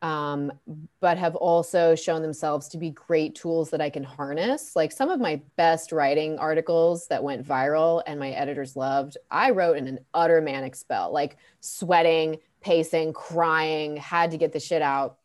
um, 0.00 0.52
but 1.00 1.18
have 1.18 1.34
also 1.34 1.94
shown 1.96 2.22
themselves 2.22 2.68
to 2.68 2.78
be 2.78 2.90
great 2.90 3.34
tools 3.34 3.70
that 3.70 3.80
I 3.80 3.90
can 3.90 4.04
harness. 4.04 4.76
Like 4.76 4.92
some 4.92 5.10
of 5.10 5.20
my 5.20 5.42
best 5.56 5.90
writing 5.90 6.38
articles 6.38 7.08
that 7.08 7.24
went 7.24 7.46
viral 7.46 8.02
and 8.06 8.20
my 8.20 8.30
editors 8.30 8.76
loved, 8.76 9.16
I 9.30 9.50
wrote 9.50 9.76
in 9.76 9.88
an 9.88 9.98
utter 10.14 10.40
manic 10.40 10.76
spell, 10.76 11.12
like 11.12 11.36
sweating, 11.58 12.38
pacing, 12.60 13.12
crying, 13.12 13.96
had 13.96 14.30
to 14.30 14.38
get 14.38 14.52
the 14.52 14.60
shit 14.60 14.82
out 14.82 15.18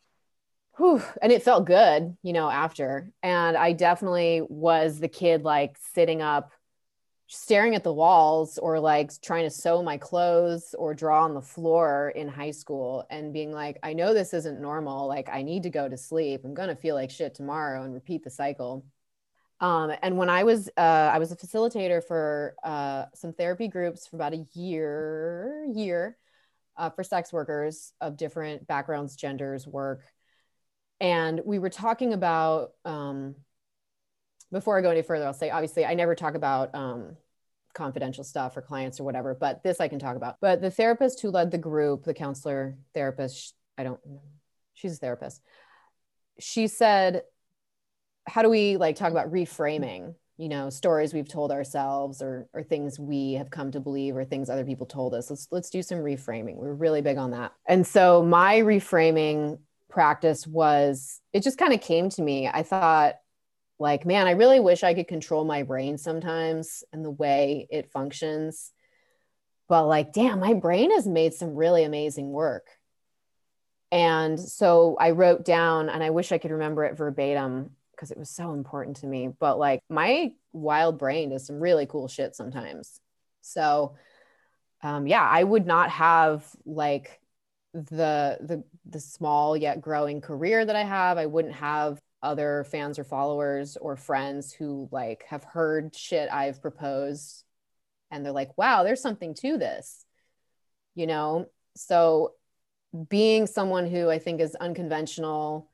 whew, 0.78 1.02
and 1.22 1.32
it 1.32 1.44
felt 1.44 1.66
good, 1.66 2.18
you 2.22 2.34
know, 2.34 2.50
after. 2.50 3.12
And 3.24 3.56
I 3.56 3.74
definitely 3.74 4.42
was 4.48 5.00
the 5.00 5.08
kid 5.08 5.44
like 5.44 5.78
sitting 5.94 6.22
up, 6.22 6.52
staring 7.28 7.76
at 7.76 7.84
the 7.84 7.94
walls 7.94 8.58
or 8.58 8.80
like 8.80 9.10
trying 9.22 9.46
to 9.46 9.50
sew 9.50 9.82
my 9.82 9.98
clothes 9.98 10.76
or 10.78 10.94
draw 10.94 11.24
on 11.24 11.34
the 11.34 11.42
floor 11.42 12.12
in 12.16 12.28
high 12.28 12.52
school 12.52 13.06
and 13.10 13.34
being 13.34 13.52
like, 13.52 13.78
I 13.84 13.94
know 13.94 14.14
this 14.14 14.34
isn't 14.34 14.62
normal. 14.62 15.08
Like, 15.08 15.30
I 15.32 15.42
need 15.42 15.64
to 15.64 15.70
go 15.70 15.88
to 15.88 15.98
sleep. 15.98 16.42
I'm 16.44 16.54
going 16.54 16.70
to 16.70 16.76
feel 16.76 16.96
like 16.96 17.10
shit 17.10 17.34
tomorrow 17.34 17.84
and 17.84 17.94
repeat 17.94 18.24
the 18.24 18.30
cycle. 18.30 18.86
Um, 19.62 19.94
and 20.04 20.18
when 20.18 20.30
I 20.30 20.44
was, 20.44 20.70
uh, 20.78 20.82
I 21.14 21.18
was 21.18 21.32
a 21.32 21.38
facilitator 21.38 22.04
for 22.04 22.56
uh, 22.64 23.06
some 23.16 23.32
therapy 23.32 23.70
groups 23.70 24.06
for 24.06 24.18
about 24.18 24.34
a 24.34 24.46
year, 24.54 25.66
year 25.74 26.18
uh, 26.78 26.90
for 26.90 27.04
sex 27.04 27.32
workers 27.32 27.94
of 28.02 28.18
different 28.18 28.68
backgrounds, 28.68 29.16
genders, 29.16 29.66
work 29.66 30.04
and 31.00 31.42
we 31.46 31.60
were 31.60 31.70
talking 31.70 32.14
about 32.14 32.72
um, 32.86 33.36
before 34.52 34.78
i 34.78 34.82
go 34.82 34.92
any 34.92 35.02
further 35.02 35.26
i'll 35.26 35.34
say 35.34 35.50
obviously 35.50 35.86
i 35.86 35.94
never 35.94 36.16
talk 36.16 36.36
about 36.36 36.74
um, 36.76 37.16
confidential 37.74 38.24
stuff 38.24 38.54
for 38.54 38.62
clients 38.62 39.00
or 39.00 39.04
whatever 39.04 39.36
but 39.36 39.62
this 39.64 39.80
i 39.80 39.88
can 39.88 40.00
talk 40.00 40.16
about. 40.16 40.38
But 40.40 40.62
the 40.62 40.72
therapist 40.72 41.22
who 41.22 41.30
led 41.30 41.52
the 41.52 41.58
group 41.58 42.04
the 42.04 42.14
counselor 42.14 42.78
therapist 42.94 43.54
i 43.78 43.84
don't 43.84 44.00
she's 44.76 44.94
a 44.94 44.98
therapist. 44.98 45.42
She 46.40 46.68
said 46.68 47.24
how 48.28 48.42
do 48.42 48.50
we 48.50 48.78
like 48.78 48.96
talk 48.96 49.12
about 49.12 49.32
reframing 49.32 50.16
you 50.38 50.50
know 50.50 50.70
stories 50.70 51.14
we've 51.14 51.30
told 51.30 51.52
ourselves 51.52 52.22
or 52.22 52.48
or 52.54 52.64
things 52.64 53.00
we 53.00 53.34
have 53.34 53.50
come 53.50 53.72
to 53.72 53.80
believe 53.80 54.18
or 54.18 54.26
things 54.26 54.50
other 54.50 54.66
people 54.66 54.86
told 54.86 55.14
us? 55.14 55.30
Let's 55.30 55.48
let's 55.52 55.70
do 55.70 55.82
some 55.82 56.00
reframing. 56.00 56.56
We're 56.56 56.74
really 56.74 57.02
big 57.02 57.18
on 57.18 57.32
that. 57.32 57.54
And 57.68 57.86
so 57.86 58.22
my 58.22 58.58
reframing 58.58 59.60
practice 59.96 60.46
was 60.46 61.20
it 61.34 61.42
just 61.42 61.58
kind 61.58 61.74
of 61.74 61.82
came 61.82 62.10
to 62.12 62.22
me. 62.22 62.48
I 62.48 62.62
thought, 62.62 63.16
like, 63.80 64.06
man, 64.06 64.28
I 64.28 64.32
really 64.32 64.60
wish 64.60 64.84
I 64.84 64.94
could 64.94 65.08
control 65.08 65.44
my 65.44 65.64
brain 65.64 65.98
sometimes 65.98 66.84
and 66.94 67.04
the 67.04 67.10
way 67.10 67.68
it 67.72 67.92
functions. 67.92 68.72
But, 69.68 69.88
like, 69.88 70.14
damn, 70.14 70.40
my 70.40 70.54
brain 70.54 70.92
has 70.92 71.08
made 71.08 71.34
some 71.34 71.56
really 71.56 71.84
amazing 71.84 72.30
work. 72.30 72.68
And 73.92 74.40
so 74.40 74.98
I 75.00 75.12
wrote 75.12 75.44
down, 75.44 75.90
and 75.90 76.04
I 76.04 76.12
wish 76.12 76.32
I 76.32 76.38
could 76.38 76.52
remember 76.52 76.84
it 76.84 76.98
verbatim 76.98 77.72
because 77.92 78.12
it 78.12 78.18
was 78.18 78.30
so 78.30 78.52
important 78.52 78.98
to 78.98 79.08
me. 79.08 79.30
But, 79.40 79.58
like, 79.58 79.80
my 79.90 80.34
wild 80.52 81.00
brain 81.00 81.30
does 81.30 81.48
some 81.48 81.60
really 81.60 81.86
cool 81.86 82.08
shit 82.08 82.36
sometimes. 82.36 83.00
So, 83.42 83.96
um, 84.84 85.08
yeah, 85.08 85.28
I 85.28 85.44
would 85.44 85.66
not 85.66 85.90
have 85.90 86.46
like 86.66 87.20
the 87.76 88.38
the 88.42 88.64
the 88.86 89.00
small 89.00 89.58
yet 89.58 89.82
growing 89.82 90.22
career 90.22 90.66
that 90.66 90.76
I 90.76 90.84
have, 90.84 91.18
I 91.18 91.26
wouldn't 91.26 91.56
have 91.56 92.00
other 92.24 92.66
fans 92.72 92.98
or 92.98 93.04
followers 93.04 93.78
or 93.78 93.98
friends 93.98 94.54
who 94.54 94.88
like 94.92 95.26
have 95.28 95.44
heard 95.44 95.96
shit 95.96 96.30
I've 96.32 96.62
proposed 96.62 97.44
and 98.12 98.26
they're 98.26 98.32
like, 98.32 98.58
"Wow, 98.58 98.84
there's 98.84 99.02
something 99.02 99.34
to 99.36 99.58
this." 99.58 100.06
You 100.96 101.08
know? 101.08 101.48
So 101.76 102.34
being 103.10 103.48
someone 103.48 103.88
who 103.88 104.10
I 104.10 104.20
think 104.20 104.40
is 104.40 104.56
unconventional 104.56 105.70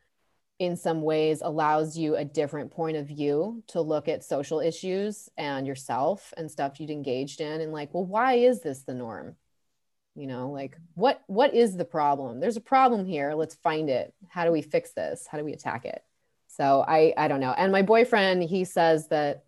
in 0.59 0.75
some 0.75 1.01
ways 1.03 1.41
allows 1.43 1.97
you 1.97 2.15
a 2.15 2.25
different 2.25 2.71
point 2.71 2.97
of 2.97 3.07
view 3.07 3.63
to 3.67 3.81
look 3.81 4.07
at 4.07 4.23
social 4.23 4.59
issues 4.59 5.29
and 5.37 5.67
yourself 5.67 6.33
and 6.37 6.49
stuff 6.49 6.79
you'd 6.79 6.89
engaged 6.89 7.41
in 7.41 7.61
and 7.61 7.71
like, 7.71 7.93
well, 7.93 8.05
why 8.05 8.35
is 8.35 8.61
this 8.61 8.83
the 8.83 8.93
norm? 8.93 9.35
You 10.15 10.27
know 10.27 10.49
like 10.49 10.77
what 10.95 11.21
what 11.27 11.53
is 11.53 11.77
the 11.77 11.85
problem? 11.85 12.39
There's 12.39 12.57
a 12.57 12.61
problem 12.61 13.05
here. 13.05 13.33
Let's 13.33 13.55
find 13.55 13.89
it. 13.89 14.13
How 14.27 14.45
do 14.45 14.51
we 14.51 14.61
fix 14.61 14.91
this? 14.91 15.25
How 15.27 15.37
do 15.37 15.45
we 15.45 15.53
attack 15.53 15.85
it? 15.85 16.03
So 16.47 16.83
i 16.87 17.13
i 17.17 17.27
don't 17.27 17.39
know. 17.39 17.53
And 17.55 17.71
my 17.71 17.81
boyfriend 17.81 18.43
he 18.43 18.65
says 18.65 19.07
that 19.07 19.43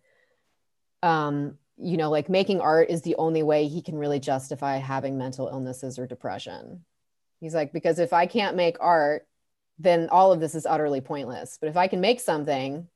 um 1.02 1.58
you 1.76 1.96
know 1.96 2.10
like 2.10 2.28
making 2.28 2.60
art 2.60 2.88
is 2.88 3.02
the 3.02 3.16
only 3.16 3.42
way 3.42 3.66
he 3.66 3.82
can 3.82 3.98
really 3.98 4.20
justify 4.20 4.76
having 4.76 5.18
mental 5.18 5.48
illnesses 5.48 5.98
or 5.98 6.06
depression. 6.06 6.84
He's 7.40 7.54
like 7.54 7.72
because 7.72 7.98
if 7.98 8.12
i 8.12 8.26
can't 8.26 8.56
make 8.56 8.76
art 8.80 9.26
then 9.78 10.08
all 10.10 10.32
of 10.32 10.38
this 10.40 10.54
is 10.54 10.66
utterly 10.66 11.00
pointless. 11.00 11.58
But 11.60 11.68
if 11.68 11.76
i 11.76 11.88
can 11.88 12.00
make 12.00 12.20
something 12.20 12.88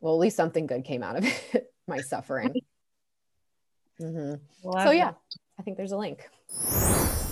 well 0.00 0.14
at 0.14 0.20
least 0.20 0.36
something 0.36 0.66
good 0.66 0.84
came 0.84 1.02
out 1.02 1.16
of 1.16 1.24
it 1.52 1.72
my 1.86 2.00
suffering. 2.00 2.54
Mm-hmm. 4.00 4.82
So 4.82 4.92
yeah. 4.92 5.12
I 5.58 5.62
think 5.62 5.76
there's 5.76 5.92
a 5.92 5.98
link. 5.98 6.26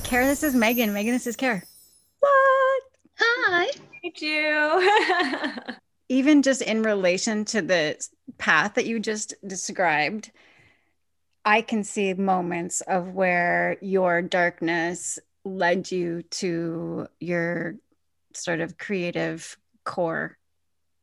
Kara, 0.08 0.24
this 0.24 0.42
is 0.42 0.54
Megan. 0.54 0.94
Megan, 0.94 1.12
this 1.12 1.26
is 1.26 1.36
Care. 1.36 1.62
What? 2.20 2.82
Hi. 3.18 3.68
Thank 4.00 4.22
you. 4.22 4.90
Even 6.08 6.40
just 6.40 6.62
in 6.62 6.82
relation 6.82 7.44
to 7.44 7.60
the 7.60 8.02
path 8.38 8.72
that 8.76 8.86
you 8.86 9.00
just 9.00 9.34
described, 9.46 10.30
I 11.44 11.60
can 11.60 11.84
see 11.84 12.14
moments 12.14 12.80
of 12.80 13.08
where 13.12 13.76
your 13.82 14.22
darkness 14.22 15.18
led 15.44 15.92
you 15.92 16.22
to 16.22 17.08
your 17.20 17.74
sort 18.32 18.60
of 18.60 18.78
creative 18.78 19.58
core. 19.84 20.38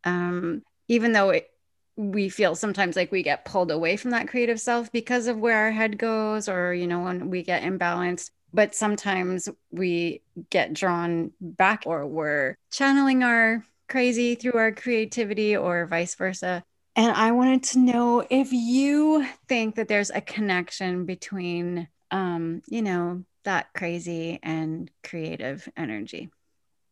Um, 0.03 0.63
even 0.87 1.11
though 1.11 1.29
it, 1.29 1.51
we 1.95 2.27
feel 2.27 2.55
sometimes 2.55 2.95
like 2.95 3.11
we 3.11 3.21
get 3.21 3.45
pulled 3.45 3.69
away 3.69 3.97
from 3.97 4.09
that 4.11 4.29
creative 4.29 4.59
self 4.59 4.91
because 4.91 5.27
of 5.27 5.37
where 5.37 5.65
our 5.65 5.71
head 5.71 5.99
goes, 5.99 6.49
or, 6.49 6.73
you 6.73 6.87
know, 6.87 7.01
when 7.03 7.29
we 7.29 7.43
get 7.43 7.61
imbalanced. 7.61 8.31
But 8.55 8.73
sometimes 8.73 9.49
we 9.69 10.21
get 10.49 10.73
drawn 10.73 11.31
back, 11.41 11.83
or 11.85 12.07
we're 12.07 12.55
channeling 12.71 13.21
our 13.21 13.65
crazy 13.89 14.35
through 14.35 14.53
our 14.53 14.71
creativity, 14.71 15.57
or 15.57 15.85
vice 15.85 16.15
versa. 16.15 16.63
And 16.95 17.11
I 17.11 17.33
wanted 17.33 17.63
to 17.63 17.79
know 17.79 18.25
if 18.29 18.53
you 18.53 19.27
think 19.49 19.75
that 19.75 19.89
there's 19.89 20.09
a 20.09 20.21
connection 20.21 21.05
between, 21.05 21.89
um, 22.11 22.61
you 22.67 22.81
know, 22.81 23.25
that 23.43 23.73
crazy 23.73 24.39
and 24.41 24.89
creative 25.03 25.67
energy. 25.75 26.29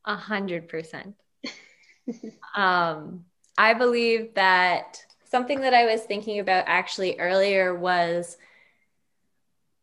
A 0.06 0.16
hundred 0.16 0.68
percent. 0.68 1.16
Um, 2.56 3.24
I 3.58 3.74
believe 3.74 4.34
that 4.34 5.02
something 5.24 5.62
that 5.62 5.74
I 5.74 5.86
was 5.86 6.02
thinking 6.02 6.40
about 6.40 6.66
actually 6.68 7.18
earlier 7.18 7.74
was 7.74 8.38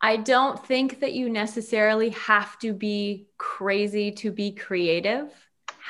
I 0.03 0.17
don't 0.17 0.65
think 0.67 1.01
that 1.01 1.13
you 1.13 1.29
necessarily 1.29 2.11
have 2.11 2.59
to 2.61 2.73
be 2.73 3.29
crazy 3.37 4.13
to 4.13 4.31
be 4.31 4.53
creative. 4.53 5.31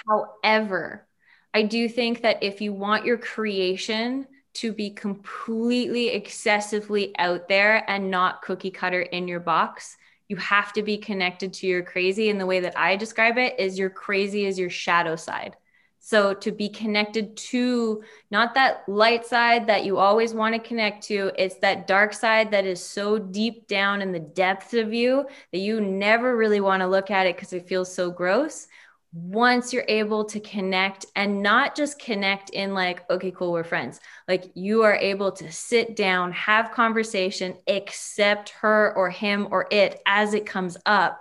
However, 0.07 1.07
I 1.55 1.63
do 1.63 1.89
think 1.89 2.23
that 2.23 2.43
if 2.43 2.61
you 2.61 2.73
want 2.73 3.05
your 3.05 3.19
creation 3.19 4.27
to 4.55 4.73
be 4.73 4.91
completely 4.91 6.09
excessively 6.09 7.17
out 7.19 7.49
there 7.49 7.89
and 7.89 8.11
not 8.11 8.43
cookie 8.43 8.71
cutter 8.71 9.03
in 9.03 9.29
your 9.29 9.41
box, 9.41 9.97
you 10.29 10.37
have 10.37 10.73
to 10.73 10.83
be 10.83 10.97
connected 10.97 11.53
to 11.53 11.67
your 11.67 11.83
crazy. 11.83 12.31
And 12.31 12.41
the 12.41 12.47
way 12.47 12.61
that 12.61 12.79
I 12.79 12.97
describe 12.97 13.39
it 13.39 13.59
is 13.59 13.79
your 13.79 13.91
crazy 13.91 14.47
is 14.47 14.59
your 14.59 14.71
shadow 14.71 15.17
side. 15.17 15.57
So 16.03 16.33
to 16.33 16.51
be 16.51 16.71
connected 16.71 17.37
to 17.37 18.03
not 18.31 18.55
that 18.55 18.89
light 18.89 19.27
side 19.27 19.67
that 19.67 19.85
you 19.85 19.99
always 19.99 20.33
want 20.33 20.55
to 20.55 20.69
connect 20.69 21.05
to, 21.05 21.31
it's 21.37 21.57
that 21.57 21.87
dark 21.87 22.15
side 22.15 22.51
that 22.53 22.65
is 22.65 22.83
so 22.83 23.19
deep 23.19 23.69
down 23.69 24.01
in 24.01 24.11
the 24.11 24.19
depths 24.19 24.73
of 24.73 24.95
you 24.95 25.27
that 25.53 25.59
you 25.59 25.79
never 25.79 26.37
really 26.37 26.61
want 26.61 26.81
to 26.81 26.89
look 26.89 27.11
at 27.11 27.27
it 27.27 27.37
because 27.37 27.53
it 27.53 27.69
feels 27.69 27.95
so 27.95 28.11
gross. 28.11 28.67
Once 29.13 29.73
you're 29.73 29.85
able 29.89 30.25
to 30.25 30.41
connect 30.41 31.05
and 31.17 31.43
not 31.43 31.77
just 31.77 31.99
connect 31.99 32.49
in 32.51 32.73
like, 32.73 33.09
okay, 33.11 33.31
cool, 33.31 33.53
we're 33.53 33.63
friends. 33.63 34.01
Like 34.27 34.51
you 34.55 34.83
are 34.85 34.97
able 34.97 35.33
to 35.33 35.53
sit 35.53 35.97
down, 35.97 36.33
have 36.33 36.71
conversation, 36.71 37.57
accept 37.67 38.51
her 38.61 38.95
or 38.97 39.11
him 39.11 39.49
or 39.51 39.67
it 39.71 40.01
as 40.07 40.33
it 40.33 40.47
comes 40.47 40.79
up 40.87 41.21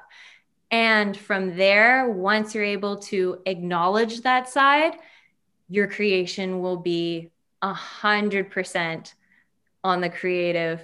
and 0.72 1.18
from 1.18 1.56
there, 1.56 2.10
once 2.10 2.54
you're 2.54 2.64
able 2.64 2.98
to 2.98 3.42
acknowledge 3.46 4.22
that 4.22 4.50
side, 4.50 4.94
your 5.68 5.88
creation 5.88 6.62
will 6.62 6.78
be 6.78 7.32
a 7.62 7.74
hundred 7.74 8.52
percent 8.52 9.16
on 9.84 10.02
the 10.02 10.10
creative, 10.10 10.82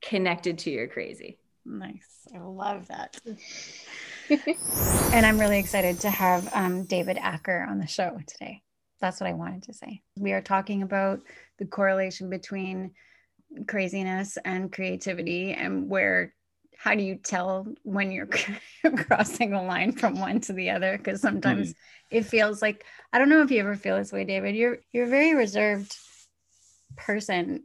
connected 0.00 0.58
to 0.58 0.70
your 0.70 0.88
crazy. 0.88 1.38
Nice. 1.64 2.26
I 2.34 2.38
love 2.38 2.88
that. 2.88 3.20
and 5.12 5.26
I'm 5.26 5.38
really 5.38 5.58
excited 5.58 6.00
to 6.00 6.10
have 6.10 6.48
um, 6.54 6.84
David 6.84 7.18
Acker 7.20 7.66
on 7.68 7.78
the 7.78 7.86
show 7.86 8.18
today. 8.26 8.62
That's 9.00 9.20
what 9.20 9.28
I 9.28 9.34
wanted 9.34 9.64
to 9.64 9.74
say. 9.74 10.02
We 10.16 10.32
are 10.32 10.40
talking 10.40 10.82
about 10.82 11.20
the 11.58 11.66
correlation 11.66 12.30
between 12.30 12.92
craziness 13.66 14.38
and 14.44 14.72
creativity 14.72 15.52
and 15.52 15.88
where 15.88 16.34
how 16.78 16.94
do 16.94 17.02
you 17.02 17.16
tell 17.16 17.66
when 17.82 18.10
you're 18.10 18.28
crossing 18.96 19.52
a 19.52 19.62
line 19.62 19.92
from 19.92 20.20
one 20.20 20.40
to 20.42 20.52
the 20.52 20.70
other? 20.70 20.96
Because 20.96 21.20
sometimes 21.20 21.68
hmm. 21.68 22.16
it 22.16 22.24
feels 22.24 22.62
like 22.62 22.84
i 23.12 23.18
don't 23.18 23.28
know 23.28 23.42
if 23.42 23.50
you 23.50 23.60
ever 23.60 23.74
feel 23.74 23.96
this 23.96 24.12
way 24.12 24.24
david 24.24 24.54
you're 24.54 24.78
you're 24.92 25.06
a 25.06 25.08
very 25.08 25.34
reserved 25.34 25.96
person. 26.96 27.64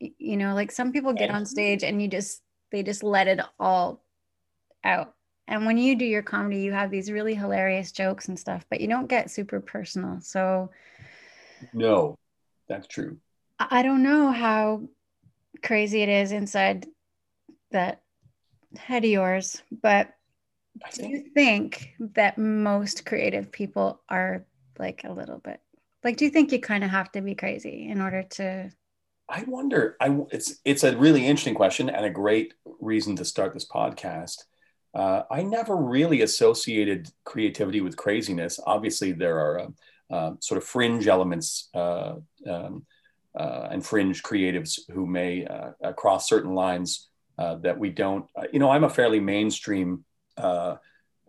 You 0.00 0.36
know 0.36 0.54
like 0.54 0.70
some 0.70 0.92
people 0.92 1.12
get 1.14 1.30
on 1.30 1.46
stage 1.46 1.82
and 1.82 2.02
you 2.02 2.08
just 2.08 2.42
they 2.70 2.82
just 2.82 3.02
let 3.02 3.28
it 3.28 3.40
all 3.58 4.02
out. 4.82 5.14
And 5.46 5.66
when 5.66 5.78
you 5.78 5.96
do 5.96 6.04
your 6.04 6.22
comedy 6.22 6.60
you 6.60 6.72
have 6.72 6.90
these 6.90 7.10
really 7.10 7.34
hilarious 7.34 7.92
jokes 7.92 8.28
and 8.28 8.38
stuff 8.38 8.66
but 8.68 8.80
you 8.80 8.88
don't 8.88 9.06
get 9.06 9.30
super 9.30 9.60
personal. 9.60 10.20
So 10.20 10.70
No, 11.72 12.18
that's 12.68 12.86
true. 12.86 13.18
I 13.58 13.82
don't 13.82 14.02
know 14.02 14.30
how 14.30 14.82
crazy 15.62 16.02
it 16.02 16.08
is 16.08 16.32
inside 16.32 16.86
that 17.70 18.02
head 18.76 19.04
of 19.04 19.10
yours, 19.10 19.62
but 19.82 20.14
do 20.92 21.06
you 21.06 21.30
think 21.34 21.94
that 22.00 22.36
most 22.36 23.06
creative 23.06 23.50
people 23.52 24.00
are 24.08 24.44
like 24.78 25.02
a 25.04 25.12
little 25.12 25.38
bit 25.38 25.60
like 26.02 26.16
do 26.16 26.24
you 26.24 26.30
think 26.32 26.50
you 26.50 26.60
kind 26.60 26.82
of 26.82 26.90
have 26.90 27.12
to 27.12 27.20
be 27.20 27.36
crazy 27.36 27.88
in 27.88 28.00
order 28.00 28.24
to 28.24 28.68
I 29.28 29.44
wonder. 29.46 29.96
I 30.00 30.18
it's 30.30 30.60
it's 30.64 30.84
a 30.84 30.96
really 30.96 31.26
interesting 31.26 31.54
question 31.54 31.88
and 31.88 32.04
a 32.04 32.10
great 32.10 32.54
reason 32.80 33.16
to 33.16 33.24
start 33.24 33.54
this 33.54 33.66
podcast. 33.66 34.44
Uh, 34.94 35.22
I 35.30 35.42
never 35.42 35.74
really 35.76 36.20
associated 36.22 37.08
creativity 37.24 37.80
with 37.80 37.96
craziness. 37.96 38.60
Obviously, 38.64 39.12
there 39.12 39.38
are 39.38 39.60
uh, 39.60 40.14
uh, 40.14 40.32
sort 40.40 40.58
of 40.58 40.64
fringe 40.64 41.08
elements 41.08 41.70
uh, 41.74 42.16
um, 42.46 42.84
uh, 43.34 43.68
and 43.70 43.84
fringe 43.84 44.22
creatives 44.22 44.78
who 44.92 45.06
may 45.06 45.46
uh, 45.46 45.70
uh, 45.82 45.92
cross 45.92 46.28
certain 46.28 46.54
lines 46.54 47.08
uh, 47.38 47.56
that 47.56 47.78
we 47.78 47.90
don't. 47.90 48.26
Uh, 48.36 48.44
you 48.52 48.58
know, 48.58 48.70
I'm 48.70 48.84
a 48.84 48.90
fairly 48.90 49.20
mainstream. 49.20 50.04
Uh, 50.36 50.76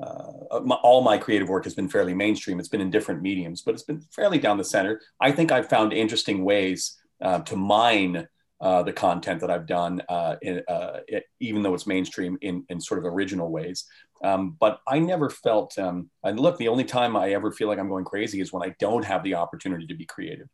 uh, 0.01 0.59
my, 0.63 0.75
all 0.75 1.01
my 1.01 1.17
creative 1.17 1.47
work 1.47 1.63
has 1.63 1.73
been 1.73 1.89
fairly 1.89 2.13
mainstream. 2.13 2.59
It's 2.59 2.69
been 2.69 2.81
in 2.81 2.91
different 2.91 3.21
mediums, 3.21 3.61
but 3.61 3.73
it's 3.73 3.83
been 3.83 4.01
fairly 4.01 4.39
down 4.39 4.57
the 4.57 4.63
center. 4.63 5.01
I 5.19 5.31
think 5.31 5.51
I've 5.51 5.69
found 5.69 5.93
interesting 5.93 6.43
ways 6.43 6.97
to 7.45 7.55
mine 7.55 8.27
uh, 8.61 8.83
the 8.83 8.93
content 8.93 9.41
that 9.41 9.51
I've 9.51 9.65
done, 9.65 10.01
uh, 10.07 10.37
in, 10.41 10.61
uh, 10.67 10.99
it, 11.07 11.25
even 11.39 11.61
though 11.61 11.73
it's 11.73 11.87
mainstream 11.87 12.37
in, 12.41 12.65
in 12.69 12.79
sort 12.79 12.99
of 12.99 13.05
original 13.05 13.51
ways. 13.51 13.85
Um, 14.23 14.55
but 14.59 14.79
I 14.87 14.99
never 14.99 15.29
felt, 15.29 15.77
um, 15.77 16.09
and 16.23 16.39
look, 16.39 16.57
the 16.57 16.69
only 16.69 16.85
time 16.85 17.17
I 17.17 17.31
ever 17.31 17.51
feel 17.51 17.67
like 17.67 17.79
I'm 17.79 17.89
going 17.89 18.05
crazy 18.05 18.39
is 18.39 18.53
when 18.53 18.63
I 18.63 18.73
don't 18.79 19.03
have 19.03 19.23
the 19.23 19.35
opportunity 19.35 19.85
to 19.87 19.93
be 19.93 20.05
creative. 20.05 20.47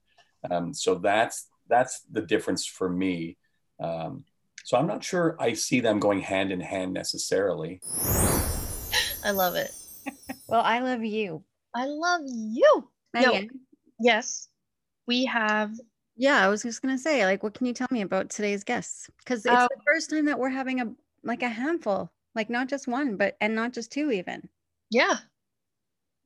Um, 0.50 0.74
so 0.74 0.96
that's 0.96 1.48
that's 1.68 2.02
the 2.12 2.22
difference 2.22 2.66
for 2.66 2.90
me. 2.90 3.38
Um, 3.80 4.26
so 4.64 4.78
I'm 4.78 4.88
not 4.88 5.04
sure 5.04 5.36
I 5.40 5.54
see 5.54 5.80
them 5.80 6.00
going 6.00 6.22
hand 6.22 6.52
in 6.52 6.60
hand 6.62 6.94
necessarily. 6.94 7.82
I 9.24 9.32
love 9.32 9.56
it. 9.56 9.72
well 10.48 10.62
i 10.62 10.80
love 10.80 11.04
you 11.04 11.44
I 11.76 11.86
love 11.86 12.22
you. 12.26 12.90
No, 13.14 13.34
Megan? 13.34 13.50
yes, 14.00 14.48
we 15.08 15.26
have. 15.26 15.72
yeah 16.18 16.44
i 16.44 16.48
was 16.50 16.64
just 16.64 16.82
gonna 16.82 16.98
say 16.98 17.26
like 17.26 17.44
what 17.44 17.54
can 17.54 17.68
you 17.68 17.74
tell 17.74 17.88
me 17.92 18.02
about 18.02 18.30
today's 18.30 18.64
guests 18.64 19.10
because 19.20 19.46
it's 19.46 19.54
Oh. 19.56 19.68
the 19.70 19.82
first 19.86 20.10
time 20.10 20.26
that 20.26 20.40
we're 20.40 20.50
having 20.50 20.82
a 20.82 20.92
like 21.24 21.44
a 21.44 21.50
handful 21.50 22.12
like 22.36 22.50
not 22.50 22.68
just 22.68 22.88
one 22.88 23.16
but 23.16 23.38
and 23.42 23.54
not 23.56 23.74
just 23.74 23.92
two 23.92 24.12
even 24.12 24.48
Yeah. 24.90 25.18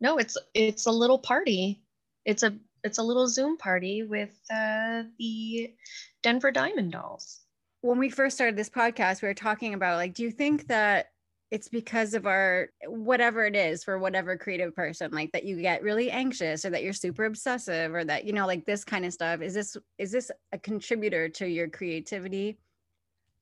No, 0.01 0.17
it's 0.17 0.37
it's 0.53 0.85
a 0.87 0.91
little 0.91 1.17
party. 1.19 1.81
It's 2.25 2.43
a 2.43 2.53
it's 2.83 2.97
a 2.97 3.03
little 3.03 3.27
Zoom 3.27 3.57
party 3.57 4.03
with 4.03 4.29
uh, 4.53 5.03
the 5.17 5.73
Denver 6.21 6.51
Diamond 6.51 6.91
Dolls. 6.91 7.44
When 7.85 7.99
we 7.99 8.09
first 8.09 8.35
started 8.35 8.55
this 8.55 8.69
podcast, 8.69 9.21
we 9.21 9.27
were 9.27 9.33
talking 9.33 9.73
about 9.75 9.97
like, 9.97 10.13
do 10.13 10.23
you 10.23 10.31
think 10.31 10.67
that 10.67 11.07
it's 11.51 11.69
because 11.69 12.15
of 12.15 12.25
our 12.25 12.69
whatever 12.87 13.45
it 13.45 13.55
is 13.55 13.83
for 13.83 13.99
whatever 13.99 14.35
creative 14.35 14.75
person, 14.75 15.11
like 15.11 15.31
that 15.31 15.45
you 15.45 15.61
get 15.61 15.83
really 15.83 16.09
anxious 16.09 16.65
or 16.65 16.71
that 16.71 16.83
you're 16.83 16.93
super 16.93 17.25
obsessive 17.25 17.93
or 17.93 18.03
that, 18.03 18.25
you 18.25 18.33
know, 18.33 18.47
like 18.47 18.65
this 18.65 18.83
kind 18.83 19.05
of 19.05 19.13
stuff? 19.13 19.41
Is 19.41 19.53
this 19.53 19.77
is 19.99 20.11
this 20.11 20.31
a 20.51 20.57
contributor 20.57 21.29
to 21.29 21.47
your 21.47 21.69
creativity? 21.69 22.57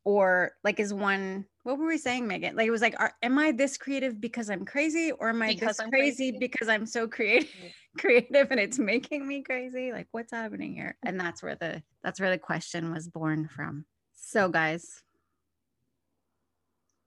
Or 0.04 0.52
like 0.66 0.82
is 0.82 0.94
one 0.94 1.46
what 1.64 1.78
were 1.78 1.88
we 1.88 1.98
saying, 1.98 2.28
Megan? 2.28 2.58
Like 2.58 2.68
it 2.68 2.72
was 2.72 2.82
like, 2.82 3.00
are, 3.00 3.14
am 3.24 3.40
I 3.40 3.54
this 3.54 3.78
creative 3.78 4.20
because 4.20 4.50
I'm 4.50 4.66
crazy, 4.66 5.14
or 5.14 5.30
am 5.30 5.42
I 5.42 5.54
Because 5.54 5.78
this 5.78 5.80
I'm 5.80 5.90
crazy, 5.90 6.32
crazy. 6.32 6.38
because 6.38 6.68
I'm 6.68 6.86
so 6.86 7.08
creative, 7.08 7.48
mm. 7.48 7.72
creative 7.98 8.52
and 8.52 8.60
it's 8.60 8.78
making 8.78 9.26
me 9.26 9.42
crazy? 9.42 9.94
Like 9.94 10.08
what's 10.12 10.34
happening 10.34 10.76
here? 10.76 10.98
And 11.04 11.18
that's 11.18 11.42
where 11.42 11.56
the 11.56 11.82
that's 12.04 12.20
where 12.20 12.32
the 12.32 12.38
question 12.38 12.92
was 12.92 13.08
born 13.08 13.48
from. 13.48 13.86
So 14.26 14.50
guys, 14.50 15.04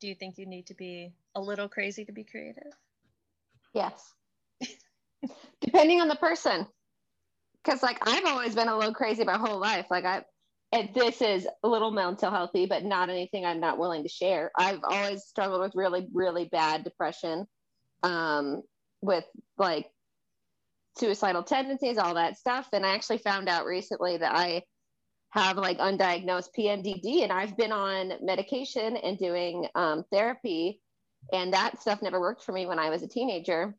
Do 0.00 0.06
you 0.08 0.14
think 0.14 0.38
you 0.38 0.46
need 0.46 0.66
to 0.66 0.74
be 0.74 1.12
a 1.34 1.40
little 1.40 1.68
crazy 1.68 2.04
to 2.04 2.12
be 2.12 2.24
creative? 2.24 2.72
Yes. 3.74 4.14
Depending 5.60 6.00
on 6.00 6.08
the 6.08 6.16
person. 6.16 6.66
Because 7.64 7.82
like 7.82 8.06
I've 8.06 8.26
always 8.26 8.54
been 8.54 8.68
a 8.68 8.76
little 8.76 8.94
crazy 8.94 9.24
my 9.24 9.38
whole 9.38 9.58
life. 9.58 9.86
Like 9.90 10.04
I 10.04 10.24
and 10.72 10.90
this 10.94 11.22
is 11.22 11.48
a 11.64 11.68
little 11.68 11.90
mental 11.90 12.30
healthy, 12.30 12.66
but 12.66 12.84
not 12.84 13.08
anything 13.08 13.44
I'm 13.46 13.60
not 13.60 13.78
willing 13.78 14.02
to 14.02 14.08
share. 14.08 14.52
I've 14.56 14.80
always 14.84 15.24
struggled 15.24 15.62
with 15.62 15.72
really, 15.74 16.06
really 16.12 16.44
bad 16.44 16.84
depression, 16.84 17.46
um, 18.02 18.62
with 19.00 19.24
like 19.56 19.86
suicidal 20.98 21.44
tendencies, 21.44 21.98
all 21.98 22.14
that 22.14 22.36
stuff. 22.36 22.68
And 22.72 22.84
I 22.84 22.94
actually 22.94 23.18
found 23.18 23.48
out 23.48 23.64
recently 23.64 24.18
that 24.18 24.36
I 24.36 24.62
have 25.30 25.56
like 25.56 25.78
undiagnosed 25.78 26.50
PMDD, 26.58 27.22
and 27.22 27.32
I've 27.32 27.56
been 27.56 27.72
on 27.72 28.12
medication 28.22 28.96
and 28.96 29.18
doing 29.18 29.66
um, 29.74 30.04
therapy, 30.12 30.80
and 31.32 31.52
that 31.52 31.80
stuff 31.80 32.02
never 32.02 32.20
worked 32.20 32.42
for 32.42 32.52
me 32.52 32.66
when 32.66 32.78
I 32.78 32.90
was 32.90 33.02
a 33.02 33.08
teenager. 33.08 33.74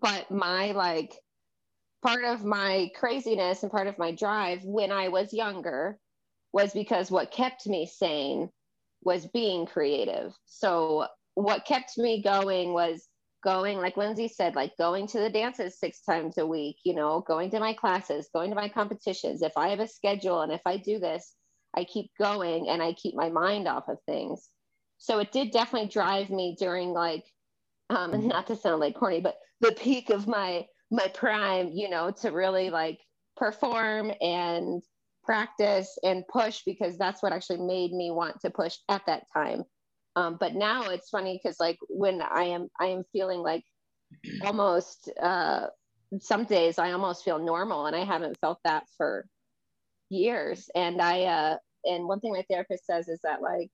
But 0.00 0.30
my 0.30 0.72
like 0.72 1.14
part 2.02 2.24
of 2.24 2.44
my 2.44 2.90
craziness 2.94 3.62
and 3.62 3.72
part 3.72 3.86
of 3.86 3.98
my 3.98 4.12
drive 4.12 4.64
when 4.64 4.92
I 4.92 5.08
was 5.08 5.32
younger 5.32 5.98
was 6.52 6.72
because 6.72 7.10
what 7.10 7.30
kept 7.30 7.66
me 7.66 7.86
sane 7.86 8.50
was 9.02 9.26
being 9.26 9.66
creative. 9.66 10.32
So 10.46 11.06
what 11.34 11.64
kept 11.64 11.96
me 11.98 12.22
going 12.22 12.72
was 12.72 13.08
going 13.46 13.78
like 13.78 13.96
lindsay 13.96 14.26
said 14.26 14.56
like 14.56 14.76
going 14.76 15.06
to 15.06 15.20
the 15.20 15.30
dances 15.30 15.78
six 15.78 16.00
times 16.02 16.36
a 16.36 16.44
week 16.44 16.78
you 16.82 16.92
know 16.92 17.24
going 17.28 17.48
to 17.48 17.60
my 17.60 17.72
classes 17.72 18.28
going 18.34 18.50
to 18.50 18.56
my 18.56 18.68
competitions. 18.68 19.40
If 19.40 19.52
i 19.56 19.68
have 19.68 19.78
a 19.78 19.86
schedule 19.86 20.40
and 20.40 20.52
if 20.52 20.62
i 20.66 20.76
do 20.76 20.98
this 20.98 21.34
i 21.76 21.84
keep 21.84 22.10
going 22.18 22.68
and 22.68 22.82
i 22.82 22.92
keep 22.94 23.14
my 23.14 23.30
mind 23.30 23.68
off 23.68 23.88
of 23.88 23.98
things. 24.04 24.50
So 24.98 25.20
it 25.20 25.30
did 25.30 25.52
definitely 25.52 25.90
drive 25.90 26.28
me 26.28 26.56
during 26.58 26.90
like 26.90 27.24
um 27.88 28.26
not 28.26 28.48
to 28.48 28.56
sound 28.56 28.80
like 28.80 28.96
corny 28.96 29.20
but 29.20 29.36
the 29.60 29.70
peak 29.72 30.10
of 30.10 30.26
my 30.26 30.66
my 30.90 31.06
prime 31.14 31.70
you 31.72 31.88
know 31.88 32.10
to 32.22 32.30
really 32.32 32.68
like 32.70 32.98
perform 33.36 34.10
and 34.20 34.82
practice 35.22 35.96
and 36.02 36.26
push 36.26 36.62
because 36.66 36.98
that's 36.98 37.22
what 37.22 37.32
actually 37.32 37.58
made 37.58 37.92
me 37.92 38.10
want 38.10 38.40
to 38.40 38.50
push 38.50 38.76
at 38.88 39.06
that 39.06 39.22
time 39.32 39.62
um, 40.16 40.38
but 40.40 40.54
now 40.54 40.84
it's 40.84 41.10
funny 41.10 41.38
because 41.40 41.60
like 41.60 41.76
when 41.88 42.22
I 42.22 42.44
am 42.44 42.68
I 42.80 42.86
am 42.86 43.04
feeling 43.12 43.40
like 43.40 43.62
almost 44.42 45.10
uh, 45.22 45.66
some 46.20 46.44
days 46.44 46.78
I 46.78 46.92
almost 46.92 47.22
feel 47.22 47.38
normal 47.38 47.86
and 47.86 47.94
I 47.94 48.04
haven't 48.04 48.38
felt 48.40 48.58
that 48.64 48.84
for 48.96 49.26
years. 50.08 50.70
And 50.74 51.02
I 51.02 51.24
uh, 51.24 51.56
and 51.84 52.08
one 52.08 52.20
thing 52.20 52.32
my 52.32 52.44
therapist 52.50 52.86
says 52.86 53.08
is 53.08 53.20
that 53.24 53.42
like 53.42 53.68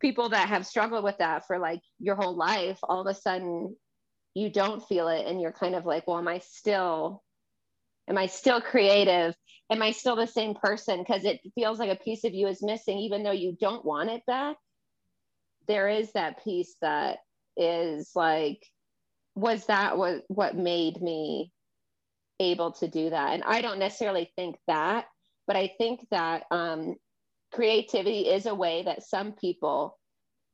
people 0.00 0.30
that 0.30 0.48
have 0.48 0.66
struggled 0.66 1.04
with 1.04 1.18
that 1.18 1.46
for 1.46 1.58
like 1.58 1.80
your 2.00 2.16
whole 2.16 2.36
life, 2.36 2.78
all 2.82 3.00
of 3.00 3.06
a 3.06 3.14
sudden 3.14 3.76
you 4.34 4.50
don't 4.50 4.86
feel 4.86 5.08
it 5.08 5.26
and 5.26 5.40
you're 5.40 5.52
kind 5.52 5.76
of 5.76 5.86
like, 5.86 6.08
well, 6.08 6.18
am 6.18 6.26
I 6.26 6.40
still 6.40 7.22
am 8.08 8.18
I 8.18 8.26
still 8.26 8.60
creative? 8.60 9.36
Am 9.70 9.80
I 9.80 9.92
still 9.92 10.16
the 10.16 10.26
same 10.26 10.54
person? 10.54 10.98
Because 10.98 11.24
it 11.24 11.38
feels 11.54 11.78
like 11.78 11.90
a 11.90 12.02
piece 12.02 12.24
of 12.24 12.34
you 12.34 12.48
is 12.48 12.60
missing, 12.60 12.98
even 12.98 13.22
though 13.22 13.30
you 13.30 13.56
don't 13.60 13.84
want 13.84 14.10
it 14.10 14.26
back 14.26 14.56
there 15.70 15.88
is 15.88 16.10
that 16.12 16.42
piece 16.42 16.74
that 16.82 17.18
is 17.56 18.10
like 18.16 18.66
was 19.36 19.66
that 19.66 19.96
what 19.96 20.24
what 20.26 20.56
made 20.56 21.00
me 21.00 21.52
able 22.40 22.72
to 22.72 22.88
do 22.88 23.10
that? 23.10 23.34
And 23.34 23.44
i 23.44 23.60
don't 23.60 23.78
necessarily 23.78 24.32
think 24.34 24.56
that 24.66 25.06
but 25.46 25.54
i 25.56 25.72
think 25.78 26.04
that 26.10 26.44
um, 26.50 26.96
creativity 27.52 28.28
is 28.28 28.46
a 28.46 28.54
way 28.54 28.82
that 28.82 29.04
some 29.04 29.32
people 29.32 29.96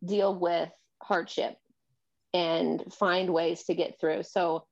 deal 0.04 0.38
with 0.38 0.70
hardship 1.02 1.56
and 2.34 2.84
find 2.92 3.32
ways 3.32 3.64
to 3.64 3.74
get 3.74 3.98
through. 3.98 4.22
So 4.22 4.66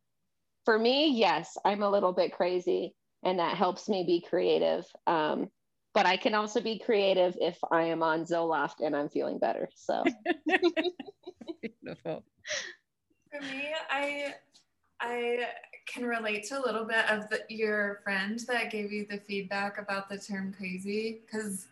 for 0.67 0.79
me 0.79 1.11
yes 1.13 1.57
i'm 1.65 1.83
a 1.83 1.91
little 1.91 2.13
bit 2.13 2.35
crazy 2.35 2.95
and 3.23 3.39
that 3.39 3.57
helps 3.57 3.89
me 3.89 4.05
be 4.05 4.21
creative. 4.21 4.85
Um, 5.07 5.49
but 5.95 6.07
I 6.07 6.17
can 6.17 6.35
also 6.35 6.61
be 6.61 6.79
creative 6.79 7.37
if 7.41 7.57
I 7.71 7.85
am 7.85 8.03
on 8.03 8.25
Zoloft 8.25 8.81
and 8.85 8.97
I'm 8.97 9.09
feeling 9.09 9.39
better. 9.39 9.69
So 9.77 10.03
beautiful. 11.63 12.25
For 13.33 13.41
me, 13.41 13.73
I 13.89 14.35
I 15.01 15.47
can 15.87 16.05
relate 16.05 16.45
to 16.49 16.59
a 16.59 16.65
little 16.65 16.85
bit 16.85 17.09
of 17.11 17.29
the, 17.29 17.43
your 17.49 18.01
friend 18.03 18.41
that 18.49 18.71
gave 18.71 18.91
you 18.91 19.07
the 19.09 19.19
feedback 19.19 19.79
about 19.79 20.09
the 20.09 20.19
term 20.19 20.53
crazy 20.57 21.21
because 21.25 21.67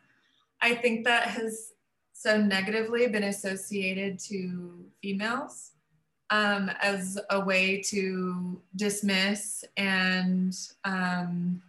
I 0.61 0.75
think 0.75 1.05
that 1.05 1.29
has 1.29 1.73
so 2.13 2.41
negatively 2.41 3.09
been 3.09 3.25
associated 3.25 4.19
to 4.21 4.85
females 5.01 5.73
um, 6.31 6.71
as 6.81 7.19
a 7.31 7.41
way 7.41 7.83
to 7.87 8.61
dismiss 8.77 9.65
and 9.77 10.55
um, 10.85 11.63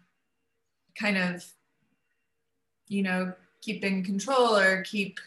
kind 0.96 1.18
of 1.18 1.44
you 2.94 3.04
know, 3.04 3.34
keep 3.62 3.84
in 3.84 4.04
control 4.04 4.56
or 4.56 4.84
keep 4.84 5.20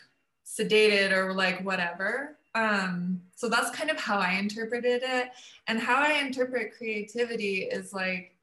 sedated 0.47 1.13
or 1.13 1.33
like 1.33 1.65
whatever. 1.65 2.37
Um, 2.55 3.21
so 3.35 3.49
that's 3.49 3.71
kind 3.77 3.91
of 3.91 3.99
how 3.99 4.19
I 4.19 4.35
interpreted 4.35 5.03
it. 5.05 5.31
And 5.67 5.79
how 5.79 5.97
I 5.97 6.21
interpret 6.21 6.77
creativity 6.77 7.63
is 7.65 7.93
like, 7.93 8.35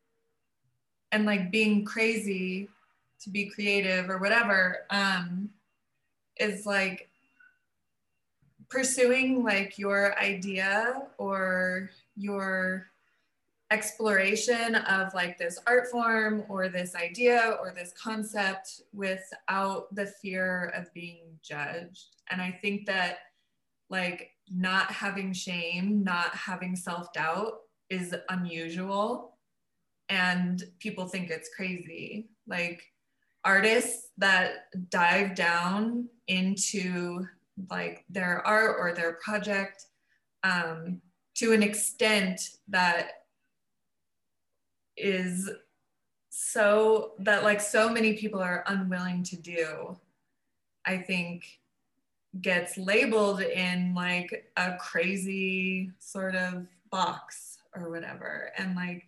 and 1.11 1.25
like 1.25 1.51
being 1.51 1.85
crazy 1.85 2.67
to 3.21 3.29
be 3.29 3.45
creative 3.45 4.09
or 4.09 4.17
whatever, 4.17 4.85
um, 4.89 5.49
is 6.37 6.65
like 6.65 7.09
pursuing 8.69 9.43
like 9.43 9.77
your 9.77 10.17
idea 10.19 11.03
or 11.17 11.89
your 12.17 12.87
exploration 13.73 14.75
of 14.75 15.11
like 15.15 15.37
this 15.39 15.57
art 15.65 15.87
form 15.89 16.43
or 16.47 16.69
this 16.69 16.93
idea 16.93 17.57
or 17.59 17.73
this 17.75 17.91
concept 18.01 18.81
without 18.93 19.93
the 19.95 20.05
fear 20.21 20.71
of 20.75 20.93
being 20.93 21.23
judged. 21.41 22.15
And 22.29 22.39
I 22.39 22.51
think 22.61 22.85
that 22.85 23.17
like 23.89 24.29
not 24.47 24.91
having 24.91 25.33
shame, 25.33 26.03
not 26.03 26.35
having 26.35 26.75
self 26.75 27.11
doubt 27.13 27.61
is 27.89 28.15
unusual. 28.29 29.37
And 30.09 30.63
people 30.79 31.07
think 31.07 31.31
it's 31.31 31.49
crazy. 31.55 32.29
Like 32.45 32.83
artists 33.43 34.09
that 34.19 34.65
dive 34.91 35.33
down 35.35 36.09
into 36.27 37.25
like 37.71 38.05
their 38.07 38.45
art 38.45 38.77
or 38.79 38.93
their 38.93 39.13
project 39.13 39.85
um, 40.43 41.01
to 41.35 41.53
an 41.53 41.63
extent 41.63 42.39
that 42.67 43.22
is 44.97 45.49
so 46.29 47.13
that 47.19 47.43
like 47.43 47.61
so 47.61 47.89
many 47.89 48.13
people 48.13 48.39
are 48.41 48.63
unwilling 48.67 49.23
to 49.23 49.35
do 49.35 49.95
i 50.85 50.97
think 50.97 51.59
gets 52.41 52.77
labeled 52.77 53.41
in 53.41 53.93
like 53.93 54.51
a 54.57 54.75
crazy 54.77 55.91
sort 55.99 56.35
of 56.35 56.65
box 56.91 57.59
or 57.75 57.89
whatever. 57.89 58.51
And 58.57 58.75
like 58.75 59.03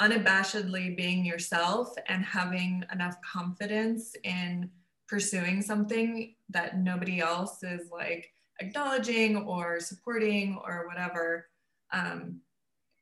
unabashedly 0.00 0.96
being 0.96 1.24
yourself 1.24 1.94
and 2.08 2.24
having 2.24 2.84
enough 2.92 3.16
confidence 3.20 4.14
in 4.24 4.70
pursuing 5.08 5.60
something 5.60 6.34
that 6.48 6.78
nobody 6.78 7.20
else 7.20 7.62
is 7.62 7.90
like 7.90 8.32
acknowledging 8.60 9.36
or 9.36 9.80
supporting 9.80 10.58
or 10.64 10.86
whatever 10.86 11.46
um, 11.92 12.40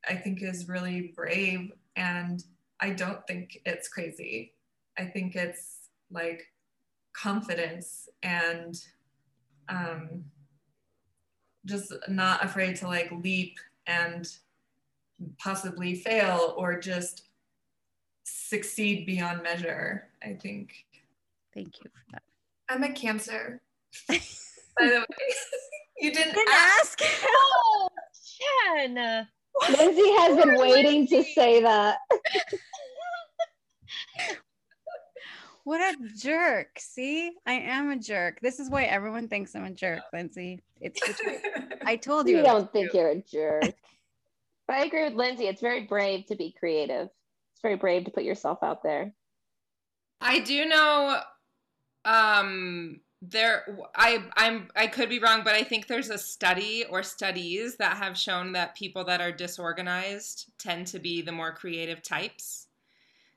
i 0.08 0.14
think 0.14 0.42
is 0.42 0.68
really 0.68 1.12
brave 1.14 1.70
and 2.00 2.42
I 2.80 2.90
don't 2.90 3.24
think 3.26 3.60
it's 3.66 3.88
crazy. 3.88 4.54
I 4.98 5.04
think 5.04 5.36
it's 5.36 5.90
like 6.10 6.46
confidence 7.12 8.08
and 8.22 8.74
um, 9.68 10.24
just 11.66 11.92
not 12.08 12.42
afraid 12.42 12.76
to 12.76 12.86
like 12.88 13.12
leap 13.12 13.58
and 13.86 14.26
possibly 15.38 15.94
fail 15.94 16.54
or 16.56 16.80
just 16.80 17.24
succeed 18.24 19.04
beyond 19.04 19.42
measure. 19.42 20.08
I 20.22 20.32
think. 20.32 20.72
Thank 21.54 21.84
you 21.84 21.90
for 21.90 22.12
that. 22.12 22.22
I'm 22.70 22.82
a 22.82 22.92
cancer. 22.92 23.60
By 24.08 24.18
the 24.78 25.00
way, 25.00 25.34
you 25.98 26.12
didn't, 26.12 26.34
didn't 26.34 26.48
ask. 26.50 27.02
ask. 27.02 27.24
oh, 27.28 27.88
Jen. 28.78 29.26
Lindsay 29.68 30.10
has 30.18 30.36
been 30.36 30.58
waiting 30.58 31.06
to 31.08 31.22
say 31.22 31.62
that. 31.62 31.98
what 35.64 35.80
a 35.80 35.96
jerk. 36.16 36.78
See, 36.78 37.32
I 37.46 37.52
am 37.52 37.90
a 37.90 37.98
jerk. 37.98 38.40
This 38.40 38.60
is 38.60 38.70
why 38.70 38.84
everyone 38.84 39.28
thinks 39.28 39.54
I'm 39.54 39.64
a 39.64 39.70
jerk, 39.70 40.00
Lindsay. 40.12 40.60
It's 40.80 41.00
the 41.06 41.14
truth. 41.14 41.42
I 41.84 41.96
told 41.96 42.28
you. 42.28 42.38
You 42.38 42.42
don't 42.42 42.72
think 42.72 42.92
you're 42.92 43.10
a 43.10 43.22
jerk. 43.22 43.62
but 44.66 44.76
I 44.76 44.84
agree 44.84 45.04
with 45.04 45.14
Lindsay. 45.14 45.46
It's 45.46 45.60
very 45.60 45.84
brave 45.84 46.26
to 46.26 46.36
be 46.36 46.54
creative. 46.58 47.08
It's 47.52 47.62
very 47.62 47.76
brave 47.76 48.04
to 48.06 48.10
put 48.10 48.24
yourself 48.24 48.62
out 48.62 48.82
there. 48.82 49.12
I 50.20 50.40
do 50.40 50.66
know 50.66 51.20
um 52.04 53.00
there 53.22 53.78
i 53.96 54.18
i'm 54.36 54.68
i 54.76 54.86
could 54.86 55.10
be 55.10 55.18
wrong 55.18 55.42
but 55.44 55.54
i 55.54 55.62
think 55.62 55.86
there's 55.86 56.08
a 56.08 56.16
study 56.16 56.84
or 56.88 57.02
studies 57.02 57.76
that 57.76 57.98
have 57.98 58.16
shown 58.16 58.52
that 58.52 58.74
people 58.74 59.04
that 59.04 59.20
are 59.20 59.30
disorganized 59.32 60.50
tend 60.58 60.86
to 60.86 60.98
be 60.98 61.20
the 61.20 61.32
more 61.32 61.52
creative 61.52 62.02
types 62.02 62.66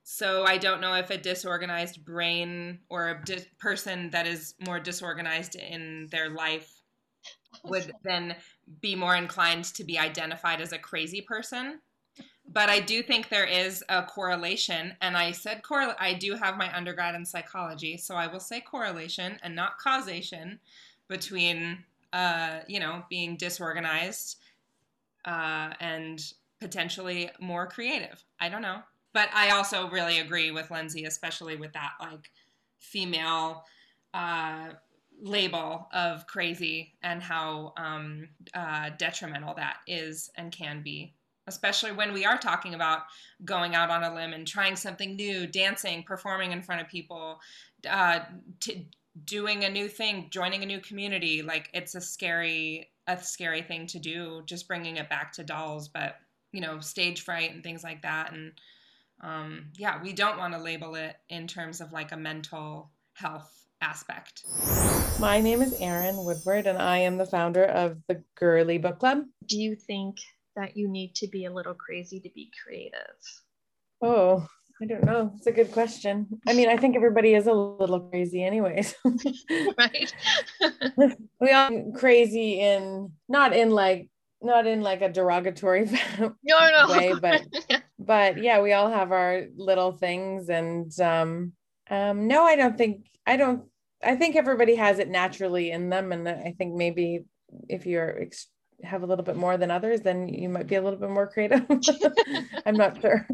So 0.03 0.45
I 0.45 0.57
don't 0.57 0.81
know 0.81 0.95
if 0.95 1.09
a 1.11 1.17
disorganized 1.17 2.05
brain 2.05 2.79
or 2.89 3.09
a 3.09 3.23
dis- 3.25 3.47
person 3.59 4.09
that 4.11 4.27
is 4.27 4.55
more 4.59 4.79
disorganized 4.79 5.55
in 5.55 6.07
their 6.11 6.29
life 6.29 6.81
would 7.63 7.91
then 8.03 8.35
be 8.81 8.95
more 8.95 9.15
inclined 9.15 9.65
to 9.75 9.83
be 9.83 9.99
identified 9.99 10.61
as 10.61 10.73
a 10.73 10.77
crazy 10.79 11.21
person. 11.21 11.81
But 12.45 12.69
I 12.69 12.79
do 12.79 13.01
think 13.01 13.29
there 13.29 13.45
is 13.45 13.83
a 13.89 14.03
correlation, 14.03 14.95
and 15.01 15.17
I 15.17 15.31
said 15.31 15.63
correl. 15.63 15.95
I 15.99 16.13
do 16.13 16.35
have 16.35 16.57
my 16.57 16.75
undergrad 16.75 17.15
in 17.15 17.25
psychology, 17.25 17.97
so 17.97 18.15
I 18.15 18.27
will 18.27 18.39
say 18.39 18.59
correlation 18.59 19.39
and 19.41 19.55
not 19.55 19.79
causation 19.79 20.59
between, 21.07 21.83
uh, 22.11 22.59
you 22.67 22.79
know, 22.79 23.03
being 23.09 23.37
disorganized 23.37 24.37
uh, 25.25 25.73
and 25.79 26.21
potentially 26.59 27.29
more 27.39 27.65
creative. 27.67 28.23
I 28.39 28.49
don't 28.49 28.61
know. 28.61 28.81
But 29.13 29.29
I 29.33 29.51
also 29.51 29.89
really 29.89 30.19
agree 30.19 30.51
with 30.51 30.71
Lindsay, 30.71 31.05
especially 31.05 31.55
with 31.55 31.73
that 31.73 31.91
like 32.01 32.31
female 32.79 33.63
uh, 34.13 34.69
label 35.21 35.87
of 35.93 36.25
crazy 36.27 36.95
and 37.03 37.21
how 37.21 37.73
um, 37.77 38.29
uh, 38.53 38.89
detrimental 38.97 39.53
that 39.55 39.77
is 39.87 40.29
and 40.35 40.51
can 40.51 40.81
be. 40.81 41.13
Especially 41.47 41.91
when 41.91 42.13
we 42.13 42.25
are 42.25 42.37
talking 42.37 42.73
about 42.73 43.01
going 43.43 43.75
out 43.75 43.89
on 43.89 44.03
a 44.03 44.13
limb 44.13 44.33
and 44.33 44.47
trying 44.47 44.75
something 44.75 45.15
new, 45.15 45.45
dancing, 45.45 46.03
performing 46.03 46.51
in 46.51 46.61
front 46.61 46.81
of 46.81 46.87
people, 46.87 47.39
uh, 47.89 48.19
t- 48.59 48.87
doing 49.25 49.65
a 49.65 49.69
new 49.69 49.87
thing, 49.87 50.27
joining 50.29 50.63
a 50.63 50.65
new 50.65 50.79
community. 50.79 51.41
Like 51.41 51.69
it's 51.73 51.95
a 51.95 52.01
scary, 52.01 52.91
a 53.07 53.17
scary 53.17 53.61
thing 53.61 53.87
to 53.87 53.99
do. 53.99 54.43
Just 54.45 54.67
bringing 54.67 54.97
it 54.97 55.09
back 55.09 55.33
to 55.33 55.43
dolls, 55.43 55.89
but 55.89 56.15
you 56.53 56.61
know, 56.61 56.79
stage 56.79 57.21
fright 57.21 57.53
and 57.53 57.63
things 57.63 57.83
like 57.83 58.03
that. 58.03 58.31
And 58.31 58.53
um, 59.21 59.65
yeah, 59.75 60.01
we 60.01 60.13
don't 60.13 60.37
want 60.37 60.53
to 60.53 60.59
label 60.59 60.95
it 60.95 61.15
in 61.29 61.47
terms 61.47 61.81
of 61.81 61.91
like 61.91 62.11
a 62.11 62.17
mental 62.17 62.91
health 63.13 63.65
aspect. 63.81 64.45
My 65.19 65.41
name 65.41 65.61
is 65.61 65.75
Erin 65.79 66.17
Woodward, 66.17 66.67
and 66.67 66.77
I 66.77 66.99
am 66.99 67.17
the 67.17 67.25
founder 67.25 67.65
of 67.65 67.97
the 68.07 68.23
Girly 68.35 68.77
Book 68.77 68.99
Club. 68.99 69.23
Do 69.45 69.59
you 69.59 69.75
think 69.75 70.17
that 70.55 70.77
you 70.77 70.87
need 70.87 71.15
to 71.15 71.27
be 71.27 71.45
a 71.45 71.53
little 71.53 71.73
crazy 71.73 72.19
to 72.19 72.29
be 72.29 72.51
creative? 72.63 73.17
Oh, 74.01 74.47
I 74.81 74.85
don't 74.85 75.05
know. 75.05 75.31
It's 75.37 75.47
a 75.47 75.51
good 75.51 75.71
question. 75.71 76.27
I 76.47 76.53
mean, 76.53 76.67
I 76.67 76.77
think 76.77 76.95
everybody 76.95 77.35
is 77.35 77.47
a 77.47 77.53
little 77.53 78.01
crazy, 78.01 78.43
anyways. 78.43 78.95
right. 79.77 80.13
we 81.39 81.51
all 81.51 81.91
crazy 81.95 82.59
in 82.59 83.11
not 83.29 83.55
in 83.55 83.71
like 83.71 84.09
not 84.41 84.67
in 84.67 84.81
like 84.81 85.01
a 85.01 85.09
derogatory 85.09 85.89
no, 86.19 86.33
no. 86.43 86.87
way, 86.89 87.13
but 87.19 87.45
but 87.97 88.37
yeah, 88.41 88.61
we 88.61 88.73
all 88.73 88.89
have 88.89 89.11
our 89.11 89.45
little 89.55 89.93
things, 89.93 90.49
and 90.49 90.91
um, 90.99 91.53
um, 91.89 92.27
no, 92.27 92.43
I 92.43 92.55
don't 92.55 92.77
think 92.77 93.05
I 93.25 93.37
don't. 93.37 93.63
I 94.03 94.15
think 94.15 94.35
everybody 94.35 94.75
has 94.75 94.99
it 94.99 95.07
naturally 95.07 95.71
in 95.71 95.89
them, 95.89 96.11
and 96.11 96.27
I 96.27 96.53
think 96.57 96.75
maybe 96.75 97.23
if 97.69 97.85
you're 97.85 98.23
ex- 98.23 98.47
have 98.83 99.03
a 99.03 99.05
little 99.05 99.23
bit 99.23 99.35
more 99.35 99.57
than 99.57 99.71
others, 99.71 100.01
then 100.01 100.27
you 100.27 100.49
might 100.49 100.67
be 100.67 100.75
a 100.75 100.81
little 100.81 100.99
bit 100.99 101.09
more 101.09 101.27
creative. 101.27 101.65
I'm 102.65 102.75
not 102.75 102.99
sure. 103.01 103.27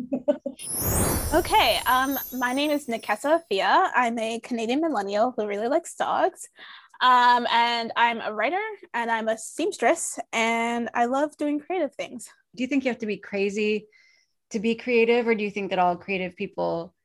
Okay, 1.34 1.80
um, 1.86 2.18
my 2.38 2.54
name 2.54 2.72
is 2.72 2.88
Nikessa 2.88 3.42
Fia. 3.50 3.92
I'm 3.96 4.18
a 4.20 4.40
Canadian 4.40 4.82
millennial 4.82 5.34
who 5.36 5.48
really 5.48 5.68
likes 5.68 5.96
dogs. 5.96 6.50
Um, 7.02 7.48
and 7.52 7.94
I'm 7.96 8.20
a 8.20 8.34
writer 8.34 8.60
and 8.94 9.10
I'm 9.10 9.30
a 9.30 9.38
seamstress 9.38 10.20
and 10.34 10.90
I 10.94 11.06
love 11.06 11.38
doing 11.38 11.60
creative 11.60 11.96
things. 11.96 12.30
Do 12.56 12.64
you 12.64 12.68
think 12.68 12.84
you 12.84 12.92
have 12.92 13.00
to 13.00 13.06
be 13.06 13.18
crazy 13.18 13.88
to 14.50 14.60
be 14.60 14.76
creative, 14.76 15.28
or 15.28 15.36
do 15.36 15.44
you 15.44 15.52
think 15.52 15.70
that 15.70 15.80
all 15.80 15.96
creative 15.96 16.36
people 16.36 16.96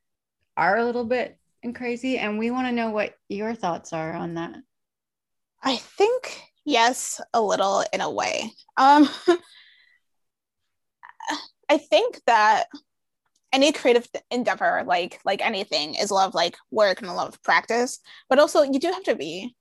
are 0.57 0.78
a 0.78 0.84
little 0.84 1.05
bit 1.05 1.38
and 1.62 1.74
crazy? 1.74 2.18
And 2.18 2.38
we 2.38 2.51
want 2.51 2.66
to 2.66 2.72
know 2.72 2.90
what 2.90 3.14
your 3.28 3.55
thoughts 3.55 3.92
are 3.92 4.12
on 4.12 4.34
that. 4.34 4.57
I 5.62 5.76
think 5.76 6.42
yes, 6.65 7.21
a 7.33 7.41
little 7.41 7.85
in 7.93 8.01
a 8.01 8.11
way. 8.11 8.51
Um, 8.77 9.09
I 11.69 11.79
think 11.79 12.21
that 12.27 12.67
any 13.53 13.73
creative 13.73 14.07
endeavor, 14.31 14.83
like 14.87 15.21
like 15.25 15.45
anything, 15.45 15.95
is 15.95 16.11
a 16.11 16.15
lot 16.15 16.29
of 16.29 16.35
like 16.35 16.57
work 16.71 17.01
and 17.01 17.09
a 17.11 17.15
lot 17.15 17.29
of 17.29 17.43
practice. 17.43 18.01
But 18.29 18.39
also, 18.39 18.62
you 18.62 18.79
do 18.81 18.91
have 18.91 19.05
to 19.05 19.15
be 19.15 19.55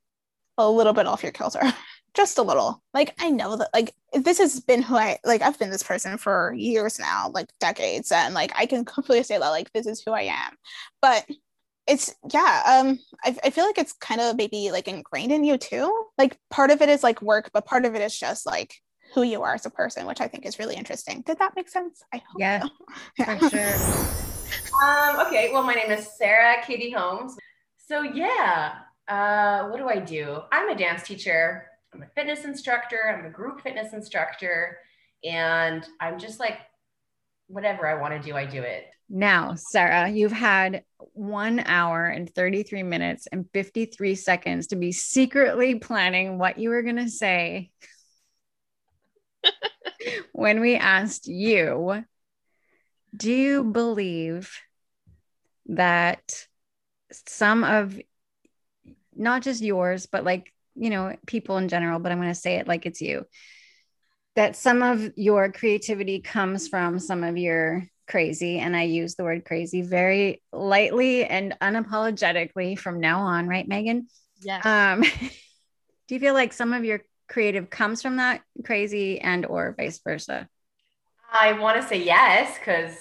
a 0.58 0.70
little 0.70 0.94
bit 0.94 1.08
off 1.08 1.24
your 1.24 1.32
kilter, 1.32 1.62
just 2.14 2.38
a 2.38 2.44
little. 2.44 2.84
Like 2.94 3.14
I 3.20 3.30
know 3.30 3.56
that 3.58 3.70
like 3.74 3.94
this 4.14 4.40
has 4.40 4.60
been 4.60 4.82
who 4.82 4.96
I 4.96 5.20
like. 5.24 5.42
I've 5.42 5.60
been 5.60 5.70
this 5.70 5.84
person 5.84 6.18
for 6.18 6.54
years 6.54 7.00
now, 7.00 7.30
like 7.34 7.50
decades, 7.60 8.12
and 8.12 8.34
like 8.34 8.52
I 8.56 8.66
can 8.66 8.86
completely 8.86 9.24
say 9.24 9.38
that 9.38 9.50
like 9.50 9.72
this 9.74 9.88
is 9.88 10.02
who 10.06 10.12
I 10.12 10.24
am. 10.24 10.56
But 11.02 11.26
it's 11.88 12.16
yeah 12.32 12.64
um 12.66 13.00
I, 13.24 13.36
I 13.44 13.50
feel 13.50 13.66
like 13.66 13.78
it's 13.78 13.94
kind 13.94 14.22
of 14.22 14.38
maybe 14.38 14.72
like 14.72 14.88
ingrained 14.88 15.32
in 15.32 15.44
you 15.44 15.58
too. 15.58 16.06
Like 16.18 16.38
part 16.50 16.72
of 16.72 16.82
it 16.82 16.90
is 16.90 17.04
like 17.04 17.22
work 17.22 17.52
but 17.54 17.66
part 17.66 17.86
of 17.86 17.96
it 17.96 18.02
is 18.02 18.18
just 18.18 18.46
like 18.46 18.76
who 19.14 19.22
you 19.22 19.44
are 19.44 19.54
as 19.54 19.66
a 19.66 19.70
person 19.70 20.08
which 20.08 20.22
i 20.22 20.28
think 20.28 20.46
is 20.46 20.60
really 20.60 20.76
interesting. 20.76 21.22
Did 21.22 21.40
that 21.40 21.56
make 21.56 21.70
sense? 21.70 22.04
I 22.14 22.18
hope 22.18 22.40
yeah, 22.40 22.62
so. 22.62 22.70
yeah. 23.18 23.38
for 23.38 23.50
sure. 23.50 24.88
Um 24.88 25.28
okay 25.28 25.52
well 25.52 25.64
my 25.64 25.74
name 25.74 25.92
is 25.92 26.10
sarah 26.18 26.64
katie 26.66 26.92
holmes. 26.92 27.36
So 27.78 28.02
yeah 28.02 28.76
uh 29.08 29.68
what 29.68 29.78
do 29.78 29.90
i 29.90 30.00
do? 30.00 30.40
I'm 30.52 30.70
a 30.70 30.76
dance 30.76 31.04
teacher. 31.04 31.68
I'm 31.94 32.02
a 32.02 32.08
fitness 32.16 32.46
instructor. 32.46 33.14
I'm 33.14 33.26
a 33.26 33.30
group 33.30 33.62
fitness 33.62 33.94
instructor. 33.94 34.78
And 35.24 35.86
i'm 36.00 36.18
just 36.18 36.40
like 36.40 36.60
whatever 37.48 37.88
i 37.88 38.00
want 38.00 38.14
to 38.14 38.28
do 38.28 38.36
i 38.36 38.46
do 38.46 38.62
it. 38.62 38.86
Now, 39.10 39.54
Sarah, 39.56 40.10
you've 40.10 40.32
had 40.32 40.84
one 40.98 41.60
hour 41.60 42.08
and 42.08 42.34
33 42.34 42.82
minutes 42.84 43.28
and 43.32 43.48
53 43.54 44.16
seconds 44.16 44.68
to 44.68 44.76
be 44.76 44.92
secretly 44.92 45.76
planning 45.76 46.40
what 46.40 46.58
you 46.58 46.70
were 46.70 46.82
going 46.82 46.96
to 46.96 47.10
say 47.10 47.70
when 50.32 50.62
we 50.62 50.76
asked 50.76 51.28
you, 51.28 52.04
do 53.16 53.32
you 53.32 53.64
believe 53.64 54.52
that 55.68 56.48
some 57.28 57.64
of 57.64 58.00
not 59.16 59.44
just 59.44 59.62
yours, 59.62 60.08
but 60.08 60.24
like, 60.24 60.52
you 60.76 60.90
know, 60.90 61.16
people 61.28 61.58
in 61.58 61.70
general, 61.70 62.00
but 62.00 62.12
I'm 62.12 62.18
going 62.18 62.30
to 62.30 62.36
say 62.36 62.56
it 62.56 62.68
like 62.68 62.88
it's 62.88 63.02
you, 63.02 63.26
that 64.36 64.56
some 64.56 64.82
of 64.82 65.12
your 65.16 65.52
creativity 65.52 66.20
comes 66.20 66.68
from 66.68 67.00
some 67.00 67.24
of 67.24 67.38
your 67.38 67.88
crazy 68.06 68.60
and 68.60 68.76
i 68.76 68.84
use 68.84 69.16
the 69.16 69.24
word 69.24 69.46
crazy 69.46 69.82
very 69.82 70.42
lightly 70.52 71.24
and 71.26 71.56
unapologetically 71.62 72.78
from 72.78 73.00
now 73.00 73.22
on 73.22 73.48
right 73.48 73.68
megan? 73.68 74.08
Yes. 74.42 74.66
Um 74.66 75.02
do 76.08 76.16
you 76.16 76.20
feel 76.20 76.34
like 76.34 76.54
some 76.54 76.74
of 76.74 76.84
your 76.84 77.02
creative 77.30 77.70
comes 77.70 78.02
from 78.02 78.18
that 78.18 78.42
crazy 78.64 79.20
and 79.20 79.46
or 79.46 79.74
vice 79.78 80.00
versa? 80.04 80.48
I 81.32 81.54
want 81.54 81.82
to 81.82 81.88
say 81.88 82.04
yes 82.04 82.60
because 82.60 82.96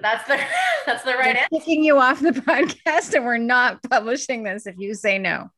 that's 0.00 0.28
the 0.28 0.38
that's 0.86 1.02
the 1.04 1.14
right 1.14 1.36
answer. 1.36 1.48
kicking 1.50 1.82
you 1.82 1.98
off 1.98 2.20
the 2.20 2.30
podcast 2.30 3.14
and 3.14 3.24
we're 3.24 3.38
not 3.38 3.82
publishing 3.82 4.42
this 4.42 4.66
if 4.66 4.76
you 4.78 4.94
say 4.94 5.18
no. 5.18 5.48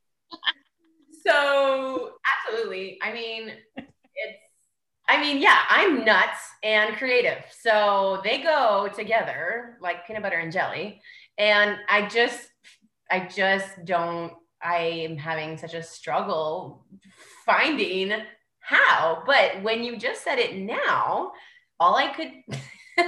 So 1.26 2.12
absolutely. 2.46 2.98
I 3.02 3.12
mean 3.12 3.52
I 5.09 5.20
mean, 5.20 5.38
yeah, 5.38 5.61
I'm 5.68 6.04
nuts 6.04 6.40
and 6.62 6.96
creative. 6.96 7.44
So 7.61 8.20
they 8.24 8.42
go 8.42 8.88
together 8.94 9.78
like 9.80 10.07
peanut 10.07 10.22
butter 10.22 10.38
and 10.38 10.52
jelly. 10.52 11.00
And 11.38 11.76
I 11.88 12.09
just, 12.09 12.48
I 13.11 13.20
just 13.20 13.84
don't, 13.84 14.32
I 14.62 14.78
am 14.78 15.16
having 15.16 15.59
such 15.59 15.74
a 15.74 15.82
struggle 15.82 16.86
finding 17.44 18.12
how. 18.61 19.22
But 19.26 19.62
when 19.62 19.84
you 19.84 19.96
just 19.96 20.24
said 20.24 20.38
it 20.38 20.57
now, 20.57 21.32
all 21.78 21.96
I 21.96 22.09
could, 22.09 22.32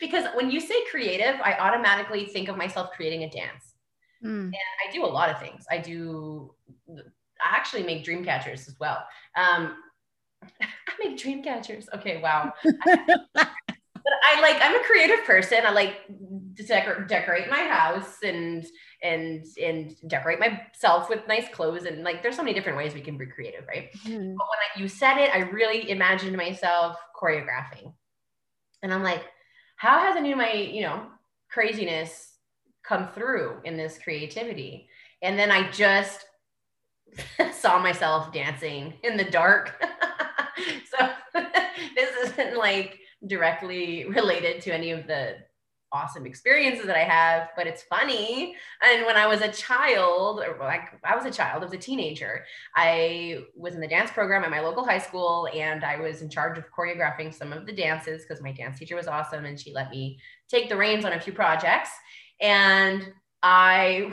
because 0.00 0.24
when 0.34 0.50
you 0.50 0.60
say 0.60 0.74
creative, 0.90 1.36
I 1.42 1.54
automatically 1.58 2.26
think 2.26 2.48
of 2.48 2.56
myself 2.56 2.90
creating 2.96 3.22
a 3.22 3.30
dance. 3.30 3.74
Hmm. 4.20 4.46
And 4.46 4.54
I 4.54 4.92
do 4.92 5.04
a 5.04 5.06
lot 5.06 5.30
of 5.30 5.38
things. 5.38 5.64
I 5.70 5.78
do, 5.78 6.52
I 6.90 7.54
actually 7.56 7.84
make 7.84 8.02
dream 8.02 8.24
catchers 8.24 8.66
as 8.66 8.74
well. 8.80 9.04
Um, 9.36 9.76
I 10.62 10.92
make 11.04 11.18
dream 11.18 11.42
catchers. 11.42 11.88
Okay, 11.94 12.20
wow. 12.22 12.52
but 14.06 14.12
I 14.24 14.40
like 14.40 14.56
I'm 14.60 14.74
a 14.74 14.84
creative 14.84 15.24
person. 15.24 15.58
I 15.64 15.72
like 15.72 16.06
to 16.56 16.62
decor- 16.62 17.04
decorate 17.06 17.50
my 17.50 17.64
house 17.64 18.18
and 18.22 18.64
and 19.02 19.44
and 19.62 19.94
decorate 20.08 20.38
myself 20.40 21.08
with 21.08 21.26
nice 21.28 21.48
clothes 21.52 21.84
and 21.84 22.02
like 22.02 22.22
there's 22.22 22.36
so 22.36 22.42
many 22.42 22.54
different 22.54 22.78
ways 22.78 22.94
we 22.94 23.00
can 23.00 23.18
be 23.18 23.26
creative, 23.26 23.66
right? 23.66 23.92
Mm-hmm. 23.92 24.36
But 24.36 24.46
when 24.46 24.60
I, 24.76 24.80
you 24.80 24.88
said 24.88 25.18
it, 25.18 25.30
I 25.34 25.38
really 25.50 25.90
imagined 25.90 26.36
myself 26.36 26.96
choreographing, 27.20 27.92
and 28.82 28.92
I'm 28.92 29.02
like, 29.02 29.24
how 29.76 30.00
has 30.00 30.16
any 30.16 30.32
of 30.32 30.38
my 30.38 30.52
you 30.52 30.82
know 30.82 31.06
craziness 31.50 32.32
come 32.84 33.08
through 33.08 33.60
in 33.64 33.76
this 33.76 33.98
creativity? 33.98 34.88
And 35.22 35.38
then 35.38 35.50
I 35.50 35.70
just 35.70 36.24
saw 37.52 37.78
myself 37.78 38.32
dancing 38.32 38.94
in 39.02 39.16
the 39.16 39.24
dark. 39.24 39.82
this 41.96 42.30
isn't 42.30 42.56
like 42.56 43.00
directly 43.26 44.04
related 44.04 44.60
to 44.62 44.74
any 44.74 44.92
of 44.92 45.06
the 45.06 45.36
awesome 45.92 46.26
experiences 46.26 46.86
that 46.86 46.96
I 46.96 47.04
have, 47.04 47.48
but 47.56 47.66
it's 47.66 47.82
funny. 47.82 48.54
And 48.82 49.06
when 49.06 49.16
I 49.16 49.26
was 49.26 49.40
a 49.40 49.48
child, 49.48 50.40
or 50.40 50.56
like 50.58 50.82
I 51.04 51.16
was 51.16 51.24
a 51.24 51.30
child, 51.30 51.62
I 51.62 51.64
was 51.64 51.72
a 51.72 51.78
teenager, 51.78 52.44
I 52.74 53.44
was 53.56 53.74
in 53.74 53.80
the 53.80 53.88
dance 53.88 54.10
program 54.10 54.44
at 54.44 54.50
my 54.50 54.60
local 54.60 54.84
high 54.84 54.98
school 54.98 55.48
and 55.54 55.84
I 55.84 55.96
was 55.96 56.22
in 56.22 56.28
charge 56.28 56.58
of 56.58 56.64
choreographing 56.76 57.32
some 57.32 57.52
of 57.52 57.66
the 57.66 57.72
dances 57.72 58.22
because 58.22 58.42
my 58.42 58.52
dance 58.52 58.78
teacher 58.78 58.96
was 58.96 59.06
awesome 59.06 59.44
and 59.44 59.58
she 59.58 59.72
let 59.72 59.90
me 59.90 60.18
take 60.48 60.68
the 60.68 60.76
reins 60.76 61.04
on 61.04 61.12
a 61.12 61.20
few 61.20 61.32
projects. 61.32 61.90
And 62.40 63.12
I 63.42 64.10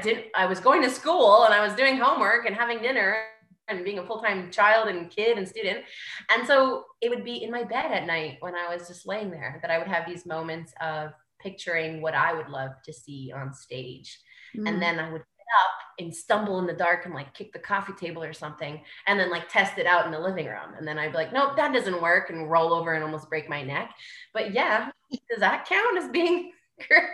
did 0.02 0.26
I 0.34 0.46
was 0.46 0.60
going 0.60 0.82
to 0.82 0.90
school 0.90 1.44
and 1.44 1.52
I 1.52 1.66
was 1.66 1.74
doing 1.74 1.98
homework 1.98 2.46
and 2.46 2.54
having 2.54 2.80
dinner 2.80 3.24
and 3.68 3.84
being 3.84 3.98
a 3.98 4.06
full-time 4.06 4.50
child 4.50 4.88
and 4.88 5.10
kid 5.10 5.38
and 5.38 5.48
student. 5.48 5.84
And 6.30 6.46
so 6.46 6.84
it 7.00 7.08
would 7.08 7.24
be 7.24 7.42
in 7.42 7.50
my 7.50 7.64
bed 7.64 7.92
at 7.92 8.06
night 8.06 8.38
when 8.40 8.54
I 8.54 8.74
was 8.74 8.88
just 8.88 9.06
laying 9.06 9.30
there 9.30 9.58
that 9.62 9.70
I 9.70 9.78
would 9.78 9.88
have 9.88 10.06
these 10.06 10.26
moments 10.26 10.72
of 10.80 11.10
picturing 11.40 12.00
what 12.00 12.14
I 12.14 12.32
would 12.32 12.48
love 12.48 12.70
to 12.84 12.92
see 12.92 13.32
on 13.34 13.52
stage. 13.54 14.18
Mm. 14.56 14.68
And 14.68 14.82
then 14.82 14.98
I 14.98 15.10
would 15.10 15.20
get 15.20 15.46
up 15.64 15.72
and 15.98 16.14
stumble 16.14 16.58
in 16.58 16.66
the 16.66 16.72
dark 16.72 17.06
and 17.06 17.14
like 17.14 17.34
kick 17.34 17.52
the 17.52 17.58
coffee 17.58 17.92
table 17.92 18.22
or 18.22 18.32
something 18.32 18.80
and 19.06 19.18
then 19.18 19.30
like 19.30 19.48
test 19.48 19.78
it 19.78 19.86
out 19.86 20.06
in 20.06 20.12
the 20.12 20.18
living 20.18 20.46
room. 20.46 20.74
And 20.78 20.86
then 20.86 20.98
I'd 20.98 21.12
be 21.12 21.18
like, 21.18 21.32
nope, 21.32 21.56
that 21.56 21.72
doesn't 21.72 22.02
work 22.02 22.30
and 22.30 22.50
roll 22.50 22.72
over 22.72 22.94
and 22.94 23.04
almost 23.04 23.28
break 23.28 23.48
my 23.48 23.62
neck. 23.62 23.94
But 24.32 24.52
yeah, 24.52 24.90
does 25.30 25.40
that 25.40 25.66
count 25.68 25.98
as 25.98 26.08
being 26.10 26.52
crazy? 26.80 27.12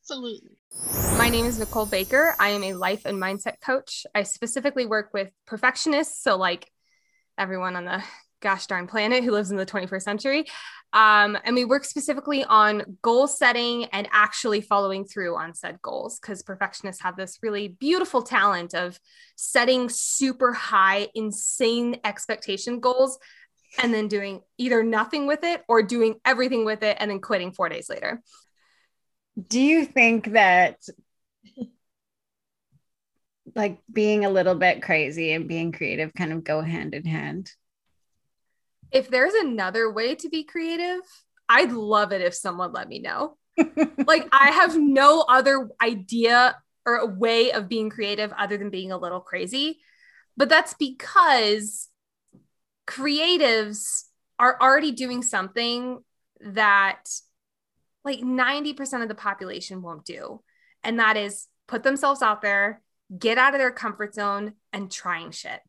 Absolutely. 0.00 1.07
My 1.18 1.30
name 1.30 1.46
is 1.46 1.58
Nicole 1.58 1.84
Baker. 1.84 2.36
I 2.38 2.50
am 2.50 2.62
a 2.62 2.74
life 2.74 3.04
and 3.04 3.20
mindset 3.20 3.60
coach. 3.60 4.06
I 4.14 4.22
specifically 4.22 4.86
work 4.86 5.10
with 5.12 5.32
perfectionists, 5.48 6.22
so 6.22 6.36
like 6.36 6.70
everyone 7.36 7.74
on 7.74 7.84
the 7.84 8.04
gosh 8.40 8.68
darn 8.68 8.86
planet 8.86 9.24
who 9.24 9.32
lives 9.32 9.50
in 9.50 9.56
the 9.56 9.66
21st 9.66 10.02
century. 10.02 10.44
Um, 10.92 11.36
and 11.44 11.56
we 11.56 11.64
work 11.64 11.84
specifically 11.84 12.44
on 12.44 12.98
goal 13.02 13.26
setting 13.26 13.86
and 13.86 14.08
actually 14.12 14.60
following 14.60 15.04
through 15.04 15.36
on 15.36 15.54
said 15.54 15.82
goals 15.82 16.20
because 16.20 16.44
perfectionists 16.44 17.02
have 17.02 17.16
this 17.16 17.40
really 17.42 17.66
beautiful 17.66 18.22
talent 18.22 18.72
of 18.72 19.00
setting 19.34 19.88
super 19.88 20.52
high, 20.52 21.08
insane 21.16 21.98
expectation 22.04 22.78
goals 22.78 23.18
and 23.82 23.92
then 23.92 24.06
doing 24.06 24.40
either 24.56 24.84
nothing 24.84 25.26
with 25.26 25.40
it 25.42 25.64
or 25.68 25.82
doing 25.82 26.14
everything 26.24 26.64
with 26.64 26.84
it 26.84 26.96
and 27.00 27.10
then 27.10 27.20
quitting 27.20 27.50
four 27.50 27.68
days 27.68 27.90
later. 27.90 28.22
Do 29.48 29.60
you 29.60 29.84
think 29.84 30.32
that 30.32 30.78
like 33.54 33.78
being 33.92 34.24
a 34.24 34.30
little 34.30 34.54
bit 34.54 34.82
crazy 34.82 35.32
and 35.32 35.48
being 35.48 35.72
creative 35.72 36.12
kind 36.14 36.32
of 36.32 36.44
go 36.44 36.60
hand 36.60 36.94
in 36.94 37.04
hand? 37.04 37.50
If 38.90 39.10
there's 39.10 39.34
another 39.34 39.92
way 39.92 40.14
to 40.14 40.28
be 40.28 40.44
creative, 40.44 41.00
I'd 41.48 41.72
love 41.72 42.12
it 42.12 42.20
if 42.22 42.34
someone 42.34 42.72
let 42.72 42.88
me 42.88 43.00
know. 43.00 43.36
like 44.06 44.28
I 44.32 44.50
have 44.50 44.76
no 44.76 45.24
other 45.28 45.68
idea 45.82 46.56
or 46.86 46.96
a 46.96 47.06
way 47.06 47.52
of 47.52 47.68
being 47.68 47.90
creative 47.90 48.32
other 48.38 48.56
than 48.56 48.70
being 48.70 48.92
a 48.92 48.98
little 48.98 49.20
crazy. 49.20 49.80
But 50.36 50.48
that's 50.48 50.74
because 50.74 51.88
creatives 52.86 54.04
are 54.38 54.56
already 54.60 54.92
doing 54.92 55.22
something 55.22 56.02
that 56.40 57.10
like 58.04 58.20
90% 58.20 59.02
of 59.02 59.08
the 59.08 59.14
population 59.14 59.82
won't 59.82 60.04
do. 60.04 60.40
And 60.88 60.98
that 61.00 61.18
is 61.18 61.48
put 61.66 61.82
themselves 61.82 62.22
out 62.22 62.40
there, 62.40 62.80
get 63.16 63.36
out 63.36 63.52
of 63.52 63.60
their 63.60 63.70
comfort 63.70 64.14
zone, 64.14 64.54
and 64.72 64.90
trying 64.90 65.32
shit. 65.32 65.60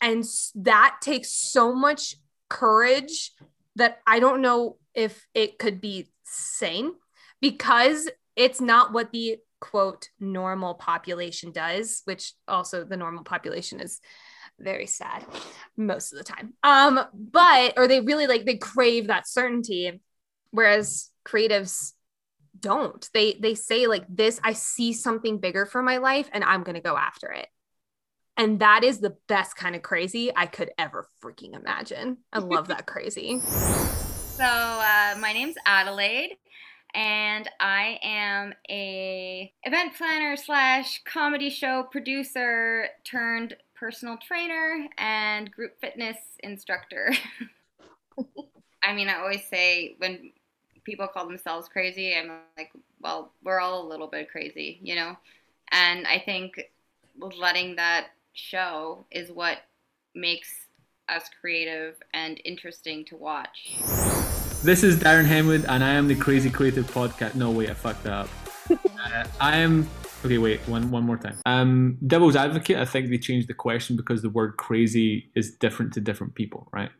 And 0.00 0.24
that 0.56 0.96
takes 1.00 1.30
so 1.32 1.72
much 1.72 2.16
courage 2.48 3.30
that 3.76 4.00
I 4.04 4.18
don't 4.18 4.42
know 4.42 4.78
if 4.94 5.28
it 5.32 5.60
could 5.60 5.80
be 5.80 6.08
sane 6.24 6.90
because 7.40 8.10
it's 8.34 8.60
not 8.60 8.92
what 8.92 9.12
the 9.12 9.36
quote 9.60 10.08
normal 10.18 10.74
population 10.74 11.52
does, 11.52 12.02
which 12.04 12.32
also 12.48 12.82
the 12.82 12.96
normal 12.96 13.22
population 13.22 13.78
is 13.78 14.00
very 14.58 14.86
sad 14.86 15.24
most 15.76 16.12
of 16.12 16.18
the 16.18 16.24
time. 16.24 16.54
Um, 16.64 16.98
but 17.14 17.74
or 17.76 17.86
they 17.86 18.00
really 18.00 18.26
like 18.26 18.44
they 18.44 18.56
crave 18.56 19.06
that 19.06 19.28
certainty, 19.28 20.00
whereas 20.50 21.12
creatives 21.24 21.92
don't. 22.60 23.08
They 23.12 23.34
they 23.34 23.54
say 23.54 23.86
like 23.86 24.04
this, 24.08 24.40
I 24.42 24.52
see 24.52 24.92
something 24.92 25.38
bigger 25.38 25.66
for 25.66 25.82
my 25.82 25.98
life 25.98 26.28
and 26.32 26.44
I'm 26.44 26.62
gonna 26.62 26.80
go 26.80 26.96
after 26.96 27.30
it. 27.30 27.48
And 28.36 28.60
that 28.60 28.84
is 28.84 29.00
the 29.00 29.16
best 29.28 29.56
kind 29.56 29.74
of 29.74 29.82
crazy 29.82 30.30
I 30.34 30.46
could 30.46 30.70
ever 30.78 31.08
freaking 31.22 31.54
imagine. 31.54 32.18
I 32.32 32.40
love 32.40 32.68
that 32.68 32.86
crazy. 32.86 33.40
So, 34.36 34.44
uh, 34.44 35.14
my 35.18 35.32
name's 35.32 35.54
Adelaide, 35.64 36.36
and 36.92 37.48
I 37.58 37.98
am 38.02 38.52
a 38.68 39.50
event 39.62 39.94
planner 39.96 40.36
slash 40.36 41.00
comedy 41.06 41.48
show 41.48 41.84
producer 41.90 42.88
turned 43.02 43.56
personal 43.74 44.18
trainer 44.18 44.88
and 44.98 45.50
group 45.50 45.80
fitness 45.80 46.18
instructor. 46.40 47.14
I 48.82 48.92
mean, 48.92 49.08
I 49.08 49.20
always 49.20 49.46
say 49.48 49.94
when 49.96 50.32
people 50.86 51.08
call 51.08 51.26
themselves 51.26 51.68
crazy, 51.68 52.14
I'm 52.14 52.30
like, 52.56 52.70
well, 53.00 53.32
we're 53.42 53.60
all 53.60 53.84
a 53.84 53.88
little 53.88 54.06
bit 54.06 54.30
crazy, 54.30 54.78
you 54.80 54.94
know? 54.94 55.16
And 55.72 56.06
I 56.06 56.22
think 56.24 56.60
letting 57.18 57.76
that 57.76 58.08
show 58.32 59.04
is 59.10 59.30
what 59.30 59.58
makes 60.14 60.48
us 61.08 61.24
creative 61.40 61.96
and 62.14 62.40
interesting 62.44 63.04
to 63.06 63.16
watch. 63.16 63.76
This 64.62 64.84
is 64.84 64.96
Darren 64.96 65.26
Hemwood, 65.26 65.66
and 65.68 65.82
I 65.82 65.90
am 65.90 66.06
the 66.06 66.14
Crazy 66.14 66.50
Creative 66.50 66.88
Podcast. 66.90 67.34
No, 67.34 67.50
wait, 67.50 67.68
I 67.68 67.74
fucked 67.74 68.04
that 68.04 68.12
up. 68.12 68.28
uh, 68.70 69.24
I 69.40 69.56
am. 69.58 69.88
Okay, 70.24 70.38
wait, 70.38 70.60
one 70.66 70.90
one 70.90 71.04
more 71.04 71.16
time. 71.16 71.36
Um, 71.46 71.98
Devil's 72.06 72.36
Advocate. 72.36 72.78
I 72.78 72.84
think 72.84 73.10
they 73.10 73.18
changed 73.18 73.48
the 73.48 73.54
question 73.54 73.96
because 73.96 74.22
the 74.22 74.30
word 74.30 74.56
crazy 74.56 75.30
is 75.36 75.54
different 75.54 75.92
to 75.94 76.00
different 76.00 76.34
people, 76.34 76.68
right? 76.72 76.90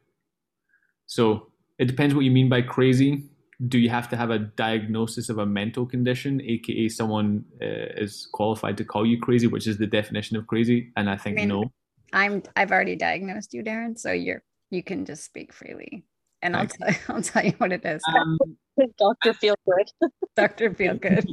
So 1.06 1.48
it 1.78 1.86
depends 1.86 2.14
what 2.14 2.24
you 2.24 2.30
mean 2.30 2.48
by 2.48 2.62
crazy. 2.62 3.24
Do 3.66 3.78
you 3.78 3.88
have 3.88 4.08
to 4.10 4.16
have 4.16 4.30
a 4.30 4.38
diagnosis 4.38 5.28
of 5.28 5.38
a 5.38 5.46
mental 5.46 5.86
condition, 5.86 6.40
aka 6.42 6.88
someone 6.88 7.44
uh, 7.62 7.96
is 7.96 8.28
qualified 8.32 8.76
to 8.78 8.84
call 8.84 9.06
you 9.06 9.18
crazy, 9.18 9.46
which 9.46 9.66
is 9.66 9.78
the 9.78 9.86
definition 9.86 10.36
of 10.36 10.46
crazy? 10.46 10.92
And 10.96 11.08
I 11.08 11.16
think 11.16 11.38
I 11.38 11.42
mean, 11.42 11.48
no. 11.48 11.72
I'm 12.12 12.42
I've 12.54 12.70
already 12.70 12.96
diagnosed 12.96 13.54
you, 13.54 13.64
Darren, 13.64 13.98
so 13.98 14.12
you're 14.12 14.42
you 14.70 14.82
can 14.82 15.04
just 15.06 15.24
speak 15.24 15.52
freely. 15.52 16.04
And 16.42 16.54
I'll 16.54 16.66
tell, 16.66 16.88
I'll 17.08 17.22
tell 17.22 17.44
you 17.44 17.52
what 17.58 17.72
it 17.72 17.84
is. 17.84 18.02
Um, 18.14 18.38
Doctor 18.98 19.32
Feel 19.32 19.54
Good. 19.66 20.10
Doctor 20.36 20.74
Feel 20.74 20.96
Good. 20.98 21.24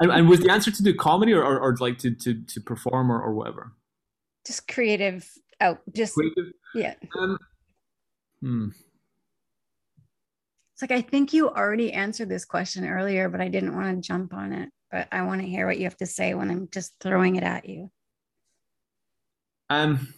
and, 0.00 0.10
and 0.12 0.28
was 0.28 0.40
the 0.40 0.50
answer 0.50 0.70
to 0.70 0.82
do 0.82 0.94
comedy 0.94 1.32
or, 1.32 1.42
or, 1.42 1.58
or 1.58 1.74
like 1.80 1.96
to, 1.98 2.14
to, 2.14 2.44
to 2.44 2.60
perform 2.60 3.10
or, 3.10 3.18
or 3.18 3.32
whatever? 3.32 3.72
Just 4.46 4.68
creative 4.68 5.26
Oh, 5.60 5.78
Just 5.94 6.14
Creative? 6.14 6.52
yeah. 6.74 6.94
Um, 7.18 7.38
hmm. 8.40 8.68
It's 10.76 10.82
like 10.82 10.90
I 10.90 11.00
think 11.00 11.32
you 11.32 11.48
already 11.48 11.90
answered 11.90 12.28
this 12.28 12.44
question 12.44 12.86
earlier, 12.86 13.30
but 13.30 13.40
I 13.40 13.48
didn't 13.48 13.74
want 13.74 13.96
to 13.96 14.06
jump 14.06 14.34
on 14.34 14.52
it. 14.52 14.68
But 14.90 15.08
I 15.10 15.22
want 15.22 15.40
to 15.40 15.46
hear 15.46 15.66
what 15.66 15.78
you 15.78 15.84
have 15.84 15.96
to 15.96 16.06
say 16.06 16.34
when 16.34 16.50
I'm 16.50 16.68
just 16.70 16.92
throwing 17.00 17.36
it 17.36 17.42
at 17.42 17.66
you. 17.66 17.90
Um, 19.70 20.12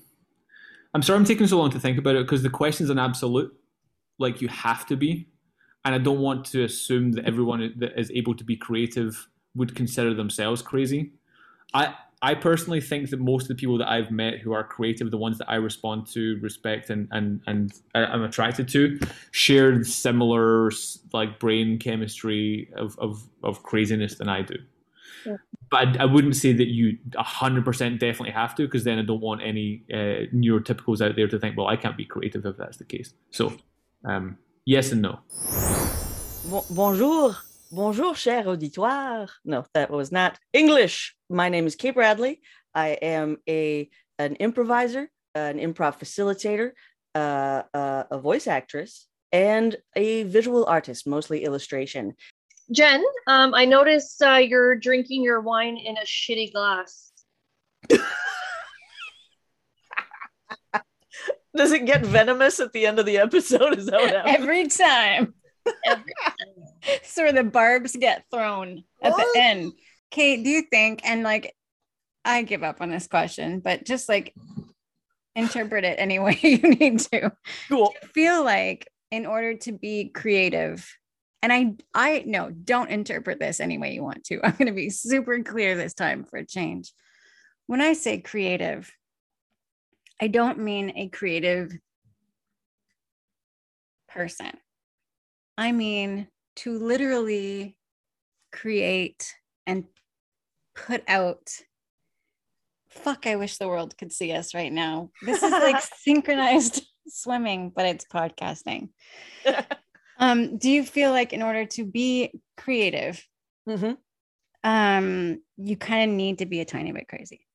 I'm 0.92 1.02
sorry 1.02 1.16
I'm 1.16 1.24
taking 1.24 1.46
so 1.46 1.58
long 1.58 1.70
to 1.70 1.78
think 1.78 1.96
about 1.96 2.16
it 2.16 2.24
because 2.24 2.42
the 2.42 2.50
question's 2.50 2.90
an 2.90 2.98
absolute, 2.98 3.56
like 4.18 4.42
you 4.42 4.48
have 4.48 4.84
to 4.86 4.96
be, 4.96 5.28
and 5.84 5.94
I 5.94 5.98
don't 5.98 6.18
want 6.18 6.44
to 6.46 6.64
assume 6.64 7.12
that 7.12 7.24
everyone 7.24 7.74
that 7.76 7.96
is 7.96 8.10
able 8.10 8.34
to 8.34 8.42
be 8.42 8.56
creative 8.56 9.28
would 9.54 9.76
consider 9.76 10.12
themselves 10.12 10.60
crazy. 10.60 11.12
I 11.72 11.94
I 12.20 12.34
personally 12.34 12.80
think 12.80 13.10
that 13.10 13.20
most 13.20 13.42
of 13.44 13.48
the 13.48 13.54
people 13.54 13.78
that 13.78 13.88
I've 13.88 14.10
met 14.10 14.38
who 14.40 14.52
are 14.52 14.64
creative, 14.64 15.10
the 15.10 15.18
ones 15.18 15.38
that 15.38 15.48
I 15.48 15.54
respond 15.56 16.06
to, 16.08 16.38
respect, 16.40 16.90
and 16.90 17.08
and 17.12 17.40
and 17.46 17.72
I- 17.94 18.06
I'm 18.06 18.22
attracted 18.22 18.68
to, 18.68 18.98
share 19.30 19.84
similar 19.84 20.70
like 21.12 21.38
brain 21.38 21.78
chemistry 21.78 22.70
of 22.76 22.98
of, 22.98 23.22
of 23.42 23.62
craziness 23.62 24.16
than 24.16 24.28
I 24.28 24.42
do 24.42 24.56
but 25.70 25.98
I, 25.98 26.02
I 26.02 26.04
wouldn't 26.06 26.36
say 26.36 26.52
that 26.52 26.68
you 26.68 26.98
100% 27.10 27.98
definitely 27.98 28.30
have 28.30 28.54
to 28.56 28.62
because 28.62 28.84
then 28.84 28.98
I 28.98 29.02
don't 29.02 29.20
want 29.20 29.42
any 29.42 29.84
uh, 29.92 30.24
neurotypicals 30.34 31.00
out 31.00 31.16
there 31.16 31.28
to 31.28 31.38
think, 31.38 31.56
well, 31.56 31.66
I 31.66 31.76
can't 31.76 31.96
be 31.96 32.04
creative 32.04 32.46
if 32.46 32.56
that's 32.56 32.78
the 32.78 32.84
case. 32.84 33.12
So, 33.30 33.52
um, 34.04 34.38
yes 34.64 34.92
and 34.92 35.02
no. 35.02 35.18
Bon- 36.50 36.64
bonjour, 36.70 37.36
bonjour, 37.70 38.14
cher 38.14 38.44
auditoire. 38.48 39.28
No, 39.44 39.64
that 39.74 39.90
was 39.90 40.10
not 40.10 40.38
English. 40.52 41.14
My 41.28 41.48
name 41.48 41.66
is 41.66 41.76
Kate 41.76 41.94
Bradley. 41.94 42.40
I 42.74 42.88
am 43.02 43.38
a 43.48 43.88
an 44.18 44.36
improviser, 44.36 45.10
an 45.34 45.58
improv 45.58 45.98
facilitator, 45.98 46.72
uh, 47.14 47.62
uh, 47.74 48.04
a 48.10 48.18
voice 48.18 48.46
actress, 48.46 49.06
and 49.32 49.76
a 49.94 50.24
visual 50.24 50.66
artist, 50.66 51.06
mostly 51.06 51.44
illustration. 51.44 52.14
Jen, 52.72 53.02
um, 53.26 53.54
I 53.54 53.64
noticed 53.64 54.20
uh, 54.22 54.34
you're 54.36 54.76
drinking 54.76 55.22
your 55.22 55.40
wine 55.40 55.76
in 55.76 55.96
a 55.96 56.02
shitty 56.04 56.52
glass. 56.52 57.12
Does 61.56 61.72
it 61.72 61.86
get 61.86 62.04
venomous 62.04 62.60
at 62.60 62.72
the 62.72 62.86
end 62.86 62.98
of 62.98 63.06
the 63.06 63.18
episode? 63.18 63.78
Is 63.78 63.86
that 63.86 64.00
what 64.00 64.10
happens? 64.10 64.36
Every 64.38 64.68
time. 64.68 65.34
So 67.02 67.24
where 67.24 67.32
the 67.32 67.44
barbs 67.44 67.96
get 67.96 68.24
thrown 68.30 68.84
at 69.02 69.14
the 69.14 69.32
end. 69.36 69.72
Kate, 70.10 70.42
do 70.42 70.48
you 70.48 70.62
think, 70.62 71.00
and 71.04 71.22
like, 71.22 71.54
I 72.24 72.42
give 72.42 72.62
up 72.62 72.80
on 72.80 72.90
this 72.90 73.06
question, 73.06 73.60
but 73.60 73.84
just 73.84 74.08
like 74.08 74.34
interpret 75.34 75.84
it 75.84 75.98
any 75.98 76.18
way 76.18 76.38
you 76.42 76.58
need 76.58 77.00
to. 77.00 77.32
Cool. 77.68 77.94
Feel 78.14 78.44
like 78.44 78.88
in 79.10 79.26
order 79.26 79.56
to 79.56 79.72
be 79.72 80.10
creative, 80.10 80.88
and 81.42 81.52
I, 81.52 81.74
I 81.94 82.24
no, 82.26 82.50
don't 82.50 82.90
interpret 82.90 83.38
this 83.38 83.60
any 83.60 83.78
way 83.78 83.92
you 83.92 84.02
want 84.02 84.24
to. 84.24 84.40
I'm 84.44 84.52
going 84.52 84.66
to 84.66 84.72
be 84.72 84.90
super 84.90 85.42
clear 85.42 85.76
this 85.76 85.94
time 85.94 86.24
for 86.24 86.38
a 86.38 86.46
change. 86.46 86.92
When 87.66 87.80
I 87.80 87.92
say 87.92 88.18
creative, 88.18 88.90
I 90.20 90.28
don't 90.28 90.60
mean 90.60 90.92
a 90.96 91.08
creative 91.08 91.72
person. 94.08 94.52
I 95.58 95.72
mean 95.72 96.28
to 96.56 96.78
literally 96.78 97.76
create 98.52 99.34
and 99.66 99.84
put 100.74 101.02
out. 101.08 101.50
Fuck, 102.90 103.26
I 103.26 103.34
wish 103.34 103.58
the 103.58 103.66
world 103.66 103.98
could 103.98 104.12
see 104.12 104.32
us 104.32 104.54
right 104.54 104.72
now. 104.72 105.10
This 105.20 105.42
is 105.42 105.50
like 105.50 105.82
synchronized 105.98 106.86
swimming, 107.08 107.72
but 107.74 107.86
it's 107.86 108.04
podcasting. 108.04 108.90
um, 110.18 110.58
do 110.58 110.70
you 110.70 110.84
feel 110.84 111.10
like 111.10 111.32
in 111.32 111.42
order 111.42 111.66
to 111.66 111.84
be 111.84 112.40
creative, 112.56 113.22
um, 114.62 115.42
you 115.56 115.76
kind 115.76 116.10
of 116.10 116.16
need 116.16 116.38
to 116.38 116.46
be 116.46 116.60
a 116.60 116.64
tiny 116.64 116.92
bit 116.92 117.08
crazy 117.08 117.46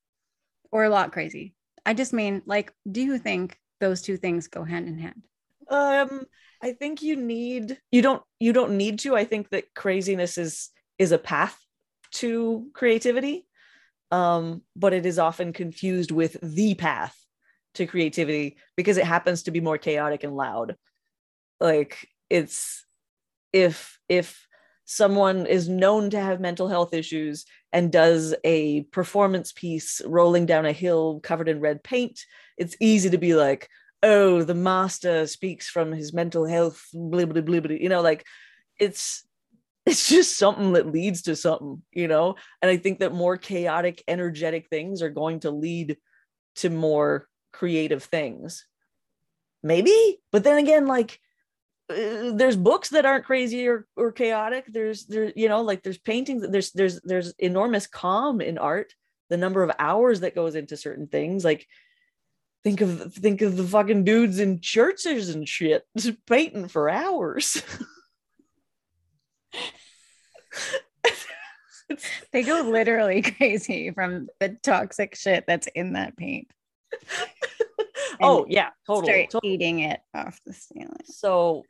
or 0.72 0.84
a 0.84 0.90
lot 0.90 1.14
crazy? 1.14 1.56
I 1.86 1.94
just 1.94 2.12
mean, 2.12 2.42
like, 2.46 2.74
do 2.90 3.02
you 3.02 3.18
think 3.18 3.58
those 3.80 4.02
two 4.02 4.18
things 4.18 4.48
go 4.48 4.66
hand 4.66 4.90
in 4.90 5.00
hand? 5.00 5.24
Um 5.70 6.24
i 6.62 6.72
think 6.74 7.02
you 7.02 7.16
need 7.16 7.78
you 7.92 8.02
don't 8.02 8.22
you 8.44 8.52
don't 8.52 8.76
need 8.76 9.00
to. 9.00 9.16
I 9.16 9.24
think 9.24 9.50
that 9.52 9.74
craziness 9.74 10.38
is 10.38 10.70
is 11.00 11.14
a 11.14 11.18
path 11.18 11.58
to 12.16 12.68
creativity. 12.74 13.48
Um 14.12 14.64
but 14.76 14.94
it 14.94 15.06
is 15.06 15.18
often 15.18 15.54
confused 15.54 16.12
with 16.12 16.38
the 16.42 16.76
path 16.76 17.18
to 17.76 17.88
creativity 17.88 18.58
because 18.76 18.98
it 18.98 19.06
happens 19.06 19.44
to 19.44 19.52
be 19.52 19.62
more 19.62 19.78
chaotic 19.78 20.26
and 20.26 20.36
loud. 20.36 20.76
Like 21.62 22.06
it's 22.30 22.86
if 23.54 23.98
if 24.10 24.46
someone 24.84 25.46
is 25.46 25.70
known 25.70 26.10
to 26.10 26.20
have 26.20 26.42
mental 26.42 26.68
health 26.68 26.94
issues 26.94 27.46
and 27.72 27.94
does 27.94 28.36
a 28.44 28.82
performance 28.92 29.54
piece 29.54 30.02
rolling 30.06 30.46
down 30.46 30.66
a 30.66 30.74
hill 30.74 31.22
covered 31.24 31.48
in 31.48 31.62
red 31.62 31.82
paint 31.82 32.20
it's 32.58 32.76
easy 32.82 33.10
to 33.10 33.18
be 33.18 33.34
like 33.34 33.70
oh 34.04 34.44
the 34.44 34.54
master 34.54 35.26
speaks 35.26 35.68
from 35.68 35.92
his 35.92 36.14
mental 36.14 36.46
health 36.46 36.86
blah, 36.94 37.26
blah, 37.26 37.42
blah, 37.42 37.60
blah. 37.60 37.76
you 37.76 37.90
know 37.90 38.02
like 38.02 38.26
it's 38.80 39.26
it's 39.86 40.08
just 40.08 40.38
something 40.38 40.74
that 40.74 40.92
leads 40.92 41.24
to 41.24 41.36
something 41.36 41.82
you 41.92 42.08
know? 42.08 42.36
And 42.62 42.70
i 42.70 42.78
think 42.78 43.00
that 43.00 43.14
more 43.14 43.38
chaotic 43.38 44.04
energetic 44.08 44.68
things 44.70 45.02
are 45.02 45.10
going 45.10 45.42
to 45.42 45.52
lead 45.52 45.98
to 46.56 46.70
more 46.70 47.28
creative 47.54 48.04
things. 48.04 48.66
Maybe? 49.62 50.20
But 50.32 50.44
then 50.44 50.58
again 50.58 50.88
like 50.88 51.20
uh, 51.90 52.32
there's 52.34 52.58
books 52.58 52.90
that 52.90 53.06
aren't 53.06 53.26
crazy 53.26 53.68
or, 53.68 53.88
or 53.96 54.12
chaotic. 54.12 54.66
There's 54.68 55.06
there 55.06 55.32
you 55.36 55.48
know 55.48 55.62
like 55.62 55.84
there's 55.84 55.98
paintings 55.98 56.46
there's 56.50 56.72
there's 56.72 57.00
there's 57.02 57.34
enormous 57.40 57.88
calm 57.88 58.42
in 58.42 58.58
art. 58.58 58.94
The 59.30 59.38
number 59.38 59.64
of 59.64 59.72
hours 59.80 60.20
that 60.20 60.36
goes 60.36 60.56
into 60.56 60.76
certain 60.76 61.08
things 61.08 61.46
like 61.46 61.66
think 62.64 62.82
of 62.82 63.14
think 63.14 63.42
of 63.42 63.58
the 63.58 63.64
fucking 63.64 64.04
dudes 64.04 64.40
in 64.40 64.60
churches 64.62 65.30
and 65.30 65.48
shit 65.48 65.84
just 65.98 66.26
painting 66.28 66.68
for 66.68 66.90
hours 66.90 67.62
they 72.32 72.44
go 72.44 72.62
literally 72.62 73.22
crazy 73.38 73.92
from 73.92 74.28
the 74.40 74.58
toxic 74.64 75.16
shit 75.16 75.46
that's 75.48 75.68
in 75.76 75.94
that 75.94 76.18
paint. 76.18 76.48
oh 78.22 78.46
yeah 78.48 78.70
totally, 78.86 79.28
totally. 79.32 79.54
eating 79.54 79.80
it 79.80 80.00
off 80.14 80.40
the 80.46 80.54
ceiling. 80.54 80.94
so 81.06 81.64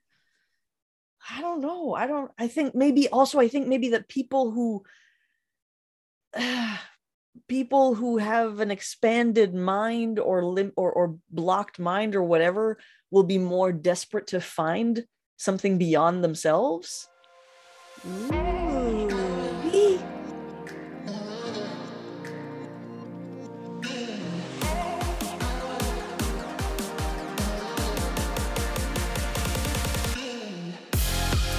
i 1.29 1.39
don't 1.39 1.61
know 1.61 1.95
i 1.95 2.05
don't 2.05 2.29
i 2.37 2.47
think 2.47 2.75
maybe 2.75 3.07
also 3.07 3.39
i 3.39 3.47
think 3.47 3.67
maybe 3.67 3.89
that 3.89 4.09
people 4.09 4.51
who 4.51 4.83
people 7.47 7.95
who 7.95 8.17
have 8.17 8.59
an 8.59 8.71
expanded 8.71 9.53
mind 9.53 10.19
or 10.19 10.45
lim- 10.45 10.73
or, 10.75 10.91
or 10.91 11.17
blocked 11.29 11.79
mind 11.79 12.15
or 12.15 12.23
whatever 12.23 12.77
will 13.11 13.23
be 13.23 13.37
more 13.37 13.71
desperate 13.71 14.27
to 14.27 14.39
find 14.39 15.05
something 15.37 15.77
beyond 15.77 16.23
themselves 16.23 17.07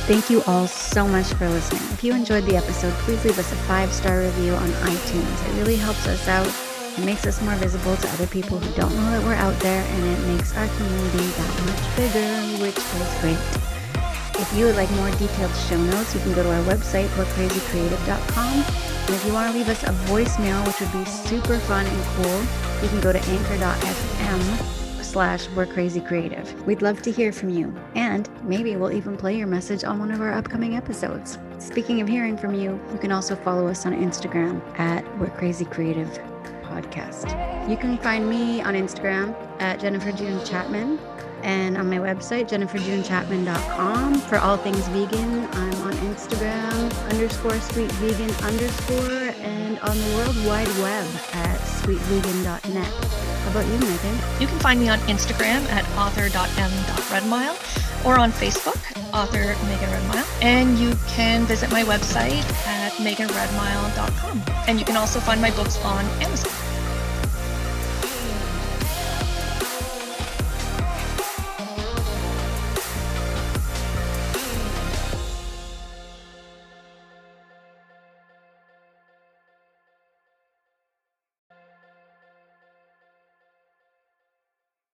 Thank 0.06 0.28
you 0.28 0.42
all 0.42 0.66
so 0.66 1.08
much 1.08 1.32
for 1.32 1.48
listening. 1.48 1.80
If 1.92 2.04
you 2.04 2.12
enjoyed 2.12 2.44
the 2.44 2.56
episode, 2.56 2.92
please 3.08 3.24
leave 3.24 3.38
us 3.38 3.50
a 3.50 3.56
five 3.64 3.90
star 3.90 4.20
review 4.20 4.52
on 4.52 4.68
iTunes. 4.68 5.48
It 5.48 5.58
really 5.58 5.76
helps 5.76 6.06
us 6.06 6.28
out. 6.28 6.46
It 6.98 7.06
makes 7.06 7.26
us 7.26 7.40
more 7.40 7.54
visible 7.54 7.96
to 7.96 8.08
other 8.10 8.26
people 8.26 8.58
who 8.58 8.70
don't 8.78 8.94
know 8.94 9.10
that 9.12 9.24
we're 9.24 9.32
out 9.32 9.58
there, 9.60 9.82
and 9.82 10.04
it 10.04 10.20
makes 10.26 10.54
our 10.58 10.68
community 10.76 11.24
that 11.24 11.64
much 11.64 11.96
bigger, 11.96 12.28
which 12.62 12.76
is 12.76 13.20
great. 13.22 13.40
If 14.38 14.52
you 14.54 14.66
would 14.66 14.76
like 14.76 14.90
more 14.90 15.10
detailed 15.12 15.56
show 15.56 15.80
notes, 15.80 16.14
you 16.14 16.20
can 16.20 16.34
go 16.34 16.42
to 16.42 16.52
our 16.52 16.64
website, 16.64 17.08
we'recrazycreative.com. 17.16 18.54
And 18.60 19.10
if 19.10 19.24
you 19.24 19.32
want 19.32 19.52
to 19.52 19.56
leave 19.56 19.70
us 19.70 19.84
a 19.84 19.92
voicemail, 20.04 20.60
which 20.66 20.80
would 20.80 20.92
be 20.92 21.08
super 21.08 21.58
fun 21.60 21.86
and 21.86 22.04
cool, 22.16 22.40
you 22.82 22.88
can 22.90 23.00
go 23.00 23.10
to 23.10 23.24
anchor.fm 23.24 24.83
slash 25.14 25.48
we're 25.50 25.64
crazy 25.64 26.00
creative. 26.00 26.66
We'd 26.66 26.82
love 26.82 27.00
to 27.02 27.12
hear 27.12 27.30
from 27.30 27.48
you, 27.48 27.72
and 27.94 28.28
maybe 28.42 28.74
we'll 28.74 28.90
even 28.90 29.16
play 29.16 29.38
your 29.38 29.46
message 29.46 29.84
on 29.84 30.00
one 30.00 30.10
of 30.10 30.20
our 30.20 30.32
upcoming 30.32 30.74
episodes. 30.74 31.38
Speaking 31.60 32.00
of 32.00 32.08
hearing 32.08 32.36
from 32.36 32.52
you, 32.52 32.80
you 32.92 32.98
can 32.98 33.12
also 33.12 33.36
follow 33.36 33.68
us 33.68 33.86
on 33.86 33.92
Instagram 33.92 34.60
at 34.76 35.04
we're 35.20 35.30
crazy 35.30 35.66
creative 35.66 36.08
podcast. 36.64 37.30
You 37.70 37.76
can 37.76 37.96
find 37.98 38.28
me 38.28 38.60
on 38.62 38.74
Instagram 38.74 39.36
at 39.60 39.78
Jennifer 39.78 40.10
June 40.10 40.44
Chapman 40.44 40.98
and 41.44 41.76
on 41.76 41.88
my 41.88 41.98
website, 41.98 42.48
jenniferjunechapman.com. 42.48 44.14
For 44.22 44.38
all 44.38 44.56
things 44.56 44.88
vegan, 44.88 45.44
I'm 45.44 45.82
on 45.82 45.92
Instagram, 46.10 47.08
underscore 47.08 47.60
sweet 47.60 47.92
vegan 48.02 48.34
underscore, 48.42 49.32
and 49.46 49.78
on 49.78 49.96
the 49.96 50.16
World 50.16 50.36
Wide 50.44 50.76
Web 50.82 51.06
at 51.34 51.60
sweetvegan.net. 51.60 53.23
How 53.44 53.50
about 53.50 53.66
you, 53.66 53.78
Megan? 53.78 54.18
You 54.40 54.46
can 54.46 54.58
find 54.58 54.80
me 54.80 54.88
on 54.88 54.98
Instagram 55.00 55.68
at 55.68 55.84
author.m.redmile 55.98 58.04
or 58.04 58.18
on 58.18 58.32
Facebook, 58.32 58.76
author 59.12 59.54
Megan 59.66 59.90
Redmile. 59.90 60.42
And 60.42 60.78
you 60.78 60.94
can 61.08 61.44
visit 61.44 61.70
my 61.70 61.84
website 61.84 62.42
at 62.66 62.92
meganredmile.com. 62.92 64.42
And 64.66 64.78
you 64.78 64.84
can 64.84 64.96
also 64.96 65.20
find 65.20 65.40
my 65.40 65.50
books 65.50 65.78
on 65.84 66.04
Amazon. 66.22 66.63